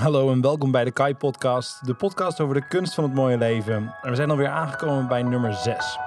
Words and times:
Hallo 0.00 0.32
en 0.32 0.40
welkom 0.40 0.70
bij 0.70 0.84
de 0.84 0.90
Kai 0.90 1.14
Podcast, 1.14 1.86
de 1.86 1.94
podcast 1.94 2.40
over 2.40 2.54
de 2.54 2.66
kunst 2.68 2.94
van 2.94 3.04
het 3.04 3.14
mooie 3.14 3.38
leven. 3.38 3.94
En 4.02 4.10
we 4.10 4.16
zijn 4.16 4.30
alweer 4.30 4.48
aangekomen 4.48 5.08
bij 5.08 5.22
nummer 5.22 5.54
6. 5.54 5.98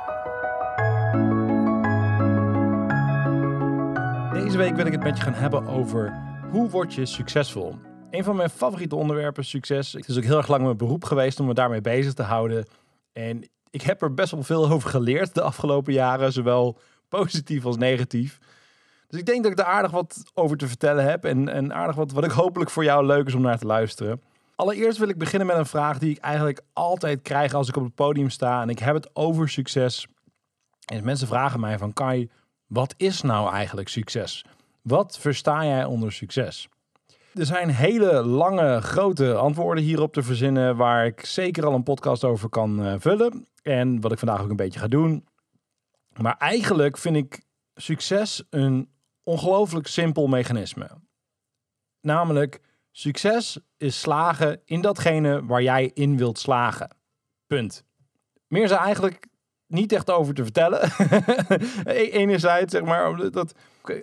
Deze 4.44 4.58
week 4.58 4.76
wil 4.76 4.86
ik 4.86 4.92
het 4.92 5.04
met 5.04 5.18
je 5.18 5.24
gaan 5.24 5.34
hebben 5.34 5.68
over 5.68 6.14
hoe 6.52 6.70
word 6.70 6.94
je 6.94 7.06
succesvol. 7.06 7.76
Een 8.12 8.24
van 8.24 8.36
mijn 8.36 8.50
favoriete 8.50 8.96
onderwerpen, 8.96 9.46
succes. 9.46 9.94
Het 9.94 10.08
is 10.08 10.18
ook 10.18 10.24
heel 10.24 10.38
erg 10.38 10.48
lang 10.48 10.64
mijn 10.64 10.78
beroep 10.78 11.04
geweest 11.04 11.40
om 11.40 11.46
me 11.46 11.54
daarmee 11.54 11.82
bezig 11.82 12.14
te 12.14 12.24
houden. 12.24 12.66
En 13.12 13.50
ik 13.70 13.82
heb 13.82 14.02
er 14.02 14.14
best 14.14 14.32
wel 14.32 14.44
veel 14.44 14.70
over 14.70 14.90
geleerd 14.90 15.34
de 15.34 15.42
afgelopen 15.42 15.94
jaren, 15.94 16.32
zowel 16.32 16.80
positief 17.10 17.66
als 17.66 17.78
negatief. 17.78 18.40
Dus 19.08 19.20
ik 19.20 19.26
denk 19.26 19.44
dat 19.44 19.52
ik 19.52 19.60
er 19.60 19.66
aardig 19.66 19.92
wat 19.92 20.24
over 20.34 20.58
te 20.58 20.68
vertellen 20.68 21.06
heb. 21.10 21.26
En, 21.26 21.50
en 21.50 21.74
aardig 21.74 21.96
wat, 21.96 22.12
wat 22.12 22.24
ik 22.24 22.32
hopelijk 22.32 22.70
voor 22.70 22.84
jou 22.84 23.06
leuk 23.06 23.28
is 23.28 23.34
om 23.34 23.42
naar 23.42 23.58
te 23.58 23.66
luisteren. 23.66 24.22
Allereerst 24.56 24.98
wil 24.98 25.10
ik 25.10 25.18
beginnen 25.18 25.48
met 25.48 25.58
een 25.58 25.66
vraag 25.66 26.00
die 26.00 26.12
ik 26.12 26.18
eigenlijk 26.18 26.62
altijd 26.74 27.22
krijg 27.22 27.54
als 27.54 27.70
ik 27.70 27.76
op 27.76 27.84
het 27.84 27.96
podium 27.96 28.30
sta. 28.30 28.62
En 28.62 28.70
ik 28.70 28.80
heb 28.80 28.96
het 28.96 29.10
over 29.14 29.50
succes. 29.50 30.08
En 30.86 31.04
mensen 31.04 31.28
vragen 31.28 31.60
mij 31.60 31.78
van 31.78 31.94
Kai, 31.94 32.30
wat 32.68 32.94
is 32.98 33.22
nou 33.22 33.52
eigenlijk 33.52 33.88
succes? 33.88 34.46
Wat 34.82 35.18
versta 35.20 35.66
jij 35.66 35.86
onder 35.86 36.12
succes? 36.12 36.68
Er 37.34 37.46
zijn 37.46 37.70
hele 37.70 38.24
lange, 38.24 38.82
grote 38.82 39.36
antwoorden 39.36 39.84
hierop 39.84 40.14
te 40.14 40.24
verzinnen, 40.24 40.76
waar 40.76 41.06
ik 41.06 41.26
zeker 41.26 41.66
al 41.66 41.74
een 41.74 41.84
podcast 41.84 42.24
over 42.24 42.50
kan 42.50 42.86
uh, 42.86 42.94
vullen. 42.98 43.48
En 43.62 44.02
wat 44.02 44.12
ik 44.12 44.20
vandaag 44.20 44.42
ook 44.42 44.50
een 44.50 44.56
beetje 44.56 44.80
ga 44.80 44.88
doen. 44.88 45.26
Maar 46.22 46.38
eigenlijk 46.38 46.98
vind 46.98 47.16
ik 47.16 47.42
succes 47.76 48.44
een 48.50 48.90
ongelooflijk 49.24 49.88
simpel 49.88 50.28
mechanisme. 50.28 50.90
Namelijk, 52.02 52.62
succes 52.92 53.60
is 53.78 54.00
slagen 54.00 54.62
in 54.66 54.82
datgene 54.82 55.46
waar 55.46 55.62
jij 55.62 55.92
in 55.94 56.18
wilt 56.18 56.40
slagen. 56.40 56.90
Punt. 57.48 57.86
Meer 58.48 58.64
is 58.64 58.72
er 58.72 58.78
eigenlijk 58.78 59.28
niet 59.68 59.92
echt 59.92 60.12
over 60.12 60.34
te 60.34 60.44
vertellen. 60.44 60.82
E-, 61.84 62.10
enerzijds, 62.10 62.74
zeg 62.74 62.84
maar, 62.84 63.32
dat, 63.32 63.54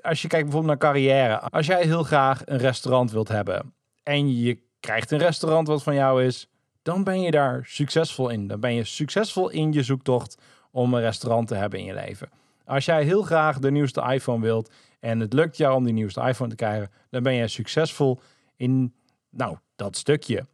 als 0.03 0.23
je 0.23 0.29
kijkt 0.29 0.45
bijvoorbeeld 0.45 0.81
naar 0.81 0.93
carrière. 0.93 1.41
Als 1.41 1.67
jij 1.67 1.83
heel 1.83 2.03
graag 2.03 2.43
een 2.45 2.59
restaurant 2.59 3.11
wilt 3.11 3.29
hebben 3.29 3.75
en 4.03 4.37
je 4.37 4.59
krijgt 4.81 5.11
een 5.11 5.19
restaurant 5.19 5.67
wat 5.67 5.83
van 5.83 5.95
jou 5.95 6.25
is, 6.25 6.49
dan 6.83 7.05
ben 7.05 7.21
je 7.21 7.31
daar 7.31 7.65
succesvol 7.65 8.29
in. 8.29 8.47
Dan 8.47 8.61
ben 8.61 8.75
je 8.75 8.85
succesvol 8.85 9.49
in 9.49 9.73
je 9.73 9.83
zoektocht 9.83 10.39
om 10.71 10.95
een 10.95 11.01
restaurant 11.01 11.49
te 11.49 11.55
hebben 11.55 11.79
in 11.79 11.85
je 11.85 11.95
leven. 11.95 12.29
Als 12.65 12.85
jij 12.85 13.05
heel 13.05 13.23
graag 13.23 13.59
de 13.59 13.71
nieuwste 13.71 14.03
iPhone 14.13 14.41
wilt 14.45 14.71
en 15.01 15.21
het 15.21 15.33
lukt 15.33 15.57
jou 15.57 15.75
om 15.75 15.85
die 15.85 15.93
nieuwste 15.93 16.21
iPhone 16.21 16.51
te 16.51 16.57
krijgen, 16.57 16.91
dan 17.11 17.23
ben 17.23 17.35
je 17.35 17.49
succesvol 17.49 18.21
in 18.57 18.95
nou, 19.31 19.57
dat 19.77 19.97
stukje. 19.97 20.47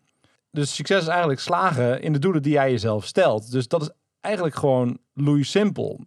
Dus 0.50 0.74
succes 0.74 1.02
is 1.02 1.08
eigenlijk 1.08 1.40
slagen 1.40 2.02
in 2.02 2.12
de 2.12 2.18
doelen 2.18 2.42
die 2.42 2.52
jij 2.52 2.70
jezelf 2.70 3.04
stelt. 3.04 3.50
Dus 3.50 3.68
dat 3.68 3.82
is 3.82 3.90
eigenlijk 4.20 4.56
gewoon 4.56 4.98
loei 5.12 5.44
simpel. 5.44 6.00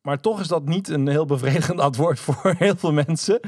Maar 0.00 0.20
toch 0.20 0.40
is 0.40 0.48
dat 0.48 0.64
niet 0.64 0.88
een 0.88 1.08
heel 1.08 1.24
bevredigend 1.24 1.80
antwoord 1.88 2.20
voor 2.20 2.54
heel 2.58 2.76
veel 2.76 2.92
mensen. 2.92 3.40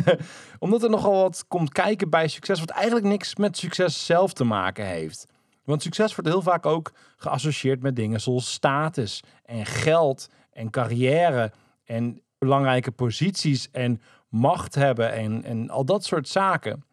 Omdat 0.58 0.82
er 0.82 0.90
nogal 0.90 1.22
wat 1.22 1.44
komt 1.48 1.72
kijken 1.72 2.10
bij 2.10 2.28
succes, 2.28 2.60
wat 2.60 2.70
eigenlijk 2.70 3.06
niks 3.06 3.36
met 3.36 3.56
succes 3.56 4.06
zelf 4.06 4.32
te 4.32 4.44
maken 4.44 4.86
heeft. 4.86 5.26
Want 5.64 5.82
succes 5.82 6.14
wordt 6.14 6.30
heel 6.30 6.42
vaak 6.42 6.66
ook 6.66 6.92
geassocieerd 7.16 7.82
met 7.82 7.96
dingen 7.96 8.20
zoals 8.20 8.52
status 8.52 9.22
en 9.44 9.66
geld 9.66 10.28
en 10.54 10.70
carrière 10.70 11.52
en 11.84 12.22
belangrijke 12.38 12.90
posities 12.90 13.70
en 13.70 14.00
macht 14.28 14.74
hebben 14.74 15.12
en, 15.12 15.44
en 15.44 15.70
al 15.70 15.84
dat 15.84 16.04
soort 16.04 16.28
zaken. 16.28 16.84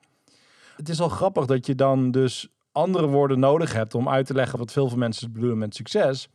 Het 0.76 0.90
is 0.90 1.02
al 1.02 1.09
grappig 1.09 1.45
dat 1.45 1.66
je 1.66 1.76
dan 1.76 2.12
dus 2.12 2.50
andere 2.72 3.08
woorden 3.08 3.40
nodig 3.40 3.73
hebt 3.73 3.95
om 3.95 4.09
uit 4.09 4.26
te 4.26 4.34
leggen 4.34 4.59
wat 4.59 4.72
veel 4.72 4.90
van 4.90 5.00
mensen 5.00 5.31
bedoelen 5.31 5.58
met 5.58 5.76
succes. 5.76 6.30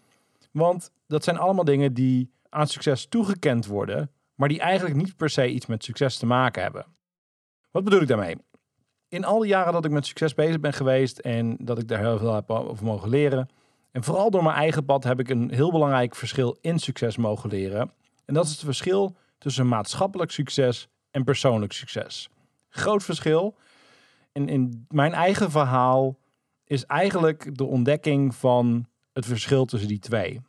Want 0.50 0.90
dat 1.06 1.24
zijn 1.24 1.38
allemaal 1.38 1.64
dingen 1.64 1.94
die 1.94 2.30
aan 2.48 2.66
succes 2.66 3.06
toegekend 3.06 3.66
worden, 3.66 4.10
maar 4.34 4.48
die 4.48 4.60
eigenlijk 4.60 4.96
niet 4.96 5.16
per 5.16 5.30
se 5.30 5.48
iets 5.48 5.66
met 5.66 5.84
succes 5.84 6.18
te 6.18 6.26
maken 6.26 6.62
hebben. 6.62 6.86
Wat 7.70 7.84
bedoel 7.84 8.00
ik 8.00 8.08
daarmee? 8.08 8.36
In 9.08 9.24
al 9.24 9.38
die 9.38 9.48
jaren 9.48 9.72
dat 9.72 9.84
ik 9.84 9.90
met 9.90 10.06
succes 10.06 10.34
bezig 10.34 10.60
ben 10.60 10.72
geweest 10.72 11.18
en 11.18 11.56
dat 11.60 11.78
ik 11.78 11.88
daar 11.88 11.98
heel 11.98 12.18
veel 12.18 12.34
heb 12.34 12.50
over 12.50 12.84
mogen 12.84 13.08
leren, 13.08 13.48
en 13.96 14.04
vooral 14.04 14.30
door 14.30 14.42
mijn 14.42 14.56
eigen 14.56 14.84
pad 14.84 15.04
heb 15.04 15.20
ik 15.20 15.28
een 15.28 15.50
heel 15.50 15.70
belangrijk 15.70 16.14
verschil 16.14 16.56
in 16.60 16.78
succes 16.78 17.16
mogen 17.16 17.50
leren. 17.50 17.92
En 18.24 18.34
dat 18.34 18.44
is 18.44 18.50
het 18.50 18.60
verschil 18.60 19.16
tussen 19.38 19.68
maatschappelijk 19.68 20.30
succes 20.30 20.88
en 21.10 21.24
persoonlijk 21.24 21.72
succes. 21.72 22.28
Groot 22.68 23.04
verschil. 23.04 23.56
En 24.32 24.48
in 24.48 24.86
mijn 24.88 25.12
eigen 25.12 25.50
verhaal 25.50 26.18
is 26.64 26.84
eigenlijk 26.84 27.56
de 27.56 27.64
ontdekking 27.64 28.34
van 28.34 28.86
het 29.12 29.26
verschil 29.26 29.64
tussen 29.64 29.88
die 29.88 29.98
twee. 29.98 30.40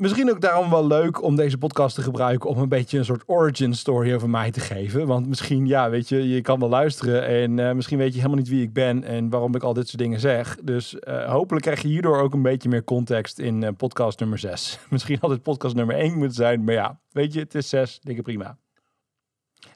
Misschien 0.00 0.30
ook 0.30 0.40
daarom 0.40 0.70
wel 0.70 0.86
leuk 0.86 1.22
om 1.22 1.36
deze 1.36 1.58
podcast 1.58 1.94
te 1.94 2.02
gebruiken 2.02 2.50
om 2.50 2.58
een 2.58 2.68
beetje 2.68 2.98
een 2.98 3.04
soort 3.04 3.22
origin 3.26 3.74
story 3.74 4.14
over 4.14 4.30
mij 4.30 4.50
te 4.50 4.60
geven. 4.60 5.06
Want 5.06 5.28
misschien, 5.28 5.66
ja, 5.66 5.90
weet 5.90 6.08
je, 6.08 6.28
je 6.28 6.40
kan 6.40 6.60
wel 6.60 6.68
luisteren 6.68 7.26
en 7.26 7.58
uh, 7.58 7.72
misschien 7.72 7.98
weet 7.98 8.12
je 8.12 8.16
helemaal 8.16 8.38
niet 8.38 8.48
wie 8.48 8.62
ik 8.62 8.72
ben 8.72 9.04
en 9.04 9.30
waarom 9.30 9.54
ik 9.54 9.62
al 9.62 9.72
dit 9.72 9.88
soort 9.88 10.02
dingen 10.02 10.20
zeg. 10.20 10.58
Dus 10.62 10.94
uh, 10.94 11.30
hopelijk 11.30 11.64
krijg 11.64 11.82
je 11.82 11.88
hierdoor 11.88 12.20
ook 12.20 12.32
een 12.32 12.42
beetje 12.42 12.68
meer 12.68 12.84
context 12.84 13.38
in 13.38 13.62
uh, 13.62 13.68
podcast 13.76 14.20
nummer 14.20 14.38
6. 14.38 14.78
misschien 14.90 15.18
had 15.20 15.30
het 15.30 15.42
podcast 15.42 15.74
nummer 15.74 15.96
1 15.96 16.12
moeten 16.16 16.36
zijn, 16.36 16.64
maar 16.64 16.74
ja, 16.74 17.00
weet 17.10 17.32
je, 17.32 17.40
het 17.40 17.54
is 17.54 17.68
6, 17.68 18.00
dikke 18.02 18.22
prima. 18.22 18.58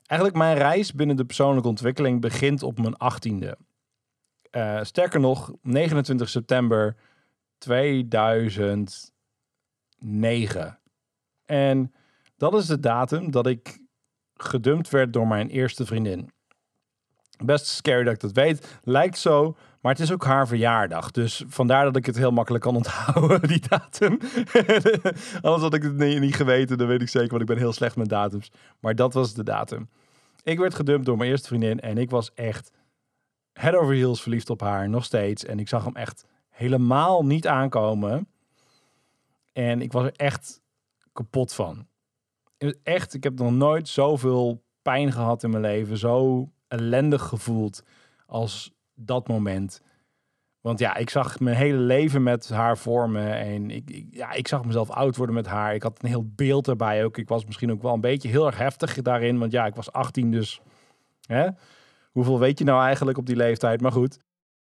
Eigenlijk 0.07 0.39
mijn 0.39 0.57
reis 0.57 0.93
binnen 0.93 1.17
de 1.17 1.25
persoonlijke 1.25 1.69
ontwikkeling 1.69 2.21
begint 2.21 2.63
op 2.63 2.79
mijn 2.81 2.97
18e. 3.15 3.51
sterker 4.83 5.21
nog, 5.21 5.53
29 5.63 6.29
september 6.29 6.97
2000. 7.59 9.13
9. 10.05 10.79
En 11.45 11.93
dat 12.37 12.55
is 12.55 12.67
de 12.67 12.81
datum 12.81 13.31
dat 13.31 13.47
ik 13.47 13.79
gedumpt 14.35 14.91
werd 14.91 15.13
door 15.13 15.27
mijn 15.27 15.49
eerste 15.49 15.87
vriendin. 15.87 16.31
Best 17.45 17.67
scary 17.67 18.05
dat 18.05 18.15
ik 18.15 18.21
dat 18.21 18.33
weet. 18.33 18.79
Lijkt 18.83 19.19
zo, 19.19 19.57
maar 19.81 19.93
het 19.93 20.01
is 20.01 20.13
ook 20.13 20.25
haar 20.25 20.47
verjaardag. 20.47 21.11
Dus 21.11 21.45
vandaar 21.47 21.85
dat 21.85 21.97
ik 21.97 22.07
het 22.07 22.17
heel 22.17 22.31
makkelijk 22.31 22.65
kan 22.65 22.77
onthouden, 22.83 23.49
die 23.49 23.63
datum. 23.69 24.19
Anders 25.43 25.63
had 25.63 25.75
ik 25.75 25.83
het 25.83 25.97
niet 25.97 26.35
geweten, 26.35 26.79
dan 26.79 26.87
weet 26.87 27.03
ik 27.03 27.09
zeker, 27.09 27.29
want 27.29 27.41
ik 27.41 27.49
ben 27.49 27.59
heel 27.59 27.73
slecht 27.73 27.97
met 27.97 28.09
datums. 28.09 28.51
Maar 28.81 28.95
dat 28.95 29.15
was 29.15 29.35
de 29.35 29.45
datum. 29.45 29.89
Ik 30.43 30.59
werd 30.59 30.75
gedumpt 30.75 31.07
door 31.07 31.17
mijn 31.17 31.31
eerste 31.31 31.49
vriendin 31.49 31.81
en 31.81 31.99
ik 31.99 32.11
was 32.11 32.35
echt 32.35 32.71
head 33.53 33.75
over 33.75 33.95
heels 33.95 34.23
verliefd 34.23 34.51
op 34.51 34.61
haar, 34.61 34.89
nog 34.89 35.05
steeds. 35.05 35.45
En 35.45 35.59
ik 35.59 35.69
zag 35.69 35.85
hem 35.85 35.97
echt 35.97 36.27
helemaal 36.51 37.25
niet 37.25 37.47
aankomen. 37.47 38.29
En 39.55 39.83
ik 39.83 39.93
was 39.93 40.05
er 40.05 40.13
echt 40.17 40.63
kapot 41.13 41.55
van. 41.55 41.87
Echt, 42.83 43.15
ik 43.15 43.23
heb 43.25 43.39
nog 43.39 43.53
nooit 43.53 43.89
zoveel 43.89 44.65
pijn 44.83 45.13
gehad 45.13 45.43
in 45.43 45.51
mijn 45.51 45.63
leven. 45.63 45.99
Zo 45.99 46.49
ellendig 46.69 47.23
gevoeld 47.23 47.83
als 48.27 48.73
dat 48.95 49.29
moment. 49.29 49.83
Want 50.61 50.79
ja, 50.79 50.97
ik 50.97 51.11
zag 51.11 51.41
mijn 51.41 51.57
hele 51.57 51.79
leven 51.79 52.23
met 52.23 52.49
haar 52.49 52.79
vormen. 52.79 53.35
En 53.35 53.71
ik, 53.71 54.07
ja, 54.11 54.33
ik 54.33 54.49
zag 54.49 54.65
mezelf 54.65 54.91
oud 54.91 55.17
worden 55.17 55.35
met 55.35 55.47
haar. 55.47 55.75
Ik 55.75 55.83
had 55.83 56.03
een 56.03 56.09
heel 56.09 56.33
beeld 56.35 56.69
erbij 56.69 57.05
ook. 57.05 57.19
Ik 57.19 57.29
was 57.29 57.45
misschien 57.45 57.71
ook 57.71 57.83
wel 57.83 57.95
een 57.95 58.01
beetje 58.01 58.29
heel 58.29 58.47
erg 58.47 58.59
heftig 58.59 59.03
daarin. 59.03 59.39
Want 59.39 59.53
ja, 59.53 59.67
ik 59.67 59.75
was 59.75 59.93
18, 59.93 60.31
dus 60.31 60.61
hè? 61.27 61.49
hoeveel 62.11 62.39
weet 62.39 62.59
je 62.59 62.65
nou 62.65 62.85
eigenlijk 62.85 63.19
op 63.19 63.27
die 63.27 63.37
leeftijd? 63.37 63.81
Maar 63.81 63.93
goed. 63.93 64.19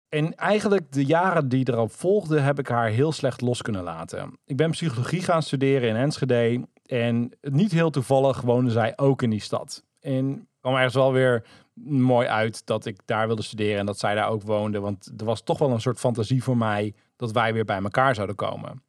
En 0.08 0.34
eigenlijk 0.34 0.92
de 0.92 1.04
jaren 1.04 1.48
die 1.48 1.68
erop 1.68 1.92
volgden, 1.92 2.44
heb 2.44 2.58
ik 2.58 2.68
haar 2.68 2.88
heel 2.88 3.12
slecht 3.12 3.40
los 3.40 3.62
kunnen 3.62 3.82
laten. 3.82 4.38
Ik 4.44 4.56
ben 4.56 4.70
psychologie 4.70 5.22
gaan 5.22 5.42
studeren 5.42 5.88
in 5.88 5.96
Enschede. 5.96 6.66
En 6.86 7.32
niet 7.40 7.72
heel 7.72 7.90
toevallig 7.90 8.40
woonde 8.40 8.70
zij 8.70 8.92
ook 8.96 9.22
in 9.22 9.30
die 9.30 9.40
stad. 9.40 9.84
En 10.00 10.48
kwam 10.60 10.74
ergens 10.74 10.94
wel 10.94 11.12
weer 11.12 11.46
mooi 11.84 12.26
uit 12.26 12.66
dat 12.66 12.86
ik 12.86 13.00
daar 13.04 13.26
wilde 13.26 13.42
studeren 13.42 13.78
en 13.78 13.86
dat 13.86 13.98
zij 13.98 14.14
daar 14.14 14.28
ook 14.28 14.42
woonde. 14.42 14.80
Want 14.80 15.12
er 15.16 15.24
was 15.24 15.42
toch 15.42 15.58
wel 15.58 15.70
een 15.70 15.80
soort 15.80 15.98
fantasie 15.98 16.42
voor 16.42 16.56
mij 16.56 16.94
dat 17.16 17.32
wij 17.32 17.52
weer 17.52 17.64
bij 17.64 17.82
elkaar 17.82 18.14
zouden 18.14 18.36
komen. 18.36 18.82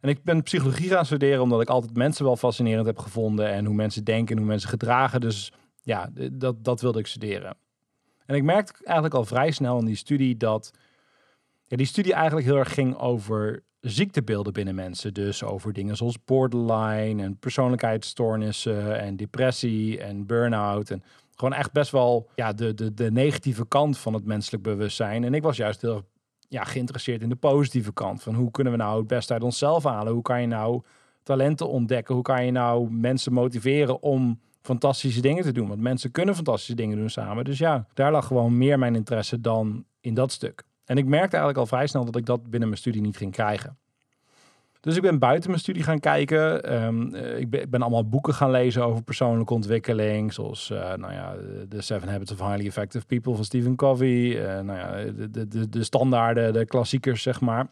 En 0.00 0.08
ik 0.08 0.22
ben 0.24 0.42
psychologie 0.42 0.88
gaan 0.88 1.06
studeren 1.06 1.42
omdat 1.42 1.60
ik 1.60 1.68
altijd 1.68 1.96
mensen 1.96 2.24
wel 2.24 2.36
fascinerend 2.36 2.86
heb 2.86 2.98
gevonden. 2.98 3.48
En 3.48 3.64
hoe 3.64 3.74
mensen 3.74 4.04
denken 4.04 4.34
en 4.34 4.38
hoe 4.38 4.50
mensen 4.50 4.68
gedragen. 4.68 5.20
Dus 5.20 5.52
ja, 5.82 6.10
dat, 6.32 6.64
dat 6.64 6.80
wilde 6.80 6.98
ik 6.98 7.06
studeren. 7.06 7.56
En 8.30 8.36
ik 8.36 8.42
merkte 8.42 8.84
eigenlijk 8.84 9.14
al 9.14 9.24
vrij 9.24 9.50
snel 9.50 9.78
in 9.78 9.84
die 9.84 9.96
studie 9.96 10.36
dat 10.36 10.70
ja, 11.66 11.76
die 11.76 11.86
studie 11.86 12.12
eigenlijk 12.12 12.46
heel 12.46 12.56
erg 12.56 12.74
ging 12.74 12.98
over 12.98 13.62
ziektebeelden 13.80 14.52
binnen 14.52 14.74
mensen. 14.74 15.14
Dus 15.14 15.42
over 15.42 15.72
dingen 15.72 15.96
zoals 15.96 16.24
borderline 16.24 17.22
en 17.22 17.38
persoonlijkheidsstoornissen 17.38 19.00
en 19.00 19.16
depressie 19.16 20.00
en 20.00 20.26
burn-out. 20.26 20.90
En 20.90 21.02
gewoon 21.34 21.54
echt 21.54 21.72
best 21.72 21.90
wel 21.90 22.28
ja, 22.34 22.52
de, 22.52 22.74
de, 22.74 22.94
de 22.94 23.10
negatieve 23.10 23.66
kant 23.66 23.98
van 23.98 24.14
het 24.14 24.24
menselijk 24.24 24.62
bewustzijn. 24.62 25.24
En 25.24 25.34
ik 25.34 25.42
was 25.42 25.56
juist 25.56 25.80
heel 25.80 26.04
ja, 26.48 26.64
geïnteresseerd 26.64 27.22
in 27.22 27.28
de 27.28 27.36
positieve 27.36 27.92
kant. 27.92 28.22
Van 28.22 28.34
hoe 28.34 28.50
kunnen 28.50 28.72
we 28.72 28.78
nou 28.78 28.98
het 28.98 29.06
beste 29.06 29.32
uit 29.32 29.42
onszelf 29.42 29.84
halen? 29.84 30.12
Hoe 30.12 30.22
kan 30.22 30.40
je 30.40 30.46
nou 30.46 30.82
talenten 31.22 31.68
ontdekken? 31.68 32.14
Hoe 32.14 32.24
kan 32.24 32.44
je 32.44 32.50
nou 32.50 32.90
mensen 32.90 33.32
motiveren 33.32 34.02
om 34.02 34.40
fantastische 34.60 35.20
dingen 35.20 35.42
te 35.42 35.52
doen. 35.52 35.68
Want 35.68 35.80
mensen 35.80 36.10
kunnen 36.10 36.34
fantastische 36.34 36.74
dingen 36.74 36.96
doen 36.96 37.10
samen. 37.10 37.44
Dus 37.44 37.58
ja, 37.58 37.86
daar 37.94 38.12
lag 38.12 38.26
gewoon 38.26 38.58
meer 38.58 38.78
mijn 38.78 38.94
interesse 38.94 39.40
dan 39.40 39.84
in 40.00 40.14
dat 40.14 40.32
stuk. 40.32 40.62
En 40.84 40.96
ik 40.96 41.04
merkte 41.04 41.36
eigenlijk 41.36 41.58
al 41.58 41.66
vrij 41.66 41.86
snel 41.86 42.04
dat 42.04 42.16
ik 42.16 42.26
dat 42.26 42.42
binnen 42.42 42.68
mijn 42.68 42.80
studie 42.80 43.00
niet 43.00 43.16
ging 43.16 43.32
krijgen. 43.32 43.78
Dus 44.80 44.96
ik 44.96 45.02
ben 45.02 45.18
buiten 45.18 45.50
mijn 45.50 45.62
studie 45.62 45.82
gaan 45.82 46.00
kijken. 46.00 46.64
Ehm, 46.64 47.14
eh, 47.14 47.38
ik, 47.38 47.70
ben, 47.70 47.82
allemaal 47.82 48.08
boeken 48.08 48.34
gaan 48.34 48.50
lezen 48.50 48.84
over 48.84 49.02
persoonlijke 49.02 49.54
ontwikkeling. 49.54 50.32
Zoals 50.32 50.70
uh, 50.70 50.78
nou 50.78 51.12
ja, 51.12 51.34
The 51.68 51.80
Seven 51.80 52.08
Habits 52.08 52.32
of 52.32 52.38
Highly 52.38 52.66
Effective 52.66 53.06
People 53.06 53.34
van 53.34 53.44
Stephen 53.44 53.76
Covey. 53.76 54.08
Uh, 54.08 54.60
nou 54.60 54.78
ja, 54.78 55.12
de, 55.12 55.48
de, 55.48 55.68
de 55.68 55.84
standaarden, 55.84 56.52
de 56.52 56.64
klassiekers, 56.64 57.22
zeg 57.22 57.40
maar. 57.40 57.66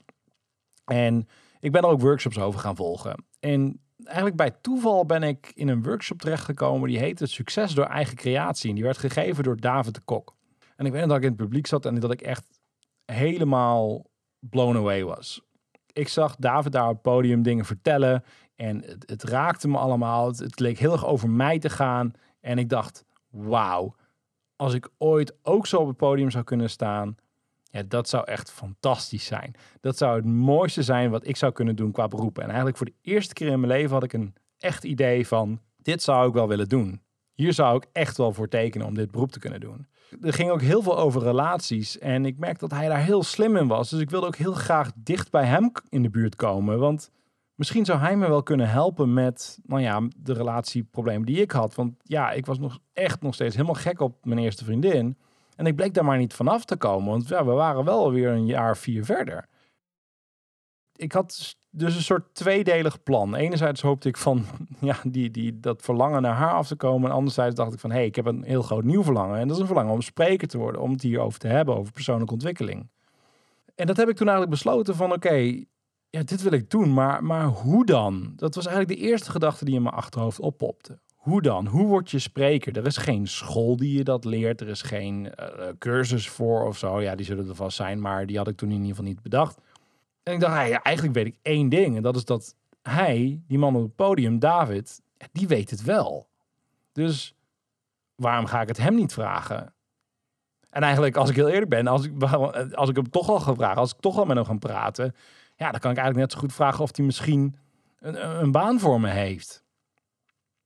En 0.84 1.28
ik 1.60 1.72
ben 1.72 1.82
er 1.82 1.88
ook 1.88 2.00
workshops 2.00 2.38
over 2.38 2.60
gaan 2.60 2.76
volgen. 2.76 3.24
En 3.40 3.80
eigenlijk 4.08 4.36
bij 4.36 4.50
toeval 4.50 5.06
ben 5.06 5.22
ik 5.22 5.52
in 5.54 5.68
een 5.68 5.82
workshop 5.82 6.20
terechtgekomen. 6.20 6.88
Die 6.88 6.98
heette 6.98 7.26
Succes 7.26 7.74
door 7.74 7.84
eigen 7.84 8.16
creatie. 8.16 8.68
En 8.68 8.74
die 8.74 8.84
werd 8.84 8.98
gegeven 8.98 9.44
door 9.44 9.60
David 9.60 9.94
de 9.94 10.00
Kok. 10.00 10.36
En 10.76 10.86
ik 10.86 10.92
weet 10.92 11.08
dat 11.08 11.16
ik 11.16 11.22
in 11.22 11.28
het 11.28 11.36
publiek 11.36 11.66
zat 11.66 11.86
en 11.86 12.00
dat 12.00 12.12
ik 12.12 12.20
echt 12.20 12.60
helemaal 13.04 14.06
blown 14.40 14.76
away 14.76 15.04
was 15.04 15.46
ik 15.98 16.08
zag 16.08 16.36
David 16.36 16.72
daar 16.72 16.88
op 16.88 16.92
het 16.92 17.02
podium 17.02 17.42
dingen 17.42 17.64
vertellen. 17.64 18.24
En 18.56 18.82
het, 18.84 19.10
het 19.10 19.22
raakte 19.22 19.68
me 19.68 19.78
allemaal. 19.78 20.26
Het, 20.26 20.38
het, 20.38 20.60
leek 20.60 20.78
heel 20.78 20.92
erg 20.92 21.06
over 21.06 21.30
mij 21.30 21.58
te 21.58 21.70
gaan. 21.70 22.12
En 22.40 22.58
ik 22.58 22.68
dacht, 22.68 23.04
wauw. 23.30 23.94
Als 24.56 24.74
ik 24.74 24.88
ooit 24.98 25.36
ook 25.42 25.66
zo 25.66 25.76
op 25.76 25.86
het 25.86 25.96
podium 25.96 26.30
zou 26.30 26.44
kunnen 26.44 26.70
staan. 26.70 27.16
Ja, 27.68 27.82
dat 27.82 28.08
zou 28.08 28.24
echt 28.24 28.50
fantastisch 28.50 29.24
zijn. 29.24 29.54
Dat 29.80 29.96
zou 29.96 30.16
het 30.16 30.24
mooiste 30.24 30.82
zijn 30.82 31.10
wat 31.10 31.26
ik 31.26 31.36
zou 31.36 31.52
kunnen 31.52 31.76
doen 31.76 31.92
qua 31.92 32.08
beroep. 32.08 32.38
En 32.38 32.46
eigenlijk 32.46 32.76
voor 32.76 32.86
de 32.86 32.94
eerste 33.02 33.34
keer 33.34 33.48
in 33.48 33.60
mijn 33.60 33.72
leven 33.72 33.92
had 33.92 34.04
ik 34.04 34.12
een 34.12 34.34
echt 34.58 34.84
idee 34.84 35.26
van... 35.26 35.60
Dit 35.76 36.02
zou 36.02 36.28
ik 36.28 36.34
wel 36.34 36.48
willen 36.48 36.68
doen. 36.68 37.02
Hier 37.32 37.52
zou 37.52 37.76
ik 37.76 37.86
echt 37.92 38.16
wel 38.16 38.32
voor 38.32 38.48
tekenen 38.48 38.86
om 38.86 38.94
dit 38.94 39.10
beroep 39.10 39.32
te 39.32 39.38
kunnen 39.38 39.60
doen 39.60 39.86
er 40.22 40.32
ging 40.32 40.50
ook 40.50 40.60
heel 40.60 40.82
veel 40.82 40.98
over 40.98 41.22
relaties. 41.22 41.98
En 41.98 42.26
ik 42.26 42.38
merkte 42.38 42.68
dat 42.68 42.78
hij 42.78 42.88
daar 42.88 43.04
heel 43.04 43.22
slim 43.22 43.56
in 43.56 43.66
was. 43.66 43.90
Dus 43.90 44.00
ik 44.00 44.10
wilde 44.10 44.26
ook 44.26 44.36
heel 44.36 44.52
graag 44.52 44.90
dicht 44.94 45.30
bij 45.30 45.44
hem 45.44 45.72
in 45.88 46.02
de 46.02 46.10
buurt 46.10 46.36
komen. 46.36 46.78
Want 46.78 47.10
misschien 47.54 47.84
zou 47.84 47.98
hij 47.98 48.16
me 48.16 48.28
wel 48.28 48.42
kunnen 48.42 48.68
helpen 48.68 49.12
met 49.12 49.58
nou 49.62 49.82
ja, 49.82 50.08
de 50.16 50.32
relatieproblemen 50.32 51.26
die 51.26 51.40
ik 51.40 51.50
had. 51.50 51.74
Want 51.74 51.94
ja, 52.02 52.30
ik 52.32 52.46
was 52.46 52.58
nog 52.58 52.78
echt 52.92 53.22
nog 53.22 53.34
steeds 53.34 53.54
helemaal 53.54 53.74
gek 53.74 54.00
op 54.00 54.24
mijn 54.24 54.38
eerste 54.38 54.64
vriendin. 54.64 55.16
En 55.58 55.66
ik 55.66 55.76
bleek 55.76 55.94
daar 55.94 56.04
maar 56.04 56.18
niet 56.18 56.34
vanaf 56.34 56.64
te 56.64 56.76
komen. 56.76 57.10
Want 57.10 57.28
ja, 57.28 57.44
we 57.44 57.52
waren 57.52 57.84
wel 57.84 58.12
weer 58.12 58.30
een 58.30 58.46
jaar 58.46 58.76
vier 58.76 59.04
verder. 59.04 59.48
Ik 60.96 61.12
had 61.12 61.56
dus 61.70 61.94
een 61.94 62.02
soort 62.02 62.34
tweedelig 62.34 63.02
plan. 63.02 63.34
Enerzijds 63.34 63.80
hoopte 63.80 64.08
ik 64.08 64.16
van 64.16 64.44
ja, 64.80 64.96
die, 65.06 65.30
die, 65.30 65.60
dat 65.60 65.82
verlangen 65.82 66.22
naar 66.22 66.34
haar 66.34 66.52
af 66.52 66.66
te 66.66 66.76
komen. 66.76 67.10
En 67.10 67.16
anderzijds 67.16 67.54
dacht 67.54 67.72
ik 67.72 67.78
van 67.78 67.90
hé, 67.90 67.96
hey, 67.96 68.06
ik 68.06 68.16
heb 68.16 68.26
een 68.26 68.42
heel 68.42 68.62
groot 68.62 68.84
nieuw 68.84 69.02
verlangen. 69.02 69.38
En 69.38 69.46
dat 69.46 69.56
is 69.56 69.60
een 69.60 69.66
verlangen 69.66 69.92
om 69.92 70.00
spreker 70.02 70.48
te 70.48 70.58
worden, 70.58 70.80
om 70.80 70.90
het 70.90 71.02
hierover 71.02 71.38
te 71.38 71.48
hebben, 71.48 71.76
over 71.76 71.92
persoonlijke 71.92 72.32
ontwikkeling. 72.32 72.90
En 73.74 73.86
dat 73.86 73.96
heb 73.96 74.08
ik 74.08 74.16
toen 74.16 74.28
eigenlijk 74.28 74.56
besloten 74.56 74.94
van 74.94 75.12
oké, 75.12 75.64
ja, 76.10 76.22
dit 76.22 76.42
wil 76.42 76.52
ik 76.52 76.70
doen, 76.70 76.94
maar, 76.94 77.24
maar 77.24 77.46
hoe 77.46 77.86
dan? 77.86 78.32
Dat 78.36 78.54
was 78.54 78.66
eigenlijk 78.66 79.00
de 79.00 79.06
eerste 79.06 79.30
gedachte 79.30 79.64
die 79.64 79.74
in 79.74 79.82
mijn 79.82 79.94
achterhoofd 79.94 80.40
oppopte. 80.40 80.98
Hoe 81.28 81.42
dan? 81.42 81.66
Hoe 81.66 81.86
word 81.86 82.10
je 82.10 82.18
spreker? 82.18 82.76
Er 82.76 82.86
is 82.86 82.96
geen 82.96 83.26
school 83.26 83.76
die 83.76 83.96
je 83.96 84.04
dat 84.04 84.24
leert. 84.24 84.60
Er 84.60 84.68
is 84.68 84.82
geen 84.82 85.32
uh, 85.40 85.68
cursus 85.78 86.28
voor 86.28 86.66
of 86.66 86.78
zo. 86.78 87.00
Ja, 87.00 87.14
die 87.14 87.26
zullen 87.26 87.48
er 87.48 87.54
vast 87.54 87.76
zijn, 87.76 88.00
maar 88.00 88.26
die 88.26 88.36
had 88.36 88.48
ik 88.48 88.56
toen 88.56 88.68
in 88.68 88.74
ieder 88.74 88.88
geval 88.88 89.04
niet 89.04 89.22
bedacht. 89.22 89.60
En 90.22 90.32
ik 90.32 90.40
dacht, 90.40 90.54
eigenlijk 90.82 91.14
weet 91.14 91.26
ik 91.26 91.38
één 91.42 91.68
ding. 91.68 91.96
En 91.96 92.02
dat 92.02 92.16
is 92.16 92.24
dat 92.24 92.54
hij, 92.82 93.42
die 93.46 93.58
man 93.58 93.76
op 93.76 93.82
het 93.82 93.94
podium, 93.94 94.38
David, 94.38 95.02
die 95.32 95.48
weet 95.48 95.70
het 95.70 95.82
wel. 95.82 96.28
Dus 96.92 97.34
waarom 98.14 98.46
ga 98.46 98.60
ik 98.60 98.68
het 98.68 98.78
hem 98.78 98.94
niet 98.94 99.12
vragen? 99.12 99.74
En 100.70 100.82
eigenlijk, 100.82 101.16
als 101.16 101.30
ik 101.30 101.36
heel 101.36 101.48
eerlijk 101.48 101.70
ben, 101.70 101.86
als 101.86 102.04
ik, 102.04 102.22
als 102.72 102.88
ik 102.88 102.96
hem 102.96 103.10
toch 103.10 103.28
al 103.28 103.40
ga 103.40 103.54
vragen, 103.54 103.80
als 103.80 103.92
ik 103.92 104.00
toch 104.00 104.18
al 104.18 104.24
met 104.24 104.36
hem 104.36 104.46
ga 104.46 104.54
praten, 104.54 105.14
ja, 105.56 105.70
dan 105.70 105.80
kan 105.80 105.90
ik 105.90 105.96
eigenlijk 105.96 106.16
net 106.16 106.32
zo 106.32 106.38
goed 106.38 106.54
vragen 106.54 106.82
of 106.82 106.96
hij 106.96 107.04
misschien 107.04 107.56
een, 107.98 108.42
een 108.42 108.52
baan 108.52 108.80
voor 108.80 109.00
me 109.00 109.08
heeft. 109.08 109.66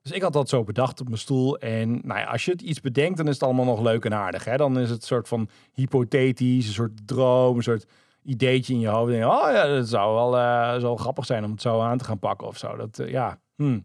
Dus 0.02 0.12
ik 0.12 0.22
had 0.22 0.32
dat 0.32 0.48
zo 0.48 0.64
bedacht 0.64 1.00
op 1.00 1.06
mijn 1.06 1.18
stoel. 1.18 1.58
En 1.58 1.90
nou 1.90 2.20
ja, 2.20 2.24
als 2.24 2.44
je 2.44 2.50
het 2.50 2.62
iets 2.62 2.80
bedenkt, 2.80 3.16
dan 3.16 3.28
is 3.28 3.34
het 3.34 3.42
allemaal 3.42 3.64
nog 3.64 3.80
leuk 3.80 4.04
en 4.04 4.14
aardig. 4.14 4.44
Hè? 4.44 4.56
Dan 4.56 4.78
is 4.78 4.90
het 4.90 5.00
een 5.00 5.06
soort 5.06 5.28
van 5.28 5.48
hypothetisch, 5.72 6.66
een 6.66 6.72
soort 6.72 7.06
droom, 7.06 7.56
een 7.56 7.62
soort 7.62 7.86
ideetje 8.22 8.74
in 8.74 8.80
je 8.80 8.88
hoofd. 8.88 9.12
Oh 9.12 9.52
ja, 9.52 9.66
dat 9.66 9.88
zou 9.88 10.14
wel 10.14 10.80
zo 10.80 10.96
grappig 10.96 11.26
zijn 11.26 11.44
om 11.44 11.50
het 11.50 11.62
zo 11.62 11.80
aan 11.80 11.98
te 11.98 12.04
gaan 12.04 12.18
pakken 12.18 12.46
of 12.46 12.58
zo. 12.58 12.76
Dat, 12.76 12.98
uh, 12.98 13.08
ja, 13.08 13.38
hmm, 13.56 13.84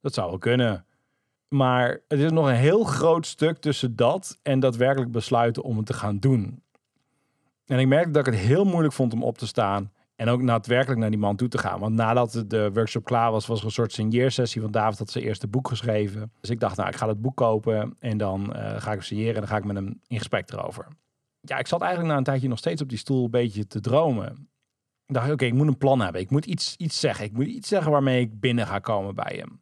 dat 0.00 0.14
zou 0.14 0.28
wel 0.28 0.38
kunnen. 0.38 0.86
Maar 1.48 2.00
het 2.08 2.18
is 2.18 2.30
nog 2.30 2.46
een 2.46 2.54
heel 2.54 2.84
groot 2.84 3.26
stuk 3.26 3.58
tussen 3.58 3.96
dat 3.96 4.38
en 4.42 4.60
daadwerkelijk 4.60 5.12
besluiten 5.12 5.62
om 5.62 5.76
het 5.76 5.86
te 5.86 5.92
gaan 5.92 6.18
doen. 6.18 6.62
En 7.66 7.78
ik 7.78 7.86
merkte 7.86 8.10
dat 8.10 8.26
ik 8.26 8.32
het 8.32 8.42
heel 8.42 8.64
moeilijk 8.64 8.94
vond 8.94 9.12
om 9.12 9.22
op 9.22 9.38
te 9.38 9.46
staan 9.46 9.92
en 10.16 10.28
ook 10.28 10.46
daadwerkelijk 10.46 11.00
naar 11.00 11.10
die 11.10 11.18
man 11.18 11.36
toe 11.36 11.48
te 11.48 11.58
gaan. 11.58 11.80
Want 11.80 11.94
nadat 11.94 12.44
de 12.46 12.70
workshop 12.72 13.04
klaar 13.04 13.30
was, 13.30 13.46
was 13.46 13.58
er 13.58 13.64
een 13.64 13.70
soort 13.70 13.92
signeersessie 13.92 14.60
van 14.60 14.70
David 14.70 14.98
had 14.98 15.10
zijn 15.10 15.24
eerste 15.24 15.46
boek 15.46 15.68
geschreven. 15.68 16.32
Dus 16.40 16.50
ik 16.50 16.60
dacht, 16.60 16.76
nou, 16.76 16.88
ik 16.88 16.96
ga 16.96 17.08
het 17.08 17.20
boek 17.20 17.36
kopen 17.36 17.96
en 17.98 18.18
dan 18.18 18.52
uh, 18.56 18.80
ga 18.80 18.92
ik 18.92 19.02
signeren 19.02 19.34
en 19.34 19.40
dan 19.40 19.48
ga 19.48 19.56
ik 19.56 19.64
met 19.64 19.76
hem 19.76 20.00
in 20.06 20.18
gesprek 20.18 20.50
erover 20.50 20.86
ja, 21.48 21.58
ik 21.58 21.66
zat 21.66 21.80
eigenlijk 21.80 22.12
na 22.12 22.18
een 22.18 22.24
tijdje 22.24 22.48
nog 22.48 22.58
steeds 22.58 22.82
op 22.82 22.88
die 22.88 22.98
stoel 22.98 23.24
een 23.24 23.30
beetje 23.30 23.66
te 23.66 23.80
dromen. 23.80 24.48
Ik 25.06 25.14
dacht, 25.14 25.30
oké, 25.30 25.44
ik 25.44 25.54
moet 25.54 25.66
een 25.66 25.78
plan 25.78 26.00
hebben. 26.00 26.20
Ik 26.20 26.30
moet 26.30 26.46
iets, 26.46 26.76
iets 26.76 27.00
zeggen. 27.00 27.24
Ik 27.24 27.32
moet 27.32 27.46
iets 27.46 27.68
zeggen 27.68 27.92
waarmee 27.92 28.20
ik 28.20 28.40
binnen 28.40 28.66
ga 28.66 28.78
komen 28.78 29.14
bij 29.14 29.36
hem. 29.36 29.60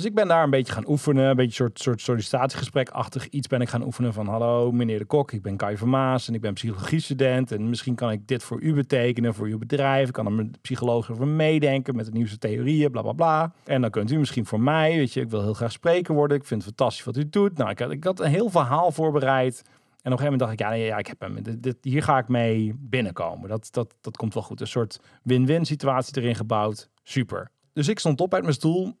Dus 0.00 0.08
ik 0.08 0.14
ben 0.14 0.28
daar 0.28 0.42
een 0.42 0.50
beetje 0.50 0.72
gaan 0.72 0.88
oefenen. 0.88 1.24
Een 1.24 1.36
beetje 1.36 1.64
een 1.64 1.70
soort, 1.70 1.80
soort 1.80 2.00
sollicitatiegesprekachtig 2.00 3.28
iets 3.28 3.46
ben 3.46 3.60
ik 3.60 3.68
gaan 3.68 3.82
oefenen 3.82 4.12
van... 4.12 4.26
Hallo, 4.26 4.72
meneer 4.72 4.98
de 4.98 5.04
Kok, 5.04 5.32
ik 5.32 5.42
ben 5.42 5.56
Kai 5.56 5.76
van 5.76 5.88
Maas 5.88 6.28
en 6.28 6.34
ik 6.34 6.40
ben 6.40 6.54
psychologie-student. 6.54 7.52
En 7.52 7.68
misschien 7.68 7.94
kan 7.94 8.10
ik 8.10 8.28
dit 8.28 8.42
voor 8.42 8.60
u 8.60 8.74
betekenen, 8.74 9.34
voor 9.34 9.46
uw 9.46 9.58
bedrijf. 9.58 10.06
Ik 10.06 10.12
kan 10.12 10.26
er 10.26 10.32
met 10.32 10.60
psycholoog 10.60 11.10
over 11.10 11.26
meedenken 11.26 11.96
met 11.96 12.04
de 12.04 12.12
nieuwste 12.12 12.38
theorieën, 12.38 12.90
bla 12.90 13.02
bla 13.02 13.12
bla. 13.12 13.52
En 13.64 13.80
dan 13.80 13.90
kunt 13.90 14.10
u 14.10 14.18
misschien 14.18 14.46
voor 14.46 14.60
mij, 14.60 14.96
weet 14.96 15.12
je, 15.12 15.20
ik 15.20 15.30
wil 15.30 15.42
heel 15.42 15.54
graag 15.54 15.72
spreker 15.72 16.14
worden. 16.14 16.36
Ik 16.36 16.44
vind 16.44 16.64
het 16.64 16.74
fantastisch 16.74 17.04
wat 17.04 17.16
u 17.16 17.28
doet. 17.28 17.56
Nou, 17.56 17.70
ik 17.70 17.78
had, 17.78 17.90
ik 17.90 18.04
had 18.04 18.20
een 18.20 18.30
heel 18.30 18.50
verhaal 18.50 18.92
voorbereid 18.92 19.62
en 19.62 19.72
op 19.72 19.78
een 20.02 20.10
gegeven 20.18 20.24
moment 20.24 20.40
dacht 20.40 20.52
ik, 20.52 20.58
ja, 20.58 20.72
ja 20.72 20.98
ik 20.98 21.06
heb 21.06 21.20
hem. 21.20 21.60
Dit, 21.60 21.76
hier 21.82 22.02
ga 22.02 22.18
ik 22.18 22.28
mee 22.28 22.74
binnenkomen. 22.78 23.48
Dat, 23.48 23.68
dat, 23.70 23.94
dat 24.00 24.16
komt 24.16 24.34
wel 24.34 24.42
goed. 24.42 24.60
Een 24.60 24.66
soort 24.66 25.00
win-win 25.22 25.64
situatie 25.64 26.22
erin 26.22 26.34
gebouwd. 26.34 26.90
Super. 27.02 27.50
Dus 27.72 27.88
ik 27.88 27.98
stond 27.98 28.20
op 28.20 28.34
uit 28.34 28.42
mijn 28.42 28.54
stoel. 28.54 28.98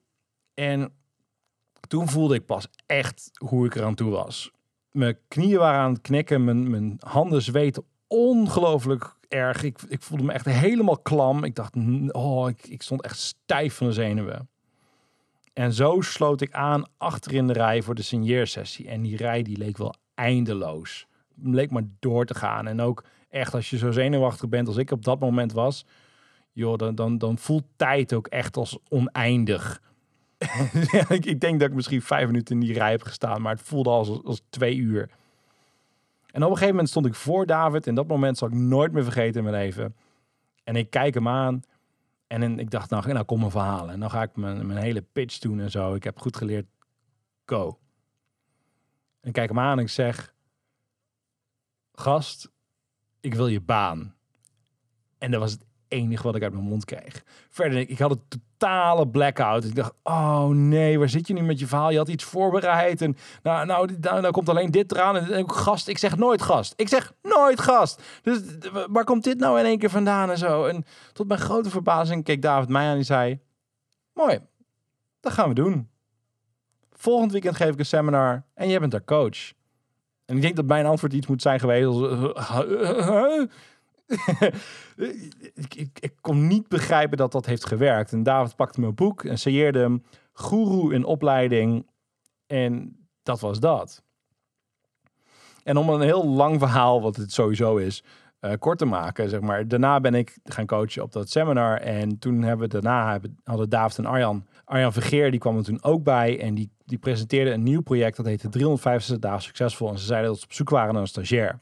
En 0.60 0.92
toen 1.88 2.08
voelde 2.08 2.34
ik 2.34 2.46
pas 2.46 2.68
echt 2.86 3.30
hoe 3.44 3.66
ik 3.66 3.74
eraan 3.74 3.94
toe 3.94 4.10
was. 4.10 4.50
Mijn 4.90 5.18
knieën 5.28 5.58
waren 5.58 5.80
aan 5.80 5.92
het 5.92 6.00
knikken. 6.00 6.44
Mijn, 6.44 6.70
mijn 6.70 6.96
handen 6.98 7.42
zweten 7.42 7.84
ongelooflijk 8.06 9.16
erg. 9.28 9.62
Ik, 9.62 9.78
ik 9.88 10.02
voelde 10.02 10.24
me 10.24 10.32
echt 10.32 10.44
helemaal 10.44 10.98
klam. 10.98 11.44
Ik 11.44 11.54
dacht, 11.54 11.74
oh, 12.08 12.48
ik, 12.48 12.66
ik 12.66 12.82
stond 12.82 13.02
echt 13.02 13.18
stijf 13.18 13.74
van 13.74 13.86
de 13.86 13.92
zenuwen. 13.92 14.48
En 15.52 15.72
zo 15.72 16.00
sloot 16.00 16.40
ik 16.40 16.52
aan 16.52 16.84
achter 16.96 17.34
in 17.34 17.46
de 17.46 17.52
rij 17.52 17.82
voor 17.82 17.94
de 17.94 18.02
signeersessie. 18.02 18.88
En 18.88 19.02
die 19.02 19.16
rij 19.16 19.42
die 19.42 19.56
leek 19.56 19.78
wel 19.78 19.94
eindeloos. 20.14 21.06
Leek 21.42 21.70
maar 21.70 21.86
door 21.98 22.24
te 22.24 22.34
gaan. 22.34 22.66
En 22.66 22.80
ook 22.80 23.04
echt 23.28 23.54
als 23.54 23.70
je 23.70 23.78
zo 23.78 23.90
zenuwachtig 23.90 24.48
bent 24.48 24.68
als 24.68 24.76
ik 24.76 24.90
op 24.90 25.04
dat 25.04 25.20
moment 25.20 25.52
was, 25.52 25.84
joh, 26.52 26.76
dan, 26.76 26.94
dan, 26.94 27.18
dan 27.18 27.38
voelt 27.38 27.64
tijd 27.76 28.12
ook 28.12 28.26
echt 28.26 28.56
als 28.56 28.78
oneindig. 28.88 29.80
ik, 31.08 31.24
ik, 31.24 31.40
denk 31.40 31.60
dat 31.60 31.68
ik 31.68 31.74
misschien 31.74 32.02
vijf 32.02 32.26
minuten 32.26 32.54
in 32.54 32.66
die 32.66 32.74
rij 32.74 32.90
heb 32.90 33.02
gestaan, 33.02 33.42
maar 33.42 33.52
het 33.54 33.62
voelde 33.62 33.90
als, 33.90 34.24
als 34.24 34.42
twee 34.50 34.76
uur. 34.76 35.10
En 36.26 36.42
op 36.42 36.50
een 36.50 36.56
gegeven 36.56 36.68
moment 36.68 36.88
stond 36.88 37.06
ik 37.06 37.14
voor 37.14 37.46
David. 37.46 37.86
En 37.86 37.94
dat 37.94 38.06
moment 38.06 38.38
zal 38.38 38.48
ik 38.48 38.54
nooit 38.54 38.92
meer 38.92 39.02
vergeten 39.02 39.44
in 39.44 39.50
mijn 39.50 39.62
leven. 39.62 39.96
En 40.64 40.76
ik 40.76 40.90
kijk 40.90 41.14
hem 41.14 41.28
aan. 41.28 41.62
En 42.26 42.58
ik 42.58 42.70
dacht, 42.70 42.90
nou, 42.90 43.12
nou 43.12 43.24
kom 43.24 43.38
mijn 43.38 43.50
verhalen. 43.50 43.94
En 43.94 44.00
dan 44.00 44.10
ga 44.10 44.22
ik 44.22 44.36
mijn, 44.36 44.66
mijn 44.66 44.78
hele 44.78 45.02
pitch 45.02 45.38
doen 45.38 45.60
en 45.60 45.70
zo. 45.70 45.94
Ik 45.94 46.04
heb 46.04 46.18
goed 46.18 46.36
geleerd. 46.36 46.66
Go. 47.46 47.78
En 49.20 49.32
kijk 49.32 49.48
hem 49.48 49.58
aan 49.58 49.78
en 49.78 49.84
ik 49.84 49.90
zeg: 49.90 50.34
Gast, 51.92 52.50
ik 53.20 53.34
wil 53.34 53.46
je 53.46 53.60
baan. 53.60 54.14
En 55.18 55.30
dat 55.30 55.40
was 55.40 55.52
het 55.52 55.64
enige 55.90 56.22
wat 56.22 56.36
ik 56.36 56.42
uit 56.42 56.52
mijn 56.52 56.64
mond 56.64 56.84
kreeg. 56.84 57.24
Verder, 57.48 57.78
ik 57.78 57.98
had 57.98 58.10
een 58.10 58.22
totale 58.28 59.08
blackout. 59.08 59.64
Ik 59.64 59.74
dacht, 59.74 59.92
oh 60.02 60.46
nee, 60.48 60.98
waar 60.98 61.08
zit 61.08 61.26
je 61.26 61.34
nu 61.34 61.42
met 61.42 61.58
je 61.58 61.66
verhaal? 61.66 61.90
Je 61.90 61.96
had 61.96 62.08
iets 62.08 62.24
voorbereid 62.24 63.02
en 63.02 63.16
nou, 63.42 63.66
nou, 63.66 63.96
nou, 64.00 64.20
nou 64.20 64.32
komt 64.32 64.48
alleen 64.48 64.70
dit 64.70 64.92
eraan. 64.92 65.16
En 65.16 65.50
gast, 65.50 65.88
ik 65.88 65.98
zeg 65.98 66.16
nooit 66.16 66.42
gast. 66.42 66.72
Ik 66.76 66.88
zeg 66.88 67.12
nooit 67.22 67.60
gast. 67.60 68.02
Dus 68.22 68.40
waar 68.90 69.04
komt 69.04 69.24
dit 69.24 69.38
nou 69.38 69.58
in 69.58 69.64
één 69.64 69.78
keer 69.78 69.90
vandaan 69.90 70.30
en 70.30 70.38
zo? 70.38 70.64
En 70.64 70.84
tot 71.12 71.28
mijn 71.28 71.40
grote 71.40 71.70
verbazing 71.70 72.24
keek 72.24 72.42
David 72.42 72.68
mij 72.68 72.86
aan 72.86 72.96
en 72.96 73.04
zei, 73.04 73.40
mooi, 74.14 74.38
dat 75.20 75.32
gaan 75.32 75.48
we 75.48 75.54
doen. 75.54 75.88
Volgend 76.92 77.32
weekend 77.32 77.56
geef 77.56 77.72
ik 77.72 77.78
een 77.78 77.86
seminar 77.86 78.44
en 78.54 78.68
jij 78.68 78.78
bent 78.78 78.92
daar 78.92 79.04
coach. 79.04 79.52
En 80.24 80.36
ik 80.36 80.42
denk 80.42 80.56
dat 80.56 80.64
mijn 80.64 80.86
antwoord 80.86 81.12
iets 81.12 81.26
moet 81.26 81.42
zijn 81.42 81.60
geweest 81.60 81.86
als... 81.86 81.98
ik, 85.54 85.74
ik, 85.74 85.98
ik, 86.00 86.12
kon 86.20 86.46
niet 86.46 86.68
begrijpen 86.68 87.16
dat 87.16 87.32
dat 87.32 87.46
heeft 87.46 87.66
gewerkt. 87.66 88.12
En 88.12 88.22
David 88.22 88.56
pakte 88.56 88.80
mijn 88.80 88.94
boek 88.94 89.24
en 89.24 89.38
sailleerde 89.38 89.78
hem. 89.78 90.04
Guru 90.32 90.94
in 90.94 91.04
opleiding. 91.04 91.86
En 92.46 92.96
dat 93.22 93.40
was 93.40 93.60
dat. 93.60 94.02
En 95.62 95.76
om 95.76 95.88
een 95.88 96.00
heel 96.00 96.26
lang 96.26 96.58
verhaal, 96.58 97.02
wat 97.02 97.16
het 97.16 97.32
sowieso 97.32 97.76
is, 97.76 98.04
uh, 98.40 98.52
kort 98.58 98.78
te 98.78 98.84
maken, 98.84 99.28
zeg 99.28 99.40
maar. 99.40 99.68
Daarna 99.68 100.00
ben 100.00 100.14
ik 100.14 100.38
gaan 100.44 100.66
coachen 100.66 101.02
op 101.02 101.12
dat 101.12 101.30
seminar. 101.30 101.76
En 101.76 102.18
toen 102.18 102.42
hebben 102.42 102.68
we 102.68 102.80
daarna 102.80 103.20
hadden 103.44 103.68
David 103.68 103.98
en 103.98 104.06
Arjan. 104.06 104.46
Arjan 104.64 104.92
Vergeer, 104.92 105.30
die 105.30 105.40
kwam 105.40 105.56
er 105.56 105.64
toen 105.64 105.82
ook 105.82 106.02
bij. 106.02 106.40
En 106.40 106.54
die, 106.54 106.70
die 106.84 106.98
presenteerde 106.98 107.50
een 107.50 107.62
nieuw 107.62 107.80
project. 107.80 108.16
Dat 108.16 108.26
heette 108.26 108.48
365 108.48 109.18
dagen 109.18 109.42
succesvol. 109.42 109.90
En 109.90 109.98
ze 109.98 110.04
zeiden 110.04 110.30
dat 110.30 110.38
ze 110.38 110.44
op 110.44 110.52
zoek 110.52 110.70
waren 110.70 110.92
naar 110.92 111.02
een 111.02 111.08
stagiair. 111.08 111.60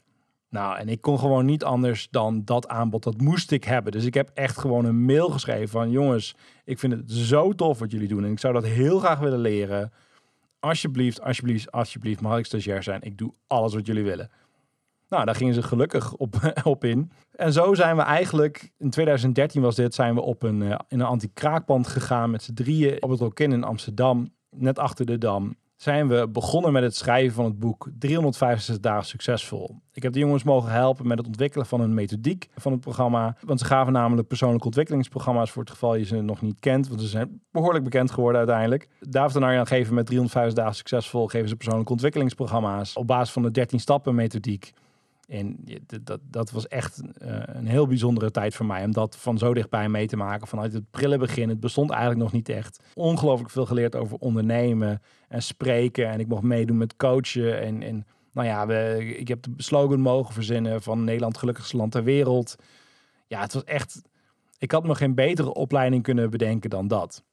Nou, 0.49 0.77
en 0.77 0.89
ik 0.89 1.01
kon 1.01 1.19
gewoon 1.19 1.45
niet 1.45 1.63
anders 1.63 2.07
dan 2.11 2.45
dat 2.45 2.67
aanbod. 2.67 3.03
Dat 3.03 3.21
moest 3.21 3.51
ik 3.51 3.63
hebben. 3.63 3.91
Dus 3.91 4.05
ik 4.05 4.13
heb 4.13 4.29
echt 4.33 4.57
gewoon 4.57 4.85
een 4.85 5.05
mail 5.05 5.29
geschreven 5.29 5.69
van... 5.69 5.91
jongens, 5.91 6.35
ik 6.65 6.79
vind 6.79 6.93
het 6.93 7.11
zo 7.11 7.53
tof 7.53 7.79
wat 7.79 7.91
jullie 7.91 8.07
doen. 8.07 8.23
En 8.23 8.31
ik 8.31 8.39
zou 8.39 8.53
dat 8.53 8.65
heel 8.65 8.99
graag 8.99 9.19
willen 9.19 9.39
leren. 9.39 9.91
Alsjeblieft, 10.59 11.21
alsjeblieft, 11.21 11.71
alsjeblieft 11.71 12.21
mag 12.21 12.37
ik 12.37 12.45
stagiair 12.45 12.83
zijn. 12.83 13.01
Ik 13.01 13.17
doe 13.17 13.33
alles 13.47 13.73
wat 13.73 13.85
jullie 13.85 14.03
willen. 14.03 14.29
Nou, 15.09 15.25
daar 15.25 15.35
gingen 15.35 15.53
ze 15.53 15.63
gelukkig 15.63 16.13
op, 16.63 16.83
in. 16.85 17.11
En 17.31 17.53
zo 17.53 17.73
zijn 17.73 17.95
we 17.95 18.01
eigenlijk, 18.01 18.71
in 18.77 18.89
2013 18.89 19.61
was 19.61 19.75
dit, 19.75 19.93
zijn 19.93 20.15
we 20.15 20.21
op 20.21 20.43
een, 20.43 20.61
uh, 20.61 20.75
in 20.87 20.99
een 20.99 21.05
anti-kraakband 21.05 21.87
gegaan 21.87 22.31
met 22.31 22.43
z'n 22.43 22.53
drieën 22.53 23.03
op 23.03 23.09
het 23.09 23.19
Rokin 23.19 23.51
in 23.51 23.63
Amsterdam, 23.63 24.33
net 24.49 24.79
achter 24.79 25.05
de 25.05 25.17
Dam. 25.17 25.55
Zijn 25.81 26.07
we 26.07 26.27
begonnen 26.27 26.71
met 26.71 26.83
het 26.83 26.95
schrijven 26.95 27.33
van 27.33 27.45
het 27.45 27.59
boek 27.59 27.89
365 27.99 28.79
dagen 28.79 29.05
succesvol. 29.05 29.81
Ik 29.93 30.03
heb 30.03 30.13
de 30.13 30.19
jongens 30.19 30.43
mogen 30.43 30.71
helpen 30.71 31.07
met 31.07 31.17
het 31.17 31.27
ontwikkelen 31.27 31.65
van 31.65 31.81
een 31.81 31.93
methodiek 31.93 32.49
van 32.55 32.71
het 32.71 32.81
programma. 32.81 33.35
Want 33.45 33.59
ze 33.59 33.65
gaven 33.65 33.93
namelijk 33.93 34.27
persoonlijke 34.27 34.65
ontwikkelingsprogramma's 34.65 35.51
voor 35.51 35.61
het 35.61 35.71
geval 35.71 35.95
je 35.95 36.05
ze 36.05 36.21
nog 36.21 36.41
niet 36.41 36.59
kent. 36.59 36.87
Want 36.87 37.01
ze 37.01 37.07
zijn 37.07 37.41
behoorlijk 37.51 37.83
bekend 37.83 38.11
geworden 38.11 38.37
uiteindelijk. 38.37 38.87
David 38.99 39.35
en 39.35 39.43
Arjan 39.43 39.67
geven 39.67 39.93
met 39.93 40.05
350 40.05 40.63
dagen 40.63 40.75
succesvol 40.75 41.27
geven 41.27 41.49
ze 41.49 41.55
persoonlijke 41.55 41.91
ontwikkelingsprogramma's 41.91 42.95
op 42.95 43.07
basis 43.07 43.33
van 43.33 43.41
de 43.41 43.51
13 43.51 43.79
stappen 43.79 44.15
methodiek. 44.15 44.73
En 45.29 45.57
dat, 46.03 46.19
dat 46.23 46.51
was 46.51 46.67
echt 46.67 47.01
uh, 47.01 47.41
een 47.45 47.67
heel 47.67 47.87
bijzondere 47.87 48.31
tijd 48.31 48.55
voor 48.55 48.65
mij. 48.65 48.83
Om 48.83 48.91
dat 48.91 49.17
van 49.17 49.37
zo 49.37 49.53
dichtbij 49.53 49.89
mee 49.89 50.07
te 50.07 50.17
maken. 50.17 50.47
Vanuit 50.47 50.73
het 50.73 50.91
prille 50.91 51.17
begin. 51.17 51.49
Het 51.49 51.59
bestond 51.59 51.89
eigenlijk 51.89 52.21
nog 52.21 52.31
niet 52.31 52.49
echt. 52.49 52.79
Ongelooflijk 52.93 53.49
veel 53.49 53.65
geleerd 53.65 53.95
over 53.95 54.17
ondernemen 54.17 55.01
en 55.27 55.41
spreken. 55.41 56.09
En 56.09 56.19
ik 56.19 56.27
mocht 56.27 56.43
meedoen 56.43 56.77
met 56.77 56.95
coachen. 56.95 57.61
En, 57.61 57.83
en 57.83 58.05
nou 58.31 58.47
ja, 58.47 58.67
we, 58.67 59.05
ik 59.17 59.27
heb 59.27 59.43
de 59.43 59.63
slogan 59.63 59.99
mogen 59.99 60.33
verzinnen 60.33 60.81
van 60.81 61.03
Nederland 61.03 61.37
gelukkigste 61.37 61.77
land 61.77 61.91
ter 61.91 62.03
wereld. 62.03 62.55
Ja, 63.27 63.41
het 63.41 63.53
was 63.53 63.63
echt... 63.63 64.01
Ik 64.57 64.71
had 64.71 64.83
me 64.83 64.95
geen 64.95 65.15
betere 65.15 65.53
opleiding 65.53 66.03
kunnen 66.03 66.29
bedenken 66.29 66.69
dan 66.69 66.87
dat. 66.87 67.23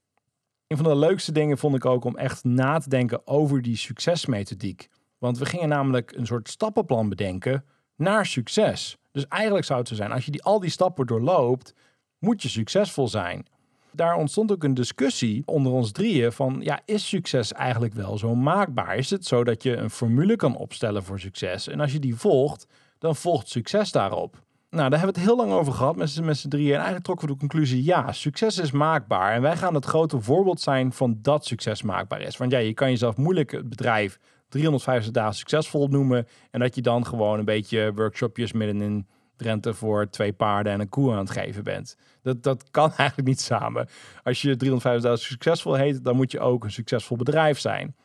Een 0.66 0.76
van 0.76 0.86
de 0.86 0.96
leukste 0.96 1.32
dingen 1.32 1.58
vond 1.58 1.74
ik 1.74 1.84
ook 1.84 2.04
om 2.04 2.16
echt 2.16 2.44
na 2.44 2.78
te 2.78 2.88
denken 2.88 3.26
over 3.26 3.62
die 3.62 3.76
succesmethodiek. 3.76 4.88
Want 5.18 5.38
we 5.38 5.46
gingen 5.46 5.68
namelijk 5.68 6.12
een 6.16 6.26
soort 6.26 6.48
stappenplan 6.48 7.08
bedenken 7.08 7.64
naar 7.96 8.26
succes. 8.26 8.96
Dus 9.12 9.26
eigenlijk 9.28 9.64
zou 9.64 9.78
het 9.78 9.88
zo 9.88 9.94
zijn, 9.94 10.12
als 10.12 10.24
je 10.24 10.30
die, 10.30 10.42
al 10.42 10.60
die 10.60 10.70
stappen 10.70 11.06
doorloopt, 11.06 11.74
moet 12.18 12.42
je 12.42 12.48
succesvol 12.48 13.08
zijn. 13.08 13.46
Daar 13.92 14.16
ontstond 14.16 14.52
ook 14.52 14.64
een 14.64 14.74
discussie 14.74 15.42
onder 15.46 15.72
ons 15.72 15.92
drieën 15.92 16.32
van, 16.32 16.56
ja, 16.60 16.80
is 16.84 17.08
succes 17.08 17.52
eigenlijk 17.52 17.94
wel 17.94 18.18
zo 18.18 18.34
maakbaar? 18.34 18.96
Is 18.96 19.10
het 19.10 19.24
zo 19.26 19.44
dat 19.44 19.62
je 19.62 19.76
een 19.76 19.90
formule 19.90 20.36
kan 20.36 20.56
opstellen 20.56 21.02
voor 21.04 21.20
succes? 21.20 21.68
En 21.68 21.80
als 21.80 21.92
je 21.92 21.98
die 21.98 22.16
volgt, 22.16 22.66
dan 22.98 23.16
volgt 23.16 23.48
succes 23.48 23.92
daarop. 23.92 24.44
Nou, 24.70 24.90
daar 24.90 24.98
hebben 24.98 25.14
we 25.14 25.20
het 25.20 25.30
heel 25.30 25.46
lang 25.46 25.60
over 25.60 25.72
gehad 25.72 25.96
met 25.96 26.10
z'n 26.10 26.48
drieën. 26.48 26.68
En 26.68 26.74
eigenlijk 26.74 27.04
trokken 27.04 27.26
we 27.26 27.32
de 27.32 27.38
conclusie, 27.38 27.84
ja, 27.84 28.12
succes 28.12 28.58
is 28.58 28.70
maakbaar. 28.70 29.32
En 29.32 29.42
wij 29.42 29.56
gaan 29.56 29.74
het 29.74 29.84
grote 29.84 30.20
voorbeeld 30.20 30.60
zijn 30.60 30.92
van 30.92 31.18
dat 31.22 31.46
succes 31.46 31.82
maakbaar 31.82 32.20
is. 32.20 32.36
Want 32.36 32.50
ja, 32.50 32.58
je 32.58 32.74
kan 32.74 32.90
jezelf 32.90 33.16
moeilijk 33.16 33.50
het 33.50 33.68
bedrijf 33.68 34.18
350 34.56 35.12
dagen 35.12 35.34
succesvol 35.34 35.88
noemen. 35.88 36.26
En 36.50 36.60
dat 36.60 36.74
je 36.74 36.82
dan 36.82 37.06
gewoon 37.06 37.38
een 37.38 37.44
beetje 37.44 37.92
workshopjes 37.94 38.52
midden 38.52 38.82
in 38.82 39.06
Drenthe 39.36 39.74
voor 39.74 40.10
twee 40.10 40.32
paarden 40.32 40.72
en 40.72 40.80
een 40.80 40.88
koe 40.88 41.12
aan 41.12 41.18
het 41.18 41.30
geven 41.30 41.64
bent. 41.64 41.96
Dat, 42.22 42.42
dat 42.42 42.70
kan 42.70 42.92
eigenlijk 42.96 43.28
niet 43.28 43.40
samen. 43.40 43.88
Als 44.22 44.42
je 44.42 44.56
350 44.56 45.10
dagen 45.10 45.24
succesvol 45.24 45.74
heet, 45.74 46.04
dan 46.04 46.16
moet 46.16 46.30
je 46.30 46.40
ook 46.40 46.64
een 46.64 46.70
succesvol 46.70 47.16
bedrijf 47.16 47.58
zijn. 47.58 47.96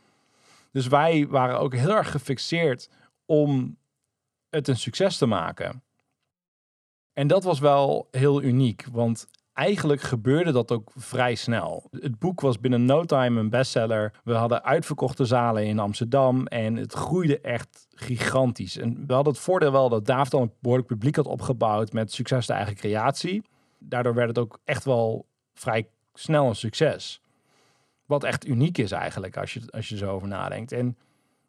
Dus 0.72 0.88
wij 0.88 1.28
waren 1.28 1.60
ook 1.60 1.76
heel 1.76 1.96
erg 1.96 2.12
gefixeerd 2.12 2.90
om 3.26 3.78
het 4.50 4.68
een 4.68 4.78
succes 4.78 5.18
te 5.18 5.26
maken. 5.26 5.84
En 7.14 7.28
dat 7.28 7.44
was 7.44 7.60
wel 7.60 8.08
heel 8.12 8.42
uniek, 8.42 8.86
want 8.92 9.28
eigenlijk 9.54 10.02
gebeurde 10.02 10.52
dat 10.52 10.72
ook 10.72 10.92
vrij 10.96 11.36
snel. 11.36 11.88
Het 11.92 12.20
boek 12.20 12.42
was 12.42 12.60
binnen 12.60 12.86
no 12.86 13.04
time 13.04 13.40
een 13.40 13.50
bestseller. 13.50 14.14
We 14.24 14.34
hadden 14.34 14.64
uitverkochte 14.64 15.26
zalen 15.26 15.66
in 15.66 15.80
Amsterdam 15.80 16.48
en 16.48 16.76
het 16.76 16.94
groeide 16.94 17.40
echt 17.40 17.88
gigantisch. 17.90 18.78
En 18.78 19.04
we 19.08 19.14
hadden 19.14 19.34
het 19.34 19.42
voordeel 19.42 19.72
wel 19.72 19.90
dat 19.90 20.06
David 20.06 20.34
al 20.34 20.42
een 20.42 20.54
behoorlijk 20.60 20.90
publiek 20.90 21.16
had 21.16 21.26
opgebouwd 21.26 21.94
met 21.94 22.12
succes 22.12 22.46
de 22.48 22.54
eigen 22.54 22.76
creatie. 22.76 23.44
Daardoor 23.80 24.14
werd 24.14 24.28
het 24.28 24.38
ook 24.38 24.60
echt 24.64 24.84
wel 24.84 25.26
vrij 25.54 25.88
snel 26.14 26.48
een 26.48 26.56
succes. 26.56 27.22
Wat 28.06 28.24
echt 28.24 28.48
uniek 28.48 28.78
is 28.78 28.92
eigenlijk 28.92 29.38
als 29.38 29.54
je, 29.54 29.62
als 29.70 29.90
je 29.90 29.98
zo 29.98 30.12
over 30.12 30.28
nadenkt. 30.28 30.72
En 30.72 30.98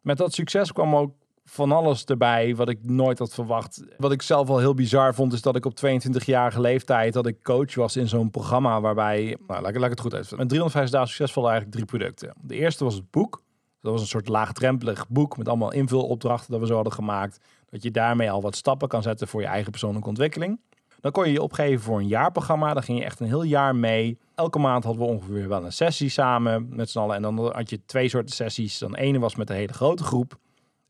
met 0.01 0.17
dat 0.17 0.33
succes 0.33 0.71
kwam 0.71 0.95
ook 0.95 1.15
van 1.45 1.71
alles 1.71 2.05
erbij 2.05 2.55
wat 2.55 2.69
ik 2.69 2.79
nooit 2.81 3.19
had 3.19 3.33
verwacht. 3.33 3.83
Wat 3.97 4.11
ik 4.11 4.21
zelf 4.21 4.47
wel 4.47 4.59
heel 4.59 4.73
bizar 4.73 5.13
vond, 5.13 5.33
is 5.33 5.41
dat 5.41 5.55
ik 5.55 5.65
op 5.65 5.73
22-jarige 5.85 6.61
leeftijd 6.61 7.13
dat 7.13 7.27
ik 7.27 7.43
coach 7.43 7.75
was 7.75 7.95
in 7.95 8.07
zo'n 8.07 8.29
programma 8.29 8.81
waarbij, 8.81 9.37
nou, 9.47 9.61
laat, 9.61 9.75
ik 9.75 9.89
het 9.89 9.99
goed 9.99 10.13
even. 10.13 10.37
Met 10.37 10.49
350 10.49 10.91
dagen 10.91 11.07
succesvol 11.07 11.43
eigenlijk 11.43 11.75
drie 11.75 11.85
producten. 11.85 12.33
De 12.41 12.55
eerste 12.55 12.83
was 12.83 12.93
het 12.93 13.11
boek. 13.11 13.43
Dat 13.81 13.91
was 13.91 14.01
een 14.01 14.07
soort 14.07 14.27
laagdrempelig 14.27 15.07
boek 15.07 15.37
met 15.37 15.47
allemaal 15.47 15.71
invulopdrachten 15.71 16.51
dat 16.51 16.59
we 16.59 16.67
zo 16.67 16.75
hadden 16.75 16.93
gemaakt. 16.93 17.39
Dat 17.69 17.83
je 17.83 17.91
daarmee 17.91 18.31
al 18.31 18.41
wat 18.41 18.55
stappen 18.55 18.87
kan 18.87 19.01
zetten 19.01 19.27
voor 19.27 19.41
je 19.41 19.47
eigen 19.47 19.71
persoonlijke 19.71 20.07
ontwikkeling. 20.07 20.59
Dan 21.01 21.11
kon 21.11 21.25
je 21.25 21.31
je 21.31 21.41
opgeven 21.41 21.83
voor 21.83 21.99
een 21.99 22.07
jaarprogramma. 22.07 22.73
Dan 22.73 22.83
ging 22.83 22.97
je 22.97 23.03
echt 23.03 23.19
een 23.19 23.27
heel 23.27 23.43
jaar 23.43 23.75
mee. 23.75 24.17
Elke 24.35 24.59
maand 24.59 24.83
hadden 24.83 25.03
we 25.03 25.09
ongeveer 25.09 25.47
wel 25.47 25.65
een 25.65 25.71
sessie 25.71 26.09
samen 26.09 26.75
met 26.75 26.89
z'n 26.89 26.99
allen. 26.99 27.15
En 27.15 27.21
dan 27.21 27.53
had 27.53 27.69
je 27.69 27.85
twee 27.85 28.09
soorten 28.09 28.35
sessies. 28.35 28.77
Dan 28.77 28.95
ene 28.95 29.19
was 29.19 29.35
met 29.35 29.49
een 29.49 29.55
hele 29.55 29.73
grote 29.73 30.03
groep. 30.03 30.37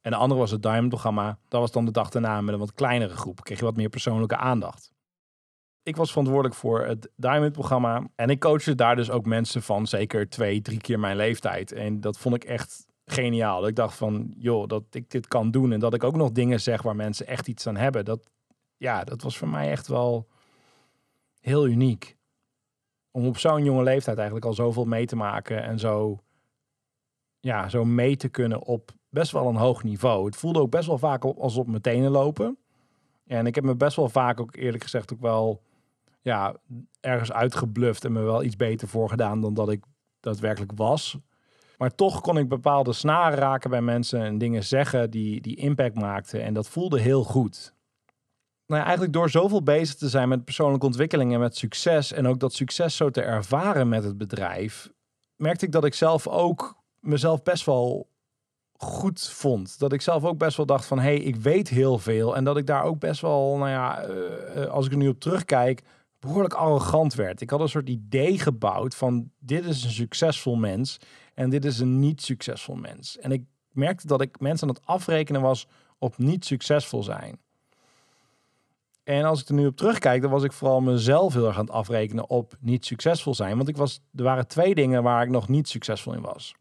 En 0.03 0.11
de 0.11 0.17
andere 0.17 0.39
was 0.39 0.51
het 0.51 0.61
Diamond-programma. 0.61 1.37
Dat 1.47 1.59
was 1.59 1.71
dan 1.71 1.85
de 1.85 1.91
dag 1.91 2.09
daarna 2.09 2.41
met 2.41 2.53
een 2.53 2.59
wat 2.59 2.73
kleinere 2.73 3.15
groep. 3.15 3.43
Kreeg 3.43 3.59
je 3.59 3.65
wat 3.65 3.75
meer 3.75 3.89
persoonlijke 3.89 4.37
aandacht. 4.37 4.91
Ik 5.83 5.95
was 5.95 6.09
verantwoordelijk 6.09 6.55
voor 6.55 6.85
het 6.85 7.09
Diamond-programma. 7.15 8.07
En 8.15 8.29
ik 8.29 8.39
coachte 8.39 8.75
daar 8.75 8.95
dus 8.95 9.11
ook 9.11 9.25
mensen 9.25 9.61
van 9.61 9.87
zeker 9.87 10.29
twee, 10.29 10.61
drie 10.61 10.81
keer 10.81 10.99
mijn 10.99 11.15
leeftijd. 11.15 11.71
En 11.71 12.01
dat 12.01 12.17
vond 12.17 12.35
ik 12.35 12.43
echt 12.43 12.85
geniaal. 13.05 13.59
Dat 13.59 13.69
ik 13.69 13.75
dacht 13.75 13.97
van, 13.97 14.33
joh, 14.37 14.67
dat 14.67 14.83
ik 14.91 15.09
dit 15.09 15.27
kan 15.27 15.51
doen. 15.51 15.71
En 15.71 15.79
dat 15.79 15.93
ik 15.93 16.03
ook 16.03 16.15
nog 16.15 16.31
dingen 16.31 16.61
zeg 16.61 16.81
waar 16.81 16.95
mensen 16.95 17.27
echt 17.27 17.47
iets 17.47 17.67
aan 17.67 17.77
hebben. 17.77 18.05
Dat, 18.05 18.29
ja, 18.77 19.03
dat 19.03 19.21
was 19.21 19.37
voor 19.37 19.49
mij 19.49 19.71
echt 19.71 19.87
wel 19.87 20.27
heel 21.39 21.67
uniek. 21.67 22.17
Om 23.11 23.27
op 23.27 23.37
zo'n 23.37 23.63
jonge 23.63 23.83
leeftijd 23.83 24.17
eigenlijk 24.17 24.45
al 24.45 24.53
zoveel 24.53 24.85
mee 24.85 25.05
te 25.05 25.15
maken. 25.15 25.63
En 25.63 25.79
zo, 25.79 26.19
ja, 27.39 27.69
zo 27.69 27.85
mee 27.85 28.15
te 28.15 28.29
kunnen 28.29 28.61
op 28.61 28.91
best 29.13 29.31
wel 29.31 29.47
een 29.47 29.55
hoog 29.55 29.83
niveau. 29.83 30.25
Het 30.25 30.35
voelde 30.35 30.59
ook 30.59 30.71
best 30.71 30.87
wel 30.87 30.97
vaak 30.97 31.23
als 31.23 31.57
op 31.57 31.67
mijn 31.67 31.81
tenen 31.81 32.11
lopen. 32.11 32.57
En 33.27 33.45
ik 33.45 33.55
heb 33.55 33.63
me 33.63 33.75
best 33.75 33.95
wel 33.95 34.09
vaak 34.09 34.39
ook 34.39 34.55
eerlijk 34.55 34.83
gezegd 34.83 35.13
ook 35.13 35.21
wel 35.21 35.61
ja, 36.21 36.55
ergens 36.99 37.31
uitgebluft 37.31 38.05
en 38.05 38.11
me 38.11 38.21
wel 38.21 38.43
iets 38.43 38.55
beter 38.55 38.87
voorgedaan 38.87 39.41
dan 39.41 39.53
dat 39.53 39.69
ik 39.69 39.83
daadwerkelijk 40.19 40.71
was. 40.75 41.17
Maar 41.77 41.95
toch 41.95 42.21
kon 42.21 42.37
ik 42.37 42.47
bepaalde 42.47 42.93
snaren 42.93 43.37
raken 43.37 43.69
bij 43.69 43.81
mensen 43.81 44.21
en 44.21 44.37
dingen 44.37 44.63
zeggen 44.63 45.09
die, 45.11 45.41
die 45.41 45.55
impact 45.55 45.95
maakten. 45.95 46.43
En 46.43 46.53
dat 46.53 46.67
voelde 46.67 46.99
heel 46.99 47.23
goed. 47.23 47.73
Nou 48.67 48.81
eigenlijk 48.81 49.13
door 49.13 49.29
zoveel 49.29 49.63
bezig 49.63 49.95
te 49.95 50.09
zijn 50.09 50.29
met 50.29 50.45
persoonlijke 50.45 50.85
ontwikkeling 50.85 51.33
en 51.33 51.39
met 51.39 51.57
succes. 51.57 52.11
En 52.11 52.27
ook 52.27 52.39
dat 52.39 52.53
succes 52.53 52.95
zo 52.95 53.09
te 53.09 53.21
ervaren 53.21 53.89
met 53.89 54.03
het 54.03 54.17
bedrijf. 54.17 54.91
Merkte 55.35 55.65
ik 55.65 55.71
dat 55.71 55.85
ik 55.85 55.93
zelf 55.93 56.27
ook 56.27 56.75
mezelf 56.99 57.43
best 57.43 57.65
wel 57.65 58.07
goed 58.77 59.29
vond. 59.29 59.79
Dat 59.79 59.93
ik 59.93 60.01
zelf 60.01 60.23
ook 60.23 60.37
best 60.37 60.57
wel 60.57 60.65
dacht 60.65 60.85
van, 60.85 60.99
hé, 60.99 61.03
hey, 61.03 61.19
ik 61.19 61.35
weet 61.35 61.69
heel 61.69 61.97
veel. 61.97 62.35
En 62.35 62.43
dat 62.43 62.57
ik 62.57 62.65
daar 62.65 62.83
ook 62.83 62.99
best 62.99 63.21
wel, 63.21 63.57
nou 63.57 63.69
ja, 63.69 64.01
eh, 64.01 64.63
eh, 64.63 64.69
als 64.69 64.85
ik 64.85 64.91
er 64.91 64.97
nu 64.97 65.07
op 65.07 65.19
terugkijk, 65.19 65.81
behoorlijk 66.19 66.53
arrogant 66.53 67.13
werd. 67.13 67.41
Ik 67.41 67.49
had 67.49 67.59
een 67.59 67.69
soort 67.69 67.89
idee 67.89 68.39
gebouwd 68.39 68.95
van, 68.95 69.31
dit 69.39 69.65
is 69.65 69.83
een 69.83 69.91
succesvol 69.91 70.55
mens 70.55 70.99
en 71.33 71.49
dit 71.49 71.65
is 71.65 71.79
een 71.79 71.99
niet 71.99 72.21
succesvol 72.21 72.75
mens. 72.75 73.17
En 73.17 73.31
ik 73.31 73.43
merkte 73.71 74.07
dat 74.07 74.21
ik 74.21 74.39
mensen 74.39 74.67
aan 74.67 74.73
het 74.73 74.85
afrekenen 74.85 75.41
was 75.41 75.67
op 75.97 76.17
niet 76.17 76.45
succesvol 76.45 77.03
zijn. 77.03 77.39
En 79.03 79.23
als 79.23 79.41
ik 79.41 79.47
er 79.47 79.53
nu 79.53 79.67
op 79.67 79.77
terugkijk, 79.77 80.21
dan 80.21 80.31
was 80.31 80.43
ik 80.43 80.51
vooral 80.51 80.81
mezelf 80.81 81.33
heel 81.33 81.47
erg 81.47 81.57
aan 81.57 81.65
het 81.65 81.73
afrekenen 81.73 82.29
op 82.29 82.53
niet 82.59 82.85
succesvol 82.85 83.35
zijn. 83.35 83.57
Want 83.57 83.69
ik 83.69 83.77
was, 83.77 84.01
er 84.15 84.23
waren 84.23 84.47
twee 84.47 84.75
dingen 84.75 85.03
waar 85.03 85.23
ik 85.23 85.29
nog 85.29 85.47
niet 85.47 85.69
succesvol 85.69 86.13
in 86.13 86.21
was 86.21 86.55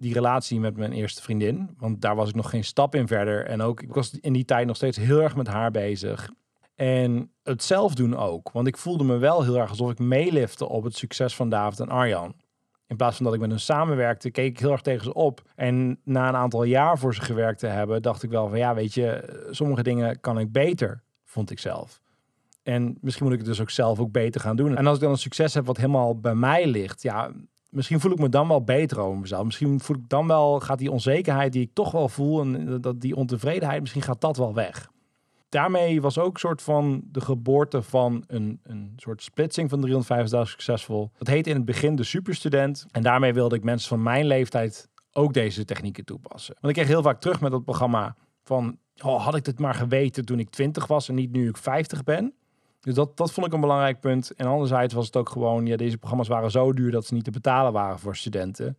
die 0.00 0.12
relatie 0.12 0.60
met 0.60 0.76
mijn 0.76 0.92
eerste 0.92 1.22
vriendin. 1.22 1.74
Want 1.78 2.00
daar 2.00 2.16
was 2.16 2.28
ik 2.28 2.34
nog 2.34 2.50
geen 2.50 2.64
stap 2.64 2.94
in 2.94 3.06
verder. 3.06 3.46
En 3.46 3.62
ook, 3.62 3.82
ik 3.82 3.94
was 3.94 4.18
in 4.20 4.32
die 4.32 4.44
tijd 4.44 4.66
nog 4.66 4.76
steeds 4.76 4.96
heel 4.96 5.22
erg 5.22 5.36
met 5.36 5.46
haar 5.46 5.70
bezig. 5.70 6.30
En 6.74 7.32
het 7.42 7.62
zelf 7.62 7.94
doen 7.94 8.16
ook. 8.16 8.50
Want 8.52 8.66
ik 8.66 8.76
voelde 8.76 9.04
me 9.04 9.16
wel 9.16 9.42
heel 9.42 9.58
erg 9.58 9.70
alsof 9.70 9.90
ik 9.90 9.98
meelifte 9.98 10.68
op 10.68 10.84
het 10.84 10.96
succes 10.96 11.36
van 11.36 11.48
David 11.48 11.80
en 11.80 11.88
Arjan. 11.88 12.34
In 12.86 12.96
plaats 12.96 13.16
van 13.16 13.24
dat 13.24 13.34
ik 13.34 13.40
met 13.40 13.50
hen 13.50 13.60
samenwerkte, 13.60 14.30
keek 14.30 14.50
ik 14.50 14.58
heel 14.58 14.72
erg 14.72 14.80
tegen 14.80 15.04
ze 15.04 15.14
op. 15.14 15.42
En 15.54 16.00
na 16.04 16.28
een 16.28 16.36
aantal 16.36 16.62
jaar 16.62 16.98
voor 16.98 17.14
ze 17.14 17.20
gewerkt 17.20 17.58
te 17.58 17.66
hebben, 17.66 18.02
dacht 18.02 18.22
ik 18.22 18.30
wel 18.30 18.48
van 18.48 18.58
ja, 18.58 18.74
weet 18.74 18.94
je, 18.94 19.38
sommige 19.50 19.82
dingen 19.82 20.20
kan 20.20 20.38
ik 20.38 20.52
beter, 20.52 21.02
vond 21.24 21.50
ik 21.50 21.58
zelf. 21.58 22.00
En 22.62 22.98
misschien 23.00 23.24
moet 23.24 23.34
ik 23.34 23.40
het 23.40 23.48
dus 23.48 23.60
ook 23.60 23.70
zelf 23.70 24.00
ook 24.00 24.12
beter 24.12 24.40
gaan 24.40 24.56
doen. 24.56 24.76
En 24.76 24.86
als 24.86 24.96
ik 24.96 25.02
dan 25.02 25.10
een 25.10 25.18
succes 25.18 25.54
heb 25.54 25.66
wat 25.66 25.76
helemaal 25.76 26.20
bij 26.20 26.34
mij 26.34 26.66
ligt, 26.66 27.02
ja, 27.02 27.30
misschien 27.70 28.00
voel 28.00 28.12
ik 28.12 28.18
me 28.18 28.28
dan 28.28 28.48
wel 28.48 28.64
beter 28.64 29.00
over 29.00 29.18
mezelf. 29.18 29.44
Misschien 29.44 29.80
voel 29.80 29.96
ik 29.96 30.08
dan 30.08 30.26
wel, 30.26 30.60
gaat 30.60 30.78
die 30.78 30.90
onzekerheid 30.90 31.52
die 31.52 31.62
ik 31.62 31.70
toch 31.72 31.90
wel 31.90 32.08
voel 32.08 32.40
en 32.40 32.80
dat 32.80 33.00
die 33.00 33.16
ontevredenheid, 33.16 33.80
misschien 33.80 34.02
gaat 34.02 34.20
dat 34.20 34.36
wel 34.36 34.54
weg. 34.54 34.90
Daarmee 35.48 36.00
was 36.00 36.18
ook 36.18 36.34
een 36.34 36.40
soort 36.40 36.62
van 36.62 37.02
de 37.04 37.20
geboorte 37.20 37.82
van 37.82 38.24
een, 38.26 38.60
een 38.62 38.92
soort 38.96 39.22
splitsing 39.22 39.70
van 39.70 39.80
350 39.80 40.38
dagen 40.38 40.50
succesvol. 40.50 41.10
Dat 41.18 41.26
heette 41.26 41.50
in 41.50 41.56
het 41.56 41.64
begin 41.64 41.96
de 41.96 42.02
superstudent. 42.02 42.86
En 42.90 43.02
daarmee 43.02 43.32
wilde 43.32 43.56
ik 43.56 43.64
mensen 43.64 43.88
van 43.88 44.02
mijn 44.02 44.26
leeftijd 44.26 44.88
ook 45.12 45.32
deze 45.32 45.64
technieken 45.64 46.04
toepassen. 46.04 46.54
Want 46.60 46.66
ik 46.66 46.82
kreeg 46.82 46.94
heel 46.94 47.02
vaak 47.02 47.20
terug 47.20 47.40
met 47.40 47.50
dat 47.50 47.64
programma 47.64 48.16
van, 48.42 48.78
oh, 49.02 49.24
had 49.24 49.34
ik 49.34 49.44
dit 49.44 49.58
maar 49.58 49.74
geweten 49.74 50.24
toen 50.24 50.38
ik 50.38 50.50
20 50.50 50.86
was 50.86 51.08
en 51.08 51.14
niet 51.14 51.32
nu 51.32 51.48
ik 51.48 51.56
50 51.56 52.04
ben. 52.04 52.34
Dus 52.80 52.94
dat, 52.94 53.16
dat 53.16 53.32
vond 53.32 53.46
ik 53.46 53.52
een 53.52 53.60
belangrijk 53.60 54.00
punt. 54.00 54.34
En 54.36 54.46
anderzijds 54.46 54.94
was 54.94 55.06
het 55.06 55.16
ook 55.16 55.28
gewoon, 55.28 55.66
ja, 55.66 55.76
deze 55.76 55.98
programma's 55.98 56.28
waren 56.28 56.50
zo 56.50 56.72
duur 56.72 56.90
dat 56.90 57.06
ze 57.06 57.14
niet 57.14 57.24
te 57.24 57.30
betalen 57.30 57.72
waren 57.72 57.98
voor 57.98 58.16
studenten. 58.16 58.78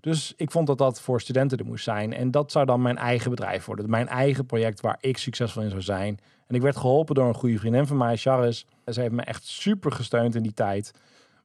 Dus 0.00 0.32
ik 0.36 0.50
vond 0.50 0.66
dat 0.66 0.78
dat 0.78 1.00
voor 1.00 1.20
studenten 1.20 1.58
er 1.58 1.64
moest 1.64 1.84
zijn. 1.84 2.12
En 2.12 2.30
dat 2.30 2.52
zou 2.52 2.66
dan 2.66 2.82
mijn 2.82 2.98
eigen 2.98 3.30
bedrijf 3.30 3.64
worden. 3.64 3.90
Mijn 3.90 4.08
eigen 4.08 4.46
project 4.46 4.80
waar 4.80 4.96
ik 5.00 5.18
succesvol 5.18 5.62
in 5.62 5.70
zou 5.70 5.82
zijn. 5.82 6.18
En 6.46 6.54
ik 6.54 6.62
werd 6.62 6.76
geholpen 6.76 7.14
door 7.14 7.28
een 7.28 7.34
goede 7.34 7.58
vriendin 7.58 7.86
van 7.86 7.96
mij, 7.96 8.16
Charis. 8.16 8.66
Ze 8.86 9.00
heeft 9.00 9.12
me 9.12 9.22
echt 9.22 9.46
super 9.46 9.92
gesteund 9.92 10.34
in 10.34 10.42
die 10.42 10.54
tijd. 10.54 10.92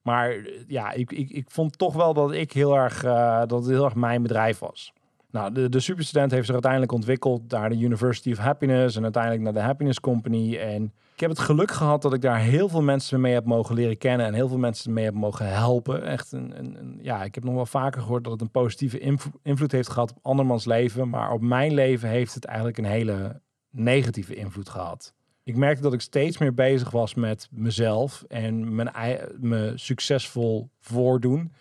Maar 0.02 0.36
ja, 0.68 0.92
ik, 0.92 1.12
ik, 1.12 1.30
ik 1.30 1.52
vond 1.52 1.78
toch 1.78 1.94
wel 1.94 2.14
dat 2.14 2.32
ik 2.32 2.52
heel 2.52 2.76
erg, 2.76 3.04
uh, 3.04 3.40
dat 3.40 3.60
het 3.60 3.68
heel 3.68 3.86
erg 3.86 3.96
mijn 3.96 4.22
bedrijf 4.22 4.60
was. 4.60 4.94
Nou, 5.38 5.52
de, 5.52 5.70
de 5.70 5.80
superstudent 5.80 6.32
heeft 6.32 6.46
zich 6.46 6.54
uiteindelijk 6.54 6.92
ontwikkeld 6.92 7.52
naar 7.52 7.70
de 7.70 7.78
University 7.78 8.32
of 8.32 8.38
Happiness 8.38 8.96
en 8.96 9.04
uiteindelijk 9.04 9.44
naar 9.44 9.54
de 9.54 9.60
Happiness 9.60 10.00
Company. 10.00 10.56
En 10.56 10.94
ik 11.14 11.20
heb 11.20 11.30
het 11.30 11.40
geluk 11.40 11.72
gehad 11.72 12.02
dat 12.02 12.14
ik 12.14 12.22
daar 12.22 12.40
heel 12.40 12.70
veel 12.70 12.82
mensen 12.82 13.22
mee 13.22 13.34
heb 13.34 13.46
mogen 13.46 13.76
leren 13.76 13.98
kennen 13.98 14.26
en 14.26 14.34
heel 14.34 14.48
veel 14.48 14.58
mensen 14.58 14.94
mee 14.94 15.06
heb 15.06 15.14
mogen 15.14 15.50
helpen. 15.50 16.04
Echt 16.04 16.32
een, 16.32 16.60
een, 16.60 16.78
een 16.80 17.00
ja, 17.02 17.24
ik 17.24 17.36
heb 17.36 17.44
nog 17.44 17.54
wel 17.54 17.66
vaker 17.66 18.02
gehoord 18.02 18.24
dat 18.24 18.34
het 18.34 18.42
een 18.42 18.52
positieve 18.52 19.18
invloed 19.42 19.72
heeft 19.72 19.90
gehad 19.90 20.12
op 20.12 20.18
andermans 20.22 20.66
leven, 20.66 21.10
maar 21.10 21.32
op 21.32 21.42
mijn 21.42 21.74
leven 21.74 22.10
heeft 22.10 22.34
het 22.34 22.46
eigenlijk 22.46 22.78
een 22.78 22.86
hele 22.86 23.42
negatieve 23.70 24.36
invloed 24.36 24.70
gehad. 24.70 25.14
Ik 25.44 25.56
merkte 25.56 25.82
dat 25.82 25.94
ik 25.94 26.02
steeds 26.02 26.38
meer 26.38 26.54
bezig 26.54 26.90
was 26.92 27.14
met 27.14 27.48
mezelf 27.52 28.24
en 28.28 28.76
mijn, 28.76 28.92
me 29.40 29.72
succesvol 29.76 30.70
voordoen. 30.80 31.52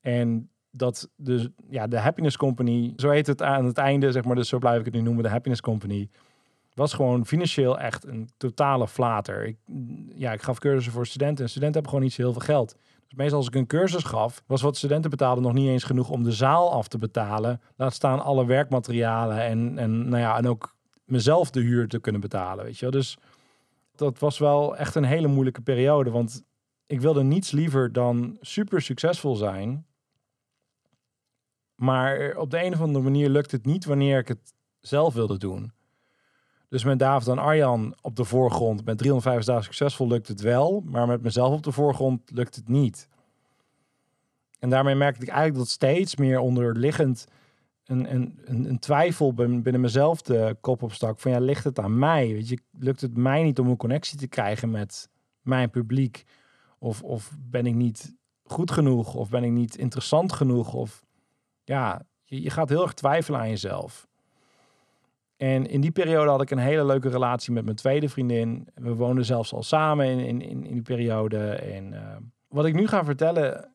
En 0.00 0.48
dat 0.76 1.08
de, 1.16 1.52
ja, 1.68 1.86
de 1.86 1.98
Happiness 1.98 2.36
Company, 2.36 2.92
zo 2.96 3.10
heet 3.10 3.26
het 3.26 3.42
aan 3.42 3.64
het 3.64 3.78
einde, 3.78 4.12
zeg 4.12 4.24
maar, 4.24 4.36
dus 4.36 4.48
zo 4.48 4.58
blijf 4.58 4.78
ik 4.78 4.84
het 4.84 4.94
nu 4.94 5.00
noemen, 5.00 5.22
de 5.22 5.28
Happiness 5.28 5.60
Company, 5.60 6.08
was 6.74 6.92
gewoon 6.92 7.26
financieel 7.26 7.78
echt 7.78 8.06
een 8.06 8.30
totale 8.36 8.88
flater. 8.88 9.46
Ik, 9.46 9.56
ja, 10.14 10.32
ik 10.32 10.42
gaf 10.42 10.58
cursussen 10.58 10.92
voor 10.92 11.06
studenten 11.06 11.44
en 11.44 11.50
studenten 11.50 11.74
hebben 11.74 11.90
gewoon 11.90 12.04
niet 12.04 12.14
zo 12.14 12.22
heel 12.22 12.32
veel 12.32 12.54
geld. 12.54 12.76
Dus 13.08 13.18
meestal 13.18 13.38
als 13.38 13.46
ik 13.46 13.54
een 13.54 13.66
cursus 13.66 14.04
gaf, 14.04 14.42
was 14.46 14.62
wat 14.62 14.76
studenten 14.76 15.10
betaalden 15.10 15.44
nog 15.44 15.52
niet 15.52 15.68
eens 15.68 15.84
genoeg 15.84 16.10
om 16.10 16.22
de 16.22 16.32
zaal 16.32 16.72
af 16.72 16.88
te 16.88 16.98
betalen. 16.98 17.60
Laat 17.76 17.94
staan 17.94 18.20
alle 18.20 18.46
werkmaterialen 18.46 19.40
en, 19.42 19.78
en, 19.78 20.08
nou 20.08 20.22
ja, 20.22 20.36
en 20.36 20.48
ook 20.48 20.74
mezelf 21.04 21.50
de 21.50 21.60
huur 21.60 21.88
te 21.88 22.00
kunnen 22.00 22.20
betalen, 22.20 22.64
weet 22.64 22.78
je 22.78 22.82
wel. 22.82 22.90
Dus 22.90 23.18
dat 23.94 24.18
was 24.18 24.38
wel 24.38 24.76
echt 24.76 24.94
een 24.94 25.04
hele 25.04 25.28
moeilijke 25.28 25.62
periode, 25.62 26.10
want 26.10 26.42
ik 26.86 27.00
wilde 27.00 27.22
niets 27.22 27.50
liever 27.50 27.92
dan 27.92 28.36
super 28.40 28.82
succesvol 28.82 29.34
zijn 29.34 29.86
maar 31.74 32.36
op 32.36 32.50
de 32.50 32.64
een 32.64 32.72
of 32.72 32.80
andere 32.80 33.04
manier 33.04 33.28
lukt 33.28 33.50
het 33.50 33.66
niet 33.66 33.84
wanneer 33.84 34.18
ik 34.18 34.28
het 34.28 34.54
zelf 34.80 35.14
wilde 35.14 35.38
doen. 35.38 35.72
Dus 36.68 36.84
met 36.84 36.98
David 36.98 37.28
en 37.28 37.38
Arjan 37.38 37.94
op 38.00 38.16
de 38.16 38.24
voorgrond, 38.24 38.84
met 38.84 38.98
350 38.98 39.54
dagen 39.54 39.64
succesvol 39.64 40.08
lukt 40.08 40.28
het 40.28 40.40
wel, 40.40 40.82
maar 40.86 41.06
met 41.06 41.22
mezelf 41.22 41.52
op 41.52 41.62
de 41.62 41.72
voorgrond 41.72 42.30
lukt 42.30 42.54
het 42.54 42.68
niet. 42.68 43.08
En 44.58 44.70
daarmee 44.70 44.94
merkte 44.94 45.22
ik 45.22 45.28
eigenlijk 45.28 45.58
dat 45.58 45.68
steeds 45.68 46.16
meer 46.16 46.38
onderliggend 46.38 47.26
een, 47.84 48.14
een, 48.14 48.38
een, 48.44 48.78
twijfel 48.78 49.34
binnen 49.34 49.80
mezelf 49.80 50.22
de 50.22 50.56
kop 50.60 50.82
opstak. 50.82 51.20
Van 51.20 51.30
ja, 51.30 51.38
ligt 51.38 51.64
het 51.64 51.78
aan 51.78 51.98
mij? 51.98 52.32
Weet 52.32 52.48
je, 52.48 52.58
lukt 52.78 53.00
het 53.00 53.16
mij 53.16 53.42
niet 53.42 53.58
om 53.58 53.68
een 53.68 53.76
connectie 53.76 54.18
te 54.18 54.26
krijgen 54.26 54.70
met 54.70 55.08
mijn 55.42 55.70
publiek? 55.70 56.24
Of, 56.78 57.02
of 57.02 57.32
ben 57.50 57.66
ik 57.66 57.74
niet 57.74 58.14
goed 58.44 58.70
genoeg? 58.70 59.14
Of 59.14 59.28
ben 59.28 59.44
ik 59.44 59.50
niet 59.50 59.76
interessant 59.76 60.32
genoeg? 60.32 60.72
Of 60.72 61.04
ja, 61.64 62.02
je, 62.24 62.42
je 62.42 62.50
gaat 62.50 62.68
heel 62.68 62.82
erg 62.82 62.92
twijfelen 62.92 63.40
aan 63.40 63.48
jezelf. 63.48 64.06
En 65.36 65.66
in 65.66 65.80
die 65.80 65.90
periode 65.90 66.30
had 66.30 66.42
ik 66.42 66.50
een 66.50 66.58
hele 66.58 66.84
leuke 66.84 67.08
relatie 67.08 67.52
met 67.52 67.64
mijn 67.64 67.76
tweede 67.76 68.08
vriendin. 68.08 68.68
We 68.74 68.94
woonden 68.94 69.24
zelfs 69.24 69.52
al 69.52 69.62
samen 69.62 70.06
in, 70.06 70.40
in, 70.40 70.64
in, 70.64 70.72
die 70.72 70.82
periode. 70.82 71.38
En 71.48 71.92
uh, 71.92 72.00
wat 72.48 72.64
ik 72.64 72.74
nu 72.74 72.86
ga 72.86 73.04
vertellen, 73.04 73.74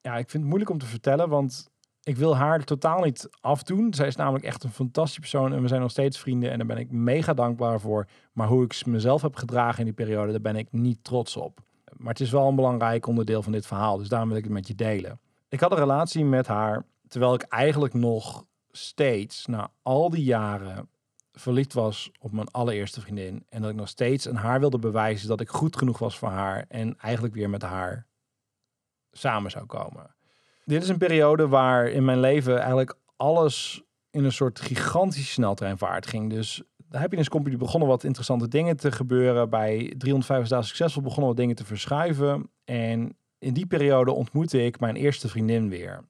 ja, 0.00 0.12
ik 0.16 0.30
vind 0.30 0.32
het 0.32 0.42
moeilijk 0.42 0.70
om 0.70 0.78
te 0.78 0.86
vertellen, 0.86 1.28
want 1.28 1.70
ik 2.02 2.16
wil 2.16 2.36
haar 2.36 2.64
totaal 2.64 3.02
niet 3.02 3.28
afdoen. 3.40 3.94
Zij 3.94 4.06
is 4.06 4.16
namelijk 4.16 4.44
echt 4.44 4.64
een 4.64 4.70
fantastische 4.70 5.20
persoon 5.20 5.52
en 5.52 5.62
we 5.62 5.68
zijn 5.68 5.80
nog 5.80 5.90
steeds 5.90 6.18
vrienden 6.18 6.50
en 6.50 6.58
daar 6.58 6.66
ben 6.66 6.76
ik 6.76 6.90
mega 6.90 7.34
dankbaar 7.34 7.80
voor. 7.80 8.06
Maar 8.32 8.48
hoe 8.48 8.64
ik 8.64 8.86
mezelf 8.86 9.22
heb 9.22 9.36
gedragen 9.36 9.78
in 9.78 9.84
die 9.84 9.94
periode, 9.94 10.30
daar 10.30 10.40
ben 10.40 10.56
ik 10.56 10.68
niet 10.70 11.04
trots 11.04 11.36
op. 11.36 11.60
Maar 11.96 12.12
het 12.12 12.20
is 12.20 12.30
wel 12.30 12.48
een 12.48 12.54
belangrijk 12.54 13.06
onderdeel 13.06 13.42
van 13.42 13.52
dit 13.52 13.66
verhaal, 13.66 13.98
dus 13.98 14.08
daarom 14.08 14.28
wil 14.28 14.38
ik 14.38 14.44
het 14.44 14.52
met 14.52 14.66
je 14.66 14.74
delen. 14.74 15.20
Ik 15.48 15.60
had 15.60 15.70
een 15.70 15.78
relatie 15.78 16.24
met 16.24 16.46
haar 16.46 16.84
Terwijl 17.08 17.34
ik 17.34 17.42
eigenlijk 17.42 17.94
nog 17.94 18.44
steeds, 18.70 19.46
na 19.46 19.70
al 19.82 20.10
die 20.10 20.24
jaren, 20.24 20.88
verliefd 21.32 21.72
was 21.72 22.10
op 22.18 22.32
mijn 22.32 22.50
allereerste 22.50 23.00
vriendin. 23.00 23.44
En 23.48 23.60
dat 23.62 23.70
ik 23.70 23.76
nog 23.76 23.88
steeds 23.88 24.28
aan 24.28 24.34
haar 24.34 24.60
wilde 24.60 24.78
bewijzen 24.78 25.28
dat 25.28 25.40
ik 25.40 25.48
goed 25.48 25.76
genoeg 25.76 25.98
was 25.98 26.18
voor 26.18 26.28
haar. 26.28 26.64
En 26.68 26.98
eigenlijk 26.98 27.34
weer 27.34 27.50
met 27.50 27.62
haar 27.62 28.06
samen 29.12 29.50
zou 29.50 29.66
komen. 29.66 30.14
Dit 30.64 30.82
is 30.82 30.88
een 30.88 30.98
periode 30.98 31.48
waar 31.48 31.88
in 31.88 32.04
mijn 32.04 32.20
leven 32.20 32.58
eigenlijk 32.58 32.94
alles 33.16 33.82
in 34.10 34.24
een 34.24 34.32
soort 34.32 34.60
gigantische 34.60 35.32
sneltreinvaart 35.32 36.06
ging. 36.06 36.30
Dus 36.30 36.62
de 36.76 36.98
Happiness 36.98 37.28
Company 37.28 37.56
begonnen 37.56 37.88
wat 37.88 38.04
interessante 38.04 38.48
dingen 38.48 38.76
te 38.76 38.92
gebeuren. 38.92 39.50
Bij 39.50 39.94
350 39.98 40.48
dagen 40.48 40.68
succesvol 40.68 41.02
begonnen 41.02 41.26
wat 41.26 41.36
dingen 41.36 41.56
te 41.56 41.64
verschuiven. 41.64 42.50
En 42.64 43.16
in 43.38 43.52
die 43.52 43.66
periode 43.66 44.12
ontmoette 44.12 44.64
ik 44.64 44.80
mijn 44.80 44.96
eerste 44.96 45.28
vriendin 45.28 45.68
weer. 45.68 46.08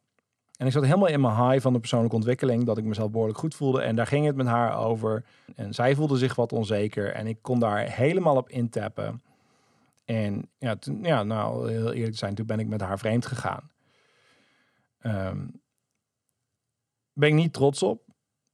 En 0.59 0.67
ik 0.67 0.73
zat 0.73 0.85
helemaal 0.85 1.09
in 1.09 1.21
mijn 1.21 1.51
high 1.51 1.63
van 1.63 1.73
de 1.73 1.79
persoonlijke 1.79 2.17
ontwikkeling, 2.17 2.65
dat 2.65 2.79
ik 2.79 2.85
mezelf 2.85 3.11
behoorlijk 3.11 3.39
goed 3.39 3.55
voelde. 3.55 3.83
En 3.83 3.97
daar 3.97 4.07
ging 4.07 4.27
het 4.27 4.37
met 4.37 4.47
haar 4.47 4.79
over. 4.79 5.25
En 5.55 5.75
zij 5.75 5.95
voelde 5.95 6.17
zich 6.17 6.35
wat 6.35 6.53
onzeker 6.53 7.13
en 7.13 7.27
ik 7.27 7.39
kon 7.43 7.59
daar 7.59 7.79
helemaal 7.79 8.37
op 8.37 8.49
intappen. 8.49 9.23
En 10.05 10.49
ja, 10.59 10.77
toen, 10.77 11.03
ja, 11.03 11.23
nou, 11.23 11.71
heel 11.71 11.93
eerlijk 11.93 12.17
zijn, 12.17 12.35
toen 12.35 12.47
ben 12.47 12.61
ik 12.61 12.69
met 12.69 12.81
haar 12.81 12.99
vreemd 12.99 13.27
gegaan. 13.27 13.71
Um, 15.03 15.61
ben 17.13 17.29
ik 17.29 17.35
niet 17.35 17.53
trots 17.53 17.83
op. 17.83 18.03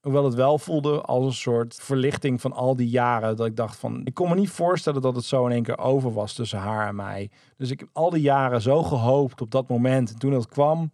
Hoewel 0.01 0.25
het 0.25 0.35
wel 0.35 0.59
voelde 0.59 1.01
als 1.01 1.25
een 1.25 1.33
soort 1.33 1.75
verlichting 1.75 2.40
van 2.40 2.53
al 2.53 2.77
die 2.77 2.88
jaren. 2.88 3.37
Dat 3.37 3.47
ik 3.47 3.57
dacht 3.57 3.77
van, 3.77 4.01
ik 4.05 4.14
kon 4.14 4.29
me 4.29 4.35
niet 4.35 4.51
voorstellen 4.51 5.03
dat 5.03 5.17
het 5.17 5.25
zo 5.25 5.47
in 5.47 5.53
één 5.53 5.62
keer 5.62 5.79
over 5.79 6.12
was 6.12 6.33
tussen 6.33 6.59
haar 6.59 6.88
en 6.88 6.95
mij. 6.95 7.31
Dus 7.57 7.71
ik 7.71 7.81
heb 7.81 7.88
al 7.93 8.11
die 8.11 8.23
jaren 8.23 8.62
zo 8.62 8.83
gehoopt 8.83 9.40
op 9.40 9.51
dat 9.51 9.69
moment. 9.69 10.11
En 10.11 10.19
toen 10.19 10.31
dat 10.31 10.49
kwam, 10.49 10.90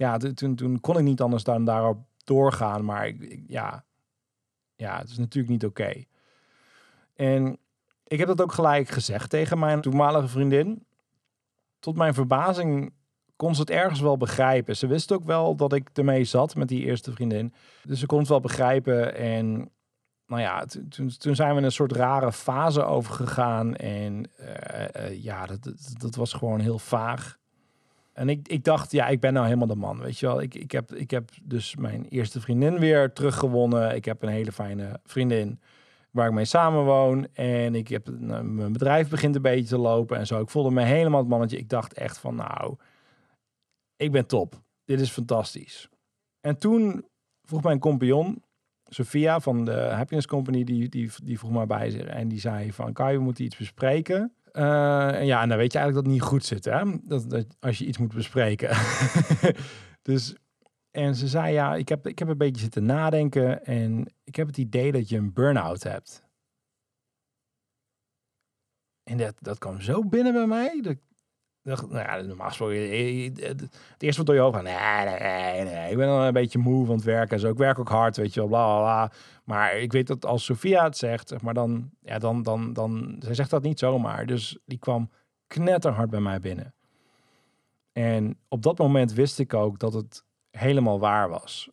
ja, 0.00 0.16
toen, 0.16 0.54
toen 0.54 0.80
kon 0.80 0.98
ik 0.98 1.04
niet 1.04 1.20
anders 1.20 1.44
dan 1.44 1.64
daarop 1.64 1.98
doorgaan. 2.24 2.84
Maar 2.84 3.06
ik, 3.06 3.40
ja, 3.46 3.84
ja, 4.76 4.98
het 4.98 5.10
is 5.10 5.18
natuurlijk 5.18 5.52
niet 5.52 5.64
oké. 5.64 6.04
En 7.14 7.58
ik 8.04 8.18
heb 8.18 8.28
dat 8.28 8.42
ook 8.42 8.52
gelijk 8.52 8.88
gezegd 8.88 9.30
tegen 9.30 9.58
mijn 9.58 9.80
toenmalige 9.80 10.28
vriendin. 10.28 10.86
Tot 11.78 11.96
mijn 11.96 12.14
verbazing 12.14 12.92
kon 13.36 13.54
ze 13.54 13.60
het 13.60 13.70
ergens 13.70 14.00
wel 14.00 14.16
begrijpen. 14.16 14.76
Ze 14.76 14.86
wist 14.86 15.12
ook 15.12 15.24
wel 15.24 15.56
dat 15.56 15.72
ik 15.72 15.88
ermee 15.92 16.24
zat 16.24 16.54
met 16.54 16.68
die 16.68 16.84
eerste 16.84 17.12
vriendin. 17.12 17.54
Dus 17.82 18.00
ze 18.00 18.06
kon 18.06 18.18
het 18.18 18.28
wel 18.28 18.40
begrijpen. 18.40 19.14
En 19.14 19.70
nou 20.26 20.40
ja, 20.40 20.64
toen, 21.18 21.36
zijn 21.36 21.52
we 21.52 21.58
in 21.58 21.64
een 21.64 21.72
soort 21.72 21.92
rare 21.92 22.32
fase 22.32 22.84
overgegaan. 22.84 23.76
En 23.76 24.30
uh, 24.40 25.10
uh, 25.10 25.22
ja, 25.22 25.46
dat, 25.46 25.72
dat, 25.98 26.14
was 26.14 26.32
gewoon 26.32 26.60
heel 26.60 26.78
vaag. 26.78 27.39
En 28.20 28.28
ik, 28.28 28.48
ik 28.48 28.64
dacht, 28.64 28.92
ja, 28.92 29.06
ik 29.06 29.20
ben 29.20 29.32
nou 29.32 29.46
helemaal 29.46 29.66
de 29.66 29.74
man, 29.74 30.00
weet 30.00 30.18
je 30.18 30.26
wel. 30.26 30.40
Ik, 30.40 30.54
ik, 30.54 30.70
heb, 30.70 30.94
ik 30.94 31.10
heb 31.10 31.30
dus 31.42 31.76
mijn 31.76 32.04
eerste 32.04 32.40
vriendin 32.40 32.78
weer 32.78 33.12
teruggewonnen. 33.12 33.94
Ik 33.94 34.04
heb 34.04 34.22
een 34.22 34.28
hele 34.28 34.52
fijne 34.52 35.00
vriendin 35.04 35.60
waar 36.10 36.26
ik 36.26 36.32
mee 36.32 36.44
samenwoon. 36.44 37.26
En 37.32 37.74
ik 37.74 37.88
heb, 37.88 38.08
nou, 38.08 38.44
mijn 38.44 38.72
bedrijf 38.72 39.08
begint 39.08 39.34
een 39.34 39.42
beetje 39.42 39.68
te 39.68 39.78
lopen 39.78 40.18
en 40.18 40.26
zo. 40.26 40.40
Ik 40.40 40.50
voelde 40.50 40.70
me 40.70 40.82
helemaal 40.82 41.20
het 41.20 41.28
mannetje. 41.28 41.58
Ik 41.58 41.68
dacht 41.68 41.92
echt 41.92 42.18
van, 42.18 42.34
nou, 42.34 42.76
ik 43.96 44.12
ben 44.12 44.26
top. 44.26 44.62
Dit 44.84 45.00
is 45.00 45.10
fantastisch. 45.10 45.88
En 46.40 46.58
toen 46.58 47.04
vroeg 47.44 47.62
mijn 47.62 47.78
compagnon, 47.78 48.42
Sophia 48.84 49.40
van 49.40 49.64
de 49.64 49.72
Happiness 49.72 50.26
Company, 50.26 50.64
die, 50.64 50.88
die, 50.88 51.10
die 51.24 51.38
vroeg 51.38 51.50
maar 51.50 51.66
bij 51.66 51.90
zich. 51.90 52.04
En 52.04 52.28
die 52.28 52.40
zei 52.40 52.72
van, 52.72 52.92
Kai, 52.92 53.16
we 53.16 53.22
moeten 53.22 53.44
iets 53.44 53.56
bespreken. 53.56 54.34
Uh, 54.52 55.24
ja, 55.24 55.42
en 55.42 55.48
dan 55.48 55.58
weet 55.58 55.72
je 55.72 55.78
eigenlijk 55.78 55.94
dat 55.94 56.04
het 56.04 56.12
niet 56.12 56.22
goed 56.22 56.44
zit, 56.44 56.64
hè? 56.64 56.84
Dat, 57.02 57.30
dat 57.30 57.46
als 57.60 57.78
je 57.78 57.86
iets 57.86 57.98
moet 57.98 58.14
bespreken. 58.14 58.76
dus, 60.02 60.34
en 60.90 61.14
ze 61.14 61.28
zei, 61.28 61.52
ja, 61.52 61.74
ik 61.74 61.88
heb, 61.88 62.06
ik 62.06 62.18
heb 62.18 62.28
een 62.28 62.38
beetje 62.38 62.62
zitten 62.62 62.84
nadenken 62.84 63.64
en 63.64 64.14
ik 64.24 64.36
heb 64.36 64.46
het 64.46 64.58
idee 64.58 64.92
dat 64.92 65.08
je 65.08 65.16
een 65.16 65.32
burn-out 65.32 65.82
hebt. 65.82 66.28
En 69.02 69.16
dat, 69.16 69.34
dat 69.38 69.58
kwam 69.58 69.80
zo 69.80 70.04
binnen 70.04 70.32
bij 70.32 70.46
mij. 70.46 70.80
Dat, 70.82 70.96
nou 71.76 71.98
ja, 71.98 72.20
normaal 72.20 72.48
het 72.48 74.02
eerste 74.02 74.16
wat 74.16 74.26
door 74.26 74.34
je 74.34 74.40
hoofd 74.40 74.54
gaat, 74.56 74.64
nee, 74.64 75.64
nee, 75.64 75.74
nee, 75.74 75.90
ik 75.90 75.96
ben 75.96 76.08
al 76.08 76.26
een 76.26 76.32
beetje 76.32 76.58
moe 76.58 76.86
van 76.86 76.94
het 76.94 77.04
werken. 77.04 77.40
Zo, 77.40 77.50
ik 77.50 77.58
werk 77.58 77.78
ook 77.78 77.88
hard, 77.88 78.16
weet 78.16 78.34
je 78.34 78.40
wel, 78.40 78.48
bla, 78.48 78.64
bla, 78.64 78.80
bla. 78.80 79.12
Maar 79.44 79.78
ik 79.78 79.92
weet 79.92 80.06
dat 80.06 80.26
als 80.26 80.44
Sofia 80.44 80.84
het 80.84 80.96
zegt, 80.96 81.28
zeg 81.28 81.40
maar 81.40 81.54
dan, 81.54 81.90
ja, 82.00 82.18
dan, 82.18 82.42
dan, 82.42 82.72
dan, 82.72 83.16
zij 83.18 83.34
zegt 83.34 83.50
dat 83.50 83.62
niet 83.62 83.78
zomaar. 83.78 84.26
Dus 84.26 84.58
die 84.64 84.78
kwam 84.78 85.10
knetterhard 85.46 86.10
bij 86.10 86.20
mij 86.20 86.40
binnen. 86.40 86.74
En 87.92 88.38
op 88.48 88.62
dat 88.62 88.78
moment 88.78 89.12
wist 89.12 89.38
ik 89.38 89.54
ook 89.54 89.78
dat 89.78 89.92
het 89.92 90.24
helemaal 90.50 91.00
waar 91.00 91.28
was. 91.28 91.70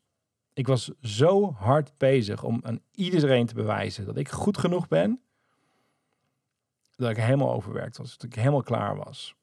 Ik 0.53 0.67
was 0.67 0.91
zo 1.01 1.51
hard 1.51 1.91
bezig 1.97 2.43
om 2.43 2.59
aan 2.63 2.79
iedereen 2.91 3.45
te 3.45 3.53
bewijzen 3.53 4.05
dat 4.05 4.17
ik 4.17 4.29
goed 4.29 4.57
genoeg 4.57 4.87
ben 4.87 5.21
dat 6.97 7.09
ik 7.09 7.17
helemaal 7.17 7.53
overwerkt 7.53 7.97
was. 7.97 8.17
Dat 8.17 8.23
ik 8.23 8.35
helemaal 8.35 8.63
klaar 8.63 8.95
was. 8.95 9.35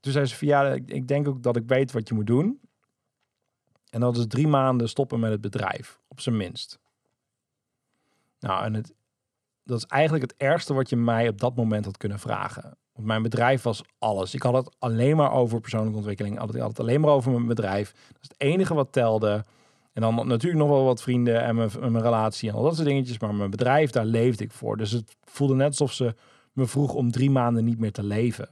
Toen 0.00 0.12
zei 0.12 0.24
ze 0.24 0.36
van 0.36 0.48
ja, 0.48 0.72
ik, 0.72 1.08
denk 1.08 1.28
ook 1.28 1.42
dat 1.42 1.56
ik 1.56 1.66
weet 1.66 1.92
wat 1.92 2.08
je 2.08 2.14
moet 2.14 2.26
doen. 2.26 2.60
En 3.90 4.00
dat 4.00 4.16
is 4.16 4.26
drie 4.26 4.48
maanden 4.48 4.88
stoppen 4.88 5.20
met 5.20 5.30
het 5.30 5.40
bedrijf, 5.40 6.00
op 6.08 6.20
zijn 6.20 6.36
minst. 6.36 6.78
Nou, 8.38 8.64
en 8.64 8.74
het, 8.74 8.94
dat 9.64 9.78
is 9.78 9.84
eigenlijk 9.84 10.30
het 10.30 10.34
ergste 10.36 10.74
wat 10.74 10.88
je 10.88 10.96
mij 10.96 11.28
op 11.28 11.40
dat 11.40 11.56
moment 11.56 11.84
had 11.84 11.96
kunnen 11.96 12.18
vragen. 12.18 12.76
Want 12.92 13.06
mijn 13.06 13.22
bedrijf 13.22 13.62
was 13.62 13.82
alles. 13.98 14.34
Ik 14.34 14.42
had 14.42 14.54
het 14.54 14.76
alleen 14.78 15.16
maar 15.16 15.32
over 15.32 15.60
persoonlijke 15.60 15.96
ontwikkeling. 15.96 16.34
Ik 16.34 16.40
had 16.40 16.68
het 16.68 16.80
alleen 16.80 17.00
maar 17.00 17.10
over 17.10 17.32
mijn 17.32 17.46
bedrijf. 17.46 17.92
Dat 17.92 18.22
is 18.22 18.28
het 18.28 18.40
enige 18.40 18.74
wat 18.74 18.92
telde. 18.92 19.44
En 19.92 20.02
dan 20.02 20.26
natuurlijk 20.26 20.62
nog 20.62 20.70
wel 20.70 20.84
wat 20.84 21.02
vrienden 21.02 21.42
en 21.42 21.54
mijn, 21.54 21.70
mijn 21.80 22.00
relatie 22.00 22.48
en 22.48 22.54
al 22.54 22.62
dat 22.62 22.74
soort 22.74 22.86
dingetjes. 22.86 23.18
Maar 23.18 23.34
mijn 23.34 23.50
bedrijf, 23.50 23.90
daar 23.90 24.04
leefde 24.04 24.44
ik 24.44 24.52
voor. 24.52 24.76
Dus 24.76 24.90
het 24.90 25.16
voelde 25.24 25.54
net 25.54 25.66
alsof 25.66 25.92
ze 25.92 26.14
me 26.52 26.66
vroeg 26.66 26.94
om 26.94 27.10
drie 27.10 27.30
maanden 27.30 27.64
niet 27.64 27.78
meer 27.78 27.92
te 27.92 28.02
leven. 28.02 28.48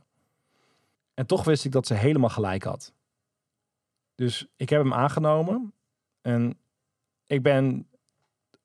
En 1.19 1.27
toch 1.27 1.45
wist 1.45 1.65
ik 1.65 1.73
dat 1.73 1.87
ze 1.87 1.95
helemaal 1.95 2.29
gelijk 2.29 2.63
had. 2.63 2.93
Dus 4.15 4.47
ik 4.57 4.69
heb 4.69 4.83
hem 4.83 4.95
aangenomen. 4.95 5.73
En 6.21 6.59
ik 7.27 7.43
ben 7.43 7.89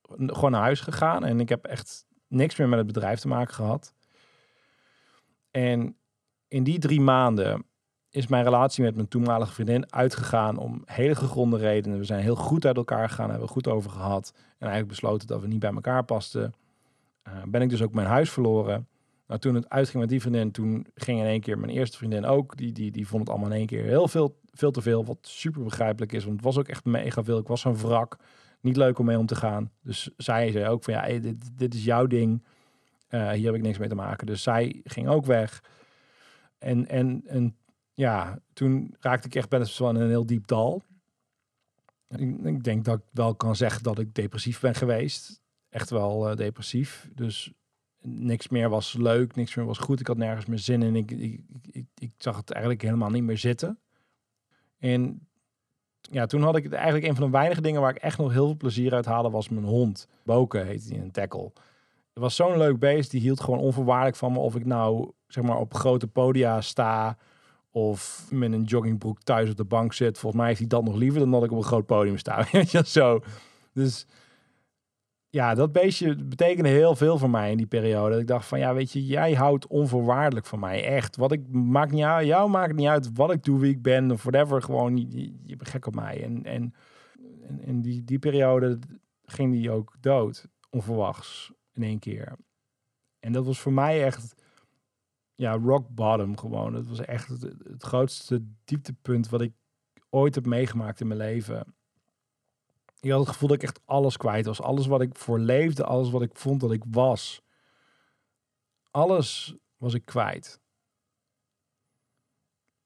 gewoon 0.09 0.51
naar 0.51 0.61
huis 0.61 0.79
gegaan. 0.79 1.25
En 1.25 1.39
ik 1.39 1.49
heb 1.49 1.65
echt 1.65 2.05
niks 2.27 2.55
meer 2.55 2.69
met 2.69 2.77
het 2.77 2.87
bedrijf 2.87 3.19
te 3.19 3.27
maken 3.27 3.53
gehad. 3.53 3.93
En 5.51 5.97
in 6.47 6.63
die 6.63 6.79
drie 6.79 7.01
maanden 7.01 7.65
is 8.09 8.27
mijn 8.27 8.43
relatie 8.43 8.83
met 8.83 8.95
mijn 8.95 9.07
toenmalige 9.07 9.53
vriendin 9.53 9.93
uitgegaan 9.93 10.57
om 10.57 10.81
hele 10.85 11.15
gegronde 11.15 11.57
redenen. 11.57 11.97
We 11.97 12.05
zijn 12.05 12.21
heel 12.21 12.35
goed 12.35 12.65
uit 12.65 12.77
elkaar 12.77 13.09
gegaan, 13.09 13.29
hebben 13.29 13.47
we 13.47 13.53
goed 13.53 13.67
over 13.67 13.91
gehad. 13.91 14.31
En 14.35 14.67
eigenlijk 14.67 14.87
besloten 14.87 15.27
dat 15.27 15.41
we 15.41 15.47
niet 15.47 15.59
bij 15.59 15.73
elkaar 15.73 16.03
pasten. 16.03 16.53
Uh, 17.27 17.33
ben 17.47 17.61
ik 17.61 17.69
dus 17.69 17.81
ook 17.81 17.93
mijn 17.93 18.07
huis 18.07 18.31
verloren. 18.31 18.87
Nou, 19.27 19.39
toen 19.39 19.55
het 19.55 19.69
uitging 19.69 19.99
met 19.99 20.09
die 20.09 20.21
vriendin, 20.21 20.51
toen 20.51 20.87
ging 20.95 21.19
in 21.19 21.25
één 21.25 21.41
keer 21.41 21.59
mijn 21.59 21.71
eerste 21.71 21.97
vriendin 21.97 22.25
ook. 22.25 22.57
Die, 22.57 22.71
die, 22.71 22.91
die 22.91 23.07
vond 23.07 23.21
het 23.21 23.29
allemaal 23.29 23.49
in 23.49 23.57
één 23.57 23.65
keer 23.65 23.83
heel 23.83 24.07
veel, 24.07 24.39
veel 24.51 24.71
te 24.71 24.81
veel. 24.81 25.05
Wat 25.05 25.17
super 25.21 25.63
begrijpelijk 25.63 26.11
is, 26.11 26.23
want 26.23 26.35
het 26.35 26.45
was 26.45 26.57
ook 26.57 26.67
echt 26.67 26.85
mega 26.85 27.23
veel. 27.23 27.37
Ik 27.37 27.47
was 27.47 27.63
een 27.63 27.77
wrak. 27.77 28.17
Niet 28.61 28.77
leuk 28.77 28.99
om 28.99 29.05
mee 29.05 29.17
om 29.17 29.25
te 29.25 29.35
gaan. 29.35 29.71
Dus 29.81 30.09
zij 30.17 30.51
zei 30.51 30.67
ook 30.67 30.83
van 30.83 30.93
ja, 30.93 31.19
dit, 31.19 31.57
dit 31.57 31.73
is 31.73 31.83
jouw 31.83 32.07
ding. 32.07 32.43
Uh, 33.09 33.31
hier 33.31 33.45
heb 33.45 33.55
ik 33.55 33.61
niks 33.61 33.77
mee 33.77 33.89
te 33.89 33.95
maken. 33.95 34.25
Dus 34.27 34.43
zij 34.43 34.81
ging 34.83 35.07
ook 35.07 35.25
weg. 35.25 35.63
En, 36.57 36.87
en, 36.87 37.21
en 37.25 37.57
ja, 37.93 38.39
toen 38.53 38.95
raakte 38.99 39.27
ik 39.27 39.35
echt 39.35 39.49
best 39.49 39.79
wel 39.79 39.89
in 39.89 39.95
een 39.95 40.09
heel 40.09 40.25
diep 40.25 40.47
dal. 40.47 40.83
Ik, 42.07 42.45
ik, 42.45 42.63
denk 42.63 42.85
dat 42.85 42.97
ik 42.97 43.05
wel 43.11 43.35
kan 43.35 43.55
zeggen 43.55 43.83
dat 43.83 43.99
ik 43.99 44.13
depressief 44.13 44.59
ben 44.59 44.75
geweest. 44.75 45.41
Echt 45.69 45.89
wel 45.89 46.29
uh, 46.29 46.35
depressief. 46.35 47.09
Dus 47.13 47.53
niks 48.03 48.47
meer 48.47 48.69
was 48.69 48.93
leuk, 48.93 49.35
niks 49.35 49.55
meer 49.55 49.65
was 49.65 49.77
goed. 49.77 49.99
Ik 49.99 50.07
had 50.07 50.17
nergens 50.17 50.45
meer 50.45 50.59
zin 50.59 50.81
in. 50.81 50.95
Ik, 50.95 51.11
ik, 51.11 51.41
ik, 51.71 51.85
ik 51.97 52.11
zag 52.17 52.37
het 52.37 52.51
eigenlijk 52.51 52.83
helemaal 52.83 53.09
niet 53.09 53.23
meer 53.23 53.37
zitten. 53.37 53.79
En 54.79 55.27
ja, 56.01 56.25
toen 56.25 56.41
had 56.41 56.55
ik 56.55 56.63
het 56.63 56.73
eigenlijk 56.73 57.05
een 57.05 57.15
van 57.15 57.25
de 57.25 57.31
weinige 57.31 57.61
dingen 57.61 57.81
waar 57.81 57.95
ik 57.95 58.01
echt 58.01 58.17
nog 58.17 58.31
heel 58.31 58.45
veel 58.45 58.57
plezier 58.57 58.93
uit 58.93 59.05
haalde, 59.05 59.29
was 59.29 59.49
mijn 59.49 59.65
hond. 59.65 60.07
Boken 60.23 60.65
heette 60.65 60.93
hij, 60.93 61.03
een 61.03 61.11
tackle. 61.11 61.51
Het 62.13 62.21
was 62.21 62.35
zo'n 62.35 62.57
leuk 62.57 62.79
beest, 62.79 63.11
die 63.11 63.21
hield 63.21 63.41
gewoon 63.41 63.59
onvoorwaardelijk 63.59 64.15
van 64.15 64.31
me 64.31 64.39
of 64.39 64.55
ik 64.55 64.65
nou 64.65 65.11
zeg 65.27 65.43
maar 65.43 65.57
op 65.57 65.73
grote 65.73 66.07
podia 66.07 66.61
sta 66.61 67.17
of 67.71 68.27
met 68.29 68.51
een 68.51 68.63
joggingbroek 68.63 69.21
thuis 69.21 69.49
op 69.49 69.57
de 69.57 69.63
bank 69.63 69.93
zit. 69.93 70.17
Volgens 70.17 70.41
mij 70.41 70.47
heeft 70.47 70.59
hij 70.59 70.69
dat 70.69 70.83
nog 70.83 70.95
liever 70.95 71.19
dan 71.19 71.31
dat 71.31 71.43
ik 71.43 71.51
op 71.51 71.57
een 71.57 71.63
groot 71.63 71.85
podium 71.85 72.17
sta. 72.17 72.45
zo. 72.83 73.19
Dus 73.73 74.05
ja, 75.33 75.55
dat 75.55 75.71
beestje 75.71 76.15
betekende 76.15 76.69
heel 76.69 76.95
veel 76.95 77.17
voor 77.17 77.29
mij 77.29 77.51
in 77.51 77.57
die 77.57 77.65
periode. 77.65 78.19
Ik 78.19 78.27
dacht 78.27 78.47
van, 78.47 78.59
ja, 78.59 78.73
weet 78.73 78.91
je, 78.91 79.05
jij 79.05 79.33
houdt 79.33 79.67
onvoorwaardelijk 79.67 80.45
van 80.45 80.59
mij. 80.59 80.83
Echt. 80.85 81.15
Wat 81.15 81.31
ik 81.31 81.47
maakt 81.51 81.91
niet 81.91 82.03
uit, 82.03 82.27
jou 82.27 82.49
maakt 82.49 82.73
niet 82.73 82.87
uit 82.87 83.13
wat 83.13 83.31
ik 83.31 83.43
doe, 83.43 83.59
wie 83.59 83.71
ik 83.71 83.81
ben 83.81 84.11
of 84.11 84.23
whatever. 84.23 84.61
Gewoon, 84.61 84.97
je, 85.43 85.55
bent 85.55 85.69
gek 85.69 85.85
op 85.85 85.95
mij. 85.95 86.23
En, 86.23 86.43
en, 86.43 86.73
in 87.59 87.81
die, 87.81 88.03
die 88.03 88.19
periode 88.19 88.79
ging 89.25 89.53
die 89.53 89.71
ook 89.71 89.95
dood, 89.99 90.47
onverwachts, 90.69 91.51
in 91.73 91.83
één 91.83 91.99
keer. 91.99 92.35
En 93.19 93.31
dat 93.31 93.45
was 93.45 93.59
voor 93.59 93.73
mij 93.73 94.03
echt, 94.03 94.43
ja, 95.35 95.53
rock 95.53 95.87
bottom 95.89 96.37
gewoon. 96.37 96.73
Dat 96.73 96.87
was 96.87 96.99
echt 96.99 97.27
het, 97.27 97.41
het 97.63 97.83
grootste 97.83 98.45
dieptepunt 98.63 99.29
wat 99.29 99.41
ik 99.41 99.53
ooit 100.09 100.35
heb 100.35 100.45
meegemaakt 100.45 101.01
in 101.01 101.07
mijn 101.07 101.19
leven 101.19 101.75
ik 103.03 103.11
had 103.11 103.19
het 103.19 103.29
gevoel 103.29 103.47
dat 103.47 103.57
ik 103.57 103.63
echt 103.63 103.79
alles 103.85 104.17
kwijt 104.17 104.45
was. 104.45 104.61
Alles 104.61 104.85
wat 104.85 105.01
ik 105.01 105.15
voor 105.15 105.39
leefde, 105.39 105.83
alles 105.83 106.09
wat 106.09 106.21
ik 106.21 106.35
vond 106.35 106.61
dat 106.61 106.71
ik 106.71 106.83
was. 106.87 107.41
Alles 108.91 109.55
was 109.77 109.93
ik 109.93 110.05
kwijt. 110.05 110.61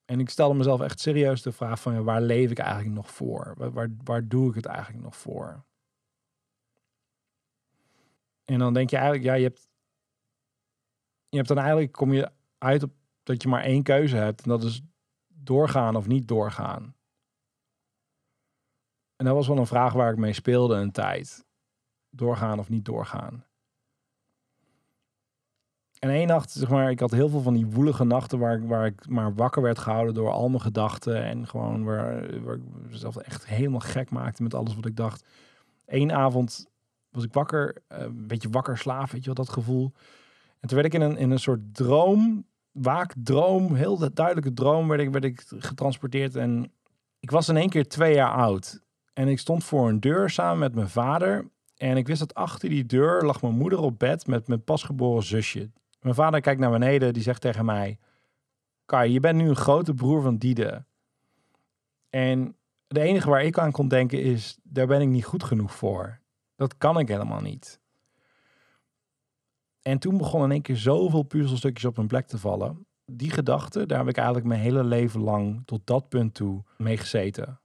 En 0.05 0.19
ik 0.19 0.29
stelde 0.29 0.55
mezelf 0.55 0.81
echt 0.81 0.99
serieus 0.99 1.41
de 1.41 1.51
vraag 1.51 1.81
van 1.81 1.93
ja, 1.93 2.01
waar 2.01 2.21
leef 2.21 2.51
ik 2.51 2.59
eigenlijk 2.59 2.95
nog 2.95 3.11
voor? 3.11 3.53
Waar, 3.57 3.71
waar, 3.71 3.89
waar 4.03 4.27
doe 4.27 4.49
ik 4.49 4.55
het 4.55 4.65
eigenlijk 4.65 5.03
nog 5.03 5.15
voor? 5.15 5.65
En 8.45 8.59
dan 8.59 8.73
denk 8.73 8.89
je 8.89 8.95
eigenlijk, 8.95 9.25
ja, 9.25 9.33
je 9.33 9.43
hebt, 9.43 9.69
je 11.29 11.37
hebt 11.37 11.47
dan 11.47 11.57
eigenlijk, 11.57 11.91
kom 11.91 12.13
je 12.13 12.31
uit 12.57 12.83
op 12.83 12.91
dat 13.23 13.41
je 13.41 13.47
maar 13.47 13.63
één 13.63 13.83
keuze 13.83 14.15
hebt. 14.15 14.41
En 14.41 14.49
dat 14.49 14.63
is 14.63 14.81
doorgaan 15.27 15.95
of 15.95 16.07
niet 16.07 16.27
doorgaan. 16.27 16.95
En 19.17 19.25
dat 19.25 19.35
was 19.35 19.47
wel 19.47 19.57
een 19.57 19.67
vraag 19.67 19.93
waar 19.93 20.11
ik 20.11 20.17
mee 20.17 20.33
speelde 20.33 20.75
een 20.75 20.91
tijd. 20.91 21.45
Doorgaan 22.09 22.59
of 22.59 22.69
niet 22.69 22.85
doorgaan. 22.85 23.45
En 25.99 26.09
één 26.09 26.27
nacht, 26.27 26.51
zeg 26.51 26.69
maar, 26.69 26.91
ik 26.91 26.99
had 26.99 27.11
heel 27.11 27.29
veel 27.29 27.41
van 27.41 27.53
die 27.53 27.65
woelige 27.65 28.03
nachten 28.03 28.39
waar 28.39 28.55
ik, 28.55 28.63
waar 28.63 28.85
ik 28.85 29.07
maar 29.07 29.33
wakker 29.33 29.61
werd 29.61 29.77
gehouden 29.77 30.13
door 30.13 30.31
al 30.31 30.49
mijn 30.49 30.61
gedachten. 30.61 31.23
En 31.23 31.47
gewoon 31.47 31.83
waar, 31.83 32.41
waar 32.43 32.55
ik 32.55 32.61
mezelf 32.89 33.15
echt 33.15 33.47
helemaal 33.47 33.79
gek 33.79 34.09
maakte 34.09 34.43
met 34.43 34.53
alles 34.53 34.75
wat 34.75 34.85
ik 34.85 34.95
dacht. 34.95 35.25
Eén 35.85 36.11
avond 36.11 36.67
was 37.09 37.23
ik 37.23 37.33
wakker, 37.33 37.81
eh, 37.87 38.01
een 38.01 38.27
beetje 38.27 38.49
wakker 38.49 38.77
slaaf, 38.77 39.11
weet 39.11 39.21
je 39.21 39.27
wat 39.27 39.45
dat 39.45 39.49
gevoel. 39.49 39.93
En 40.59 40.67
toen 40.67 40.77
werd 40.81 40.93
ik 40.93 41.01
in 41.01 41.01
een, 41.01 41.17
in 41.17 41.31
een 41.31 41.39
soort 41.39 41.75
droom, 41.75 42.45
waakdroom, 42.71 43.75
heel 43.75 44.13
duidelijke 44.13 44.53
droom, 44.53 44.87
werd 44.87 45.01
ik, 45.01 45.11
werd 45.11 45.23
ik 45.23 45.43
getransporteerd. 45.47 46.35
En 46.35 46.71
ik 47.19 47.31
was 47.31 47.49
in 47.49 47.57
één 47.57 47.69
keer 47.69 47.87
twee 47.87 48.13
jaar 48.13 48.31
oud. 48.31 48.85
En 49.17 49.27
ik 49.27 49.39
stond 49.39 49.63
voor 49.63 49.89
een 49.89 49.99
deur 49.99 50.29
samen 50.29 50.59
met 50.59 50.75
mijn 50.75 50.89
vader. 50.89 51.49
En 51.77 51.97
ik 51.97 52.07
wist 52.07 52.19
dat 52.19 52.33
achter 52.33 52.69
die 52.69 52.85
deur 52.85 53.23
lag 53.23 53.41
mijn 53.41 53.57
moeder 53.57 53.79
op 53.79 53.99
bed 53.99 54.27
met 54.27 54.47
mijn 54.47 54.63
pasgeboren 54.63 55.23
zusje. 55.23 55.71
Mijn 55.99 56.15
vader 56.15 56.41
kijkt 56.41 56.59
naar 56.59 56.71
beneden, 56.71 57.13
die 57.13 57.23
zegt 57.23 57.41
tegen 57.41 57.65
mij: 57.65 57.99
Kai, 58.85 59.11
je 59.11 59.19
bent 59.19 59.37
nu 59.37 59.49
een 59.49 59.55
grote 59.55 59.93
broer 59.93 60.21
van 60.21 60.37
Diede. 60.37 60.85
En 62.09 62.55
de 62.87 62.99
enige 62.99 63.29
waar 63.29 63.43
ik 63.43 63.57
aan 63.57 63.71
kon 63.71 63.87
denken 63.87 64.21
is: 64.21 64.57
daar 64.63 64.87
ben 64.87 65.01
ik 65.01 65.07
niet 65.07 65.25
goed 65.25 65.43
genoeg 65.43 65.75
voor. 65.75 66.19
Dat 66.55 66.77
kan 66.77 66.99
ik 66.99 67.07
helemaal 67.07 67.41
niet. 67.41 67.79
En 69.81 69.99
toen 69.99 70.17
begon 70.17 70.43
in 70.43 70.51
één 70.51 70.61
keer 70.61 70.77
zoveel 70.77 71.23
puzzelstukjes 71.23 71.85
op 71.85 71.95
hun 71.95 72.07
plek 72.07 72.27
te 72.27 72.37
vallen. 72.37 72.87
Die 73.05 73.31
gedachte, 73.31 73.85
daar 73.85 73.99
heb 73.99 74.07
ik 74.07 74.17
eigenlijk 74.17 74.47
mijn 74.47 74.61
hele 74.61 74.83
leven 74.83 75.21
lang 75.21 75.61
tot 75.65 75.81
dat 75.83 76.09
punt 76.09 76.33
toe 76.33 76.63
mee 76.77 76.97
gezeten 76.97 77.59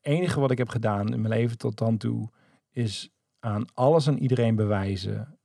enige 0.00 0.40
wat 0.40 0.50
ik 0.50 0.58
heb 0.58 0.68
gedaan 0.68 1.12
in 1.12 1.20
mijn 1.20 1.34
leven 1.34 1.58
tot 1.58 1.78
dan 1.78 1.96
toe 1.96 2.28
is 2.70 3.10
aan 3.38 3.64
alles 3.74 4.06
en 4.06 4.18
iedereen 4.18 4.54
bewijzen 4.54 5.38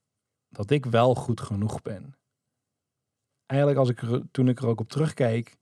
dat 0.50 0.72
ik 0.72 0.86
wel 0.86 1.16
goed 1.16 1.42
genoeg 1.42 1.82
ben. 1.82 2.16
Eigenlijk 3.46 3.80
als 3.80 3.90
ik 3.90 4.02
toen 4.32 4.48
ik 4.48 4.60
er 4.60 4.68
ook 4.68 4.80
op 4.80 4.90
terugkeek, 4.90 5.58